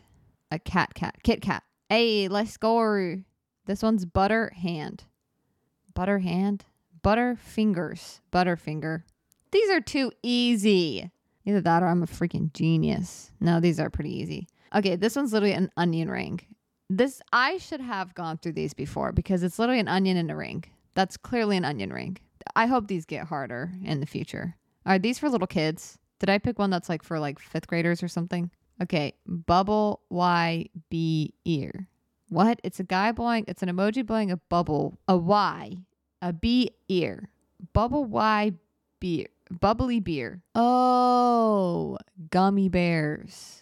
A 0.51 0.59
cat 0.59 0.93
cat. 0.93 1.15
Kit 1.23 1.41
cat. 1.41 1.63
Hey, 1.89 2.27
let's 2.27 2.57
go. 2.57 3.17
This 3.65 3.81
one's 3.81 4.05
butter 4.05 4.51
hand. 4.55 5.03
Butter 5.93 6.19
hand? 6.19 6.65
Butter 7.01 7.35
fingers. 7.35 8.21
Butterfinger. 8.31 9.03
These 9.51 9.69
are 9.69 9.81
too 9.81 10.11
easy. 10.23 11.11
Either 11.45 11.61
that 11.61 11.83
or 11.83 11.87
I'm 11.87 12.03
a 12.03 12.07
freaking 12.07 12.51
genius. 12.53 13.31
No, 13.39 13.59
these 13.59 13.79
are 13.79 13.89
pretty 13.89 14.15
easy. 14.15 14.47
Okay, 14.73 14.95
this 14.95 15.15
one's 15.15 15.31
literally 15.31 15.53
an 15.53 15.71
onion 15.77 16.09
ring. 16.09 16.41
This 16.89 17.21
I 17.31 17.57
should 17.57 17.81
have 17.81 18.13
gone 18.13 18.37
through 18.37 18.53
these 18.53 18.73
before 18.73 19.11
because 19.11 19.43
it's 19.43 19.57
literally 19.57 19.79
an 19.79 19.87
onion 19.87 20.17
in 20.17 20.29
a 20.29 20.35
ring. 20.35 20.63
That's 20.93 21.17
clearly 21.17 21.57
an 21.57 21.65
onion 21.65 21.91
ring. 21.91 22.17
I 22.55 22.67
hope 22.67 22.87
these 22.87 23.05
get 23.05 23.27
harder 23.27 23.71
in 23.83 23.99
the 23.99 24.05
future. 24.05 24.55
Are 24.85 24.99
these 24.99 25.17
for 25.17 25.29
little 25.29 25.47
kids? 25.47 25.97
Did 26.19 26.29
I 26.29 26.37
pick 26.37 26.59
one 26.59 26.69
that's 26.69 26.89
like 26.89 27.03
for 27.03 27.19
like 27.19 27.39
fifth 27.39 27.67
graders 27.67 28.03
or 28.03 28.07
something? 28.07 28.51
Okay, 28.81 29.13
bubble 29.25 30.01
Y 30.09 30.67
B 30.89 31.33
ear. 31.45 31.87
What? 32.29 32.59
It's 32.63 32.79
a 32.79 32.83
guy 32.83 33.11
blowing. 33.11 33.45
It's 33.47 33.63
an 33.63 33.69
emoji 33.69 34.05
blowing 34.05 34.31
a 34.31 34.37
bubble, 34.37 34.97
a 35.07 35.15
Y, 35.17 35.77
a 36.21 36.33
B 36.33 36.71
ear, 36.87 37.29
bubble 37.73 38.05
Y 38.05 38.53
beer, 38.99 39.27
bubbly 39.51 39.99
beer. 39.99 40.41
Oh, 40.53 41.97
gummy 42.29 42.69
bears. 42.69 43.61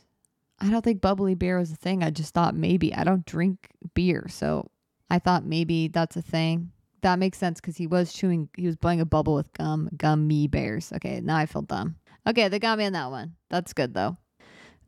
I 0.60 0.70
don't 0.70 0.84
think 0.84 1.02
bubbly 1.02 1.36
beer 1.36 1.58
was 1.58 1.72
a 1.72 1.76
thing. 1.76 2.04
I 2.04 2.10
just 2.10 2.34
thought 2.34 2.56
maybe. 2.56 2.94
I 2.94 3.04
don't 3.04 3.26
drink 3.26 3.70
beer, 3.94 4.28
so 4.30 4.70
I 5.10 5.20
thought 5.20 5.46
maybe 5.46 5.90
that's 5.90 6.16
a 6.16 6.22
thing. 6.22 6.72
That 7.02 7.20
makes 7.20 7.38
sense 7.38 7.60
because 7.60 7.76
he 7.76 7.86
was 7.86 8.14
chewing, 8.14 8.48
he 8.56 8.66
was 8.66 8.78
blowing 8.78 9.02
a 9.02 9.06
bubble 9.06 9.36
with 9.36 9.52
gum, 9.54 9.90
gummy 9.98 10.48
bears. 10.48 10.94
Okay, 10.94 11.20
now 11.22 11.36
I 11.36 11.46
feel 11.46 11.64
dumb. 11.64 11.98
Okay, 12.26 12.48
they 12.48 12.60
got 12.60 12.78
me 12.78 12.86
on 12.86 12.94
that 12.94 13.12
one. 13.12 13.36
That's 13.50 13.74
good 13.74 13.94
though. 13.94 14.18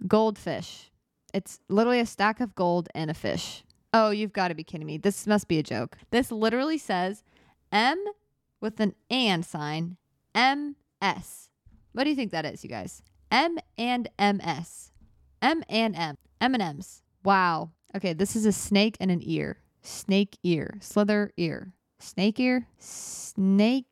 Goldfish. 0.07 0.91
It's 1.33 1.59
literally 1.67 1.99
a 1.99 2.05
stack 2.05 2.39
of 2.39 2.55
gold 2.55 2.87
and 2.95 3.11
a 3.11 3.13
fish. 3.13 3.65
Oh, 3.93 4.11
you've 4.11 4.33
got 4.33 4.47
to 4.47 4.55
be 4.55 4.63
kidding 4.63 4.87
me. 4.87 4.97
This 4.97 5.27
must 5.27 5.49
be 5.49 5.59
a 5.59 5.63
joke. 5.63 5.97
This 6.11 6.31
literally 6.31 6.77
says 6.77 7.23
M 7.71 8.01
with 8.61 8.79
an 8.79 8.95
and 9.09 9.45
sign, 9.45 9.97
MS. 11.01 11.49
What 11.93 12.03
do 12.03 12.09
you 12.09 12.15
think 12.15 12.31
that 12.31 12.45
is, 12.45 12.63
you 12.63 12.69
guys? 12.69 13.01
M 13.31 13.57
and 13.77 14.09
MS. 14.19 14.91
M 15.41 15.63
and 15.69 15.95
M. 15.95 16.15
M&Ms. 16.41 17.01
Wow. 17.23 17.71
Okay, 17.95 18.13
this 18.13 18.35
is 18.35 18.45
a 18.45 18.51
snake 18.51 18.97
and 18.99 19.09
an 19.09 19.21
ear. 19.23 19.59
Snake 19.81 20.37
ear. 20.43 20.77
Slither 20.81 21.31
ear. 21.37 21.73
Snake 21.99 22.39
ear. 22.39 22.67
Snake. 22.79 23.85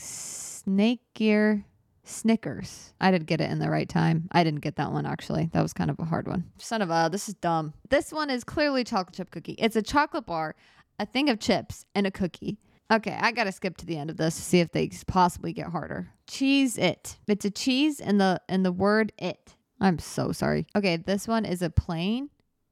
Snake 0.00 1.00
ear. 1.18 1.64
Snickers. 2.04 2.94
I 3.00 3.10
did 3.10 3.26
get 3.26 3.40
it 3.40 3.50
in 3.50 3.58
the 3.58 3.68
right 3.68 3.88
time. 3.88 4.28
I 4.32 4.42
didn't 4.42 4.60
get 4.60 4.76
that 4.76 4.92
one 4.92 5.04
actually. 5.04 5.50
That 5.52 5.62
was 5.62 5.74
kind 5.74 5.90
of 5.90 5.98
a 5.98 6.04
hard 6.04 6.26
one. 6.26 6.44
Son 6.58 6.80
of 6.80 6.90
a, 6.90 7.08
this 7.12 7.28
is 7.28 7.34
dumb. 7.34 7.74
This 7.90 8.12
one 8.12 8.30
is 8.30 8.44
clearly 8.44 8.82
chocolate 8.82 9.14
chip 9.14 9.30
cookie. 9.30 9.56
It's 9.58 9.76
a 9.76 9.82
chocolate 9.82 10.24
bar, 10.24 10.56
a 10.98 11.04
thing 11.04 11.28
of 11.28 11.38
chips, 11.38 11.84
and 11.94 12.06
a 12.06 12.10
cookie. 12.10 12.58
Okay, 12.90 13.16
I 13.20 13.32
gotta 13.32 13.52
skip 13.52 13.76
to 13.78 13.86
the 13.86 13.98
end 13.98 14.08
of 14.08 14.16
this 14.16 14.36
to 14.36 14.42
see 14.42 14.60
if 14.60 14.72
they 14.72 14.90
possibly 15.06 15.52
get 15.52 15.66
harder. 15.68 16.08
Cheese 16.26 16.78
it. 16.78 17.18
It's 17.26 17.44
a 17.44 17.50
cheese 17.50 18.00
and 18.00 18.20
the 18.20 18.40
and 18.48 18.64
the 18.64 18.72
word 18.72 19.12
it. 19.18 19.54
I'm 19.80 19.98
so 19.98 20.32
sorry. 20.32 20.66
Okay, 20.74 20.96
this 20.96 21.28
one 21.28 21.44
is 21.44 21.62
a 21.62 21.70
plane. 21.70 22.30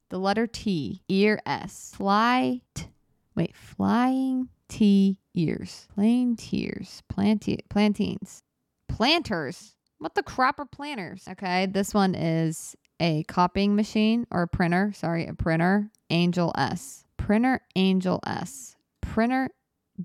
The 0.09 0.18
letter 0.18 0.46
T, 0.46 1.02
ear 1.09 1.40
S. 1.44 1.92
Fly. 1.96 2.62
T, 2.74 2.87
wait, 3.35 3.55
flying 3.55 4.48
T 4.68 5.20
ears. 5.35 5.87
Plain 5.94 6.37
tears. 6.37 7.02
Planti- 7.12 7.68
plantains. 7.68 8.42
Planters. 8.88 9.74
What 9.98 10.14
the 10.14 10.22
crap 10.22 10.59
are 10.59 10.66
planters? 10.66 11.24
Okay, 11.29 11.66
this 11.66 11.94
one 11.94 12.14
is 12.14 12.74
a 13.00 13.22
copying 13.24 13.76
machine 13.76 14.26
or 14.31 14.42
a 14.42 14.48
printer. 14.48 14.92
Sorry, 14.94 15.26
a 15.26 15.35
printer. 15.35 15.90
Angel 16.11 16.52
S. 16.57 17.05
Printer 17.16 17.61
Angel 17.74 18.20
S. 18.26 18.76
Printer 19.00 19.50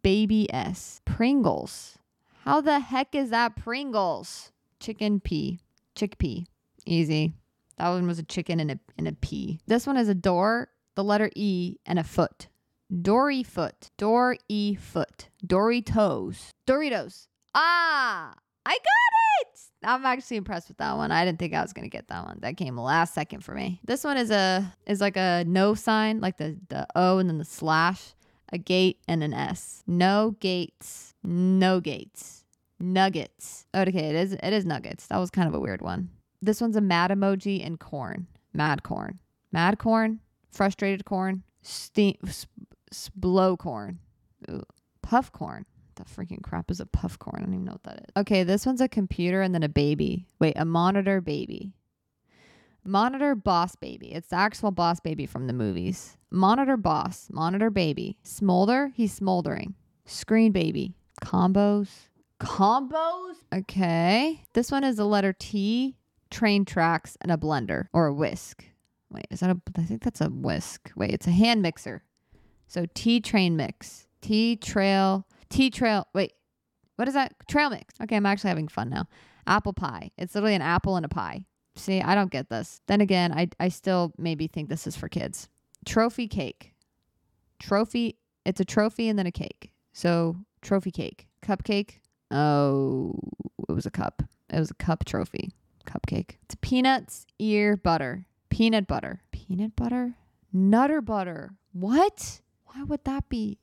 Baby 0.01 0.51
S. 0.53 1.01
Pringles. 1.05 1.97
How 2.43 2.61
the 2.61 2.79
heck 2.79 3.13
is 3.13 3.29
that 3.29 3.55
Pringles? 3.55 4.51
Chicken 4.79 5.19
pea. 5.19 5.59
Chickpea. 5.95 6.45
Easy. 6.85 7.33
That 7.77 7.89
one 7.89 8.07
was 8.07 8.19
a 8.19 8.23
chicken 8.23 8.59
and 8.59 8.71
a 8.71 8.79
and 8.97 9.07
a 9.07 9.13
pea. 9.13 9.59
This 9.67 9.87
one 9.87 9.97
is 9.97 10.07
a 10.09 10.15
door, 10.15 10.69
the 10.95 11.03
letter 11.03 11.29
E, 11.35 11.77
and 11.85 11.99
a 11.99 12.03
foot. 12.03 12.47
Dory 13.01 13.43
foot. 13.43 13.89
Door 13.97 14.37
E 14.49 14.75
foot. 14.75 15.29
toes. 15.47 16.51
Doritos. 16.67 17.27
Ah, 17.55 18.33
I 18.65 18.71
got 18.71 19.41
it. 19.41 19.59
I'm 19.83 20.05
actually 20.05 20.37
impressed 20.37 20.67
with 20.67 20.77
that 20.77 20.95
one. 20.97 21.11
I 21.11 21.25
didn't 21.25 21.39
think 21.39 21.53
I 21.53 21.61
was 21.61 21.73
gonna 21.73 21.89
get 21.89 22.07
that 22.09 22.25
one. 22.25 22.39
That 22.41 22.57
came 22.57 22.77
last 22.77 23.13
second 23.13 23.43
for 23.43 23.53
me. 23.55 23.79
This 23.83 24.03
one 24.03 24.17
is 24.17 24.29
a 24.29 24.71
is 24.85 25.01
like 25.01 25.17
a 25.17 25.43
no 25.47 25.73
sign, 25.73 26.21
like 26.21 26.37
the 26.37 26.57
the 26.69 26.85
O 26.95 27.17
and 27.17 27.29
then 27.29 27.37
the 27.37 27.45
slash, 27.45 28.13
a 28.51 28.57
gate 28.57 28.99
and 29.07 29.23
an 29.23 29.33
S. 29.33 29.83
No 29.87 30.35
gates. 30.39 31.13
No 31.23 31.79
gates. 31.79 32.45
Nuggets. 32.79 33.67
Okay, 33.75 34.09
it 34.09 34.15
is 34.15 34.33
it 34.33 34.53
is 34.53 34.65
nuggets. 34.65 35.07
That 35.07 35.17
was 35.17 35.29
kind 35.29 35.47
of 35.47 35.53
a 35.53 35.59
weird 35.59 35.81
one. 35.81 36.09
This 36.41 36.59
one's 36.59 36.75
a 36.75 36.81
mad 36.81 37.11
emoji 37.11 37.65
and 37.65 37.79
corn. 37.79 38.27
Mad 38.53 38.83
corn. 38.83 39.19
Mad 39.51 39.77
corn. 39.77 40.19
Frustrated 40.51 41.05
corn. 41.05 41.43
Steam. 41.61 42.17
Blow 43.15 43.55
corn. 43.55 43.99
Ooh. 44.49 44.63
Puff 45.01 45.31
corn. 45.31 45.65
The 45.95 46.03
freaking 46.05 46.41
crap 46.41 46.71
is 46.71 46.79
a 46.79 46.85
puff 46.85 47.19
corn? 47.19 47.41
I 47.41 47.45
don't 47.45 47.53
even 47.53 47.65
know 47.65 47.73
what 47.73 47.83
that 47.83 47.99
is. 47.99 48.05
Okay, 48.17 48.43
this 48.43 48.65
one's 48.65 48.81
a 48.81 48.87
computer 48.87 49.41
and 49.41 49.53
then 49.53 49.63
a 49.63 49.69
baby. 49.69 50.25
Wait, 50.39 50.53
a 50.55 50.65
monitor 50.65 51.21
baby. 51.21 51.73
Monitor 52.83 53.35
boss 53.35 53.75
baby. 53.75 54.13
It's 54.13 54.29
the 54.29 54.37
actual 54.37 54.71
boss 54.71 54.99
baby 54.99 55.25
from 55.25 55.47
the 55.47 55.53
movies. 55.53 56.17
Monitor 56.31 56.77
boss. 56.77 57.27
Monitor 57.31 57.69
baby. 57.69 58.17
Smolder. 58.23 58.91
He's 58.95 59.13
smoldering. 59.13 59.75
Screen 60.05 60.51
baby. 60.51 60.95
Combos. 61.23 61.89
Combos? 62.39 63.35
Okay. 63.53 64.43
This 64.53 64.71
one 64.71 64.83
is 64.83 64.97
the 64.97 65.05
letter 65.05 65.33
T 65.33 65.95
train 66.31 66.65
tracks, 66.65 67.17
and 67.21 67.31
a 67.31 67.37
blender 67.37 67.87
or 67.93 68.07
a 68.07 68.13
whisk. 68.13 68.65
Wait, 69.11 69.27
is 69.29 69.41
that 69.41 69.51
a? 69.51 69.61
I 69.77 69.83
think 69.83 70.01
that's 70.01 70.21
a 70.21 70.29
whisk. 70.29 70.91
Wait, 70.95 71.11
it's 71.11 71.27
a 71.27 71.31
hand 71.31 71.61
mixer. 71.61 72.03
So 72.67 72.85
T 72.95 73.19
train 73.19 73.55
mix, 73.55 74.07
T 74.21 74.55
trail, 74.55 75.27
T 75.49 75.69
trail. 75.69 76.07
Wait, 76.15 76.33
what 76.95 77.07
is 77.07 77.13
that? 77.13 77.33
Trail 77.47 77.69
mix. 77.69 77.93
Okay, 78.01 78.15
I'm 78.15 78.25
actually 78.25 78.49
having 78.49 78.69
fun 78.69 78.89
now. 78.89 79.07
Apple 79.45 79.73
pie. 79.73 80.11
It's 80.17 80.33
literally 80.33 80.55
an 80.55 80.61
apple 80.61 80.95
and 80.95 81.05
a 81.05 81.09
pie. 81.09 81.45
See, 81.81 81.99
I 81.99 82.13
don't 82.13 82.29
get 82.29 82.49
this. 82.49 82.79
Then 82.85 83.01
again, 83.01 83.31
I 83.31 83.49
I 83.59 83.69
still 83.69 84.13
maybe 84.17 84.47
think 84.47 84.69
this 84.69 84.85
is 84.85 84.95
for 84.95 85.09
kids. 85.09 85.49
Trophy 85.83 86.27
cake. 86.27 86.73
Trophy. 87.59 88.17
It's 88.45 88.59
a 88.59 88.65
trophy 88.65 89.09
and 89.09 89.17
then 89.17 89.25
a 89.25 89.31
cake. 89.31 89.71
So 89.91 90.35
trophy 90.61 90.91
cake. 90.91 91.27
Cupcake. 91.43 91.99
Oh, 92.29 93.19
it 93.67 93.73
was 93.73 93.87
a 93.87 93.91
cup. 93.91 94.21
It 94.51 94.59
was 94.59 94.69
a 94.69 94.75
cup 94.75 95.05
trophy 95.05 95.49
cupcake. 95.85 96.35
It's 96.43 96.55
peanuts, 96.61 97.25
ear, 97.39 97.75
butter. 97.77 98.25
Peanut 98.49 98.85
butter. 98.85 99.23
Peanut 99.31 99.75
butter? 99.75 100.13
Nutter 100.53 101.01
butter. 101.01 101.55
What? 101.73 102.41
Why 102.65 102.83
would 102.83 103.03
that 103.05 103.27
be? 103.27 103.57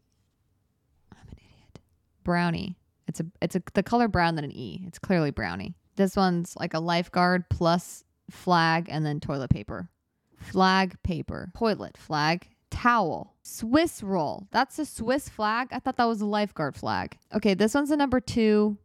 I'm 1.13 1.29
an 1.29 1.37
idiot. 1.37 1.81
Brownie. 2.25 2.79
It's 3.07 3.21
a 3.21 3.27
it's 3.41 3.55
a 3.55 3.63
the 3.75 3.85
color 3.85 4.09
brown 4.09 4.35
than 4.35 4.45
an 4.45 4.53
E. 4.53 4.83
It's 4.89 4.99
clearly 4.99 5.31
brownie. 5.31 5.75
This 5.95 6.17
one's 6.17 6.57
like 6.57 6.75
a 6.75 6.81
lifeguard 6.81 7.49
plus 7.49 8.05
flag 8.31 8.89
and 8.91 9.05
then 9.05 9.21
toilet 9.21 9.51
paper. 9.51 9.89
Flag 10.37 10.97
paper. 11.03 11.51
Toilet 11.57 11.97
flag. 11.97 12.49
Towel. 12.71 13.35
Swiss 13.43 14.03
roll. 14.03 14.47
That's 14.51 14.79
a 14.79 14.87
Swiss 14.87 15.29
flag. 15.29 15.69
I 15.73 15.79
thought 15.79 15.97
that 15.97 16.05
was 16.05 16.21
a 16.21 16.27
lifeguard 16.27 16.77
flag. 16.77 17.19
Okay, 17.35 17.55
this 17.55 17.75
one's 17.75 17.91
a 17.91 17.97
number 17.97 18.21
two. 18.21 18.77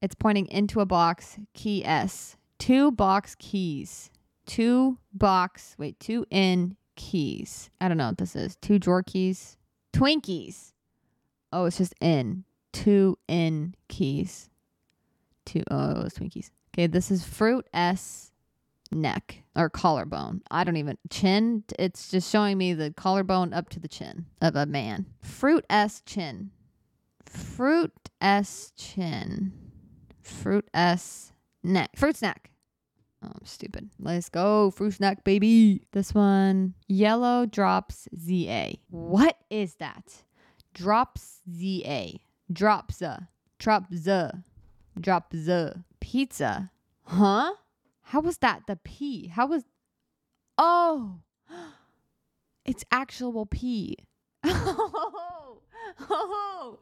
It's 0.00 0.14
pointing 0.14 0.46
into 0.46 0.80
a 0.80 0.86
box. 0.86 1.38
Key 1.54 1.84
S. 1.84 2.36
Two 2.58 2.90
box 2.92 3.34
keys. 3.38 4.10
Two 4.46 4.98
box, 5.12 5.76
wait, 5.78 5.98
two 6.00 6.26
in 6.30 6.76
keys. 6.96 7.70
I 7.80 7.88
don't 7.88 7.96
know 7.96 8.08
what 8.08 8.18
this 8.18 8.34
is. 8.34 8.56
Two 8.56 8.78
drawer 8.78 9.02
keys. 9.02 9.56
Twinkies. 9.92 10.72
Oh, 11.52 11.66
it's 11.66 11.78
just 11.78 11.94
in. 12.00 12.44
Two 12.72 13.18
in 13.28 13.74
keys. 13.88 14.48
Two, 15.44 15.62
oh, 15.70 15.90
it 15.92 16.04
was 16.04 16.14
Twinkies. 16.14 16.50
Okay, 16.74 16.86
this 16.86 17.10
is 17.10 17.24
fruit 17.24 17.66
S. 17.72 18.31
neck 18.92 19.42
or 19.56 19.68
collarbone. 19.68 20.42
I 20.50 20.64
don't 20.64 20.76
even 20.76 20.98
chin. 21.10 21.64
It's 21.78 22.10
just 22.10 22.30
showing 22.30 22.58
me 22.58 22.74
the 22.74 22.92
collarbone 22.92 23.52
up 23.52 23.68
to 23.70 23.80
the 23.80 23.88
chin 23.88 24.26
of 24.40 24.56
a 24.56 24.66
man. 24.66 25.06
Fruit 25.20 25.64
S 25.68 26.02
chin. 26.06 26.50
Fruit 27.26 27.92
S 28.20 28.72
chin. 28.76 29.52
Fruit 30.22 30.68
S 30.74 31.32
neck. 31.62 31.90
Fruit 31.96 32.16
snack. 32.16 32.50
Oh, 33.24 33.28
I'm 33.28 33.46
stupid. 33.46 33.90
Let's 34.00 34.28
go. 34.28 34.72
Fruit 34.72 34.94
snack, 34.94 35.22
baby. 35.22 35.86
This 35.92 36.12
one. 36.14 36.74
Yellow 36.88 37.46
drops 37.46 38.08
ZA. 38.18 38.74
What 38.90 39.36
is 39.48 39.76
that? 39.76 40.24
Drops 40.74 41.40
ZA. 41.50 42.18
Drops 42.52 43.00
uh, 43.00 43.06
a. 43.06 43.28
Drop 43.58 43.94
Z. 43.94 44.10
Uh, 44.10 44.30
Drop 45.00 45.32
Z. 45.34 45.52
Uh, 45.52 45.70
pizza. 46.00 46.70
Huh? 47.04 47.52
How 48.02 48.20
was 48.20 48.38
that 48.38 48.62
the 48.66 48.76
P? 48.76 49.28
How 49.28 49.46
was. 49.46 49.64
Oh. 50.58 51.20
It's 52.64 52.84
actual 52.92 53.46
P. 53.46 53.96
Oh. 54.44 55.58
Oh. 56.08 56.78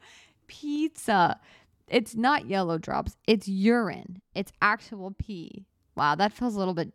Pizza. 0.47 1.41
It's 1.89 2.15
not 2.15 2.47
yellow 2.47 2.79
drops. 2.79 3.17
It's 3.27 3.49
urine. 3.49 4.21
It's 4.35 4.53
actual 4.63 5.15
pee. 5.19 5.67
Wow, 5.97 6.15
that 6.15 6.33
feels 6.33 6.55
a 6.55 6.59
little 6.59 6.75
bit 6.75 6.93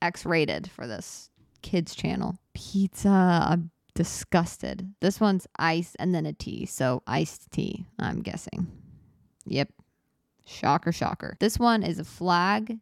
X 0.00 0.24
rated 0.24 0.70
for 0.70 0.86
this 0.86 1.30
kids 1.62 1.94
channel. 1.94 2.36
Pizza. 2.54 3.08
I'm 3.08 3.70
disgusted. 3.94 4.94
This 5.00 5.20
one's 5.20 5.46
ice 5.58 5.96
and 5.98 6.14
then 6.14 6.26
a 6.26 6.32
tea. 6.32 6.66
So 6.66 7.02
iced 7.06 7.50
tea, 7.50 7.86
I'm 7.98 8.22
guessing. 8.22 8.68
Yep. 9.46 9.70
Shocker, 10.46 10.92
shocker. 10.92 11.36
This 11.40 11.58
one 11.58 11.82
is 11.82 11.98
a 11.98 12.04
flag 12.04 12.78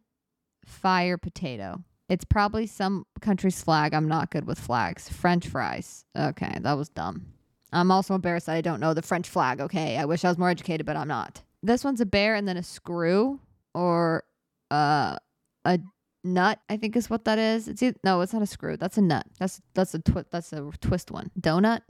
fire 0.69 1.17
potato. 1.17 1.83
It's 2.07 2.25
probably 2.25 2.65
some 2.65 3.05
country's 3.21 3.61
flag. 3.61 3.93
I'm 3.93 4.07
not 4.07 4.31
good 4.31 4.45
with 4.45 4.59
flags. 4.59 5.09
French 5.09 5.47
fries. 5.47 6.05
Okay, 6.17 6.57
that 6.61 6.73
was 6.73 6.89
dumb. 6.89 7.25
I'm 7.71 7.91
also 7.91 8.15
embarrassed 8.15 8.47
that 8.47 8.55
I 8.55 8.61
don't 8.61 8.79
know 8.79 8.93
the 8.93 9.01
French 9.01 9.27
flag. 9.29 9.61
Okay, 9.61 9.97
I 9.97 10.05
wish 10.05 10.25
I 10.25 10.29
was 10.29 10.37
more 10.37 10.49
educated, 10.49 10.85
but 10.85 10.95
I'm 10.95 11.07
not. 11.07 11.41
This 11.61 11.83
one's 11.83 12.01
a 12.01 12.05
bear 12.05 12.35
and 12.35 12.47
then 12.47 12.57
a 12.57 12.63
screw 12.63 13.39
or 13.75 14.23
uh, 14.71 15.17
a 15.65 15.79
nut. 16.23 16.59
I 16.67 16.77
think 16.77 16.95
is 16.95 17.09
what 17.09 17.25
that 17.25 17.37
is. 17.37 17.67
It's 17.67 17.83
either, 17.83 17.97
no, 18.03 18.21
it's 18.21 18.33
not 18.33 18.41
a 18.41 18.47
screw. 18.47 18.75
That's 18.75 18.97
a 18.97 19.01
nut. 19.01 19.25
That's 19.37 19.61
that's 19.75 19.93
a 19.93 19.99
twi- 19.99 20.25
that's 20.31 20.51
a 20.51 20.71
twist 20.81 21.11
one. 21.11 21.29
Donut, 21.39 21.81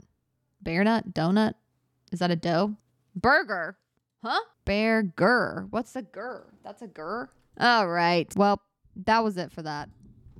bear 0.60 0.84
nut, 0.84 1.14
donut. 1.14 1.54
Is 2.12 2.18
that 2.18 2.30
a 2.30 2.36
dough? 2.36 2.76
Burger, 3.14 3.78
huh? 4.22 4.40
Bear 4.66 5.02
gur. 5.02 5.66
What's 5.70 5.96
a 5.96 6.02
gur? 6.02 6.52
That's 6.62 6.82
a 6.82 6.86
gur. 6.88 7.30
All 7.58 7.88
right. 7.88 8.30
Well, 8.36 8.60
that 8.96 9.24
was 9.24 9.36
it 9.36 9.52
for 9.52 9.62
that 9.62 9.88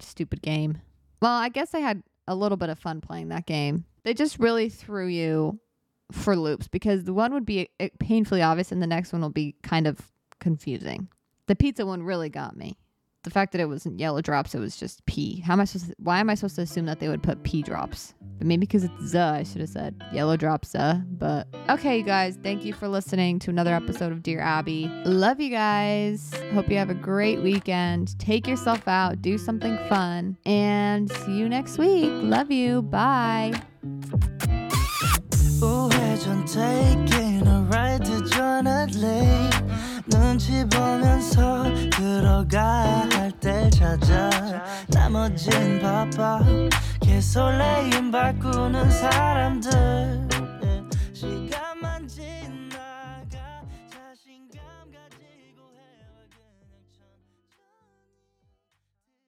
stupid 0.00 0.42
game. 0.42 0.80
Well, 1.20 1.32
I 1.32 1.48
guess 1.48 1.74
I 1.74 1.80
had 1.80 2.02
a 2.26 2.34
little 2.34 2.56
bit 2.56 2.70
of 2.70 2.78
fun 2.78 3.00
playing 3.00 3.28
that 3.28 3.46
game. 3.46 3.84
They 4.04 4.14
just 4.14 4.38
really 4.38 4.68
threw 4.68 5.06
you 5.06 5.60
for 6.12 6.36
loops 6.36 6.68
because 6.68 7.04
the 7.04 7.14
one 7.14 7.32
would 7.32 7.46
be 7.46 7.68
uh, 7.78 7.88
painfully 7.98 8.42
obvious 8.42 8.72
and 8.72 8.82
the 8.82 8.86
next 8.86 9.12
one 9.12 9.22
will 9.22 9.30
be 9.30 9.54
kind 9.62 9.86
of 9.86 9.98
confusing. 10.40 11.08
The 11.46 11.56
pizza 11.56 11.84
one 11.84 12.02
really 12.02 12.28
got 12.28 12.56
me. 12.56 12.78
The 13.22 13.30
fact 13.30 13.52
that 13.52 13.60
it 13.60 13.66
wasn't 13.66 14.00
yellow 14.00 14.22
drops, 14.22 14.54
it 14.54 14.60
was 14.60 14.76
just 14.76 15.04
pee. 15.04 15.40
How 15.40 15.52
am 15.52 15.60
I 15.60 15.64
supposed 15.64 15.90
to, 15.90 15.96
why 15.98 16.20
am 16.20 16.30
I 16.30 16.34
supposed 16.34 16.56
to 16.56 16.62
assume 16.62 16.86
that 16.86 17.00
they 17.00 17.08
would 17.08 17.22
put 17.22 17.42
pee 17.42 17.60
drops? 17.60 18.14
But 18.38 18.46
maybe 18.46 18.60
because 18.60 18.84
it's 18.84 19.04
Z, 19.04 19.18
I 19.18 19.42
should 19.42 19.60
have 19.60 19.68
said 19.68 20.02
yellow 20.10 20.38
drops 20.38 20.70
Z. 20.70 21.02
But 21.18 21.46
okay, 21.68 21.98
you 21.98 22.02
guys, 22.02 22.38
thank 22.42 22.64
you 22.64 22.72
for 22.72 22.88
listening 22.88 23.38
to 23.40 23.50
another 23.50 23.74
episode 23.74 24.10
of 24.10 24.22
Dear 24.22 24.40
Abbey. 24.40 24.90
Love 25.04 25.38
you 25.38 25.50
guys. 25.50 26.32
Hope 26.54 26.70
you 26.70 26.78
have 26.78 26.88
a 26.88 26.94
great 26.94 27.42
weekend. 27.42 28.18
Take 28.18 28.46
yourself 28.46 28.88
out, 28.88 29.20
do 29.20 29.36
something 29.36 29.76
fun, 29.90 30.38
and 30.46 31.12
see 31.12 31.32
you 31.32 31.46
next 31.48 31.76
week. 31.76 32.10
Love 32.10 32.50
you. 32.50 32.80
Bye. 32.80 33.52
우회 35.60 36.16
전 38.26 38.64
taking 38.64 38.66
a 38.66 38.86
ride 38.86 38.90
to 38.90 38.94
Jonah 38.94 38.98
Lake 38.98 39.80
눈치 40.06 40.64
보면서 40.64 41.64
들어가야 41.90 43.08
할때 43.12 43.70
찾아. 43.70 44.30
나머진 44.88 45.80
바빠. 45.80 46.40
개설레임 47.00 48.10
바꾸는 48.10 48.90
사람들 48.90 50.29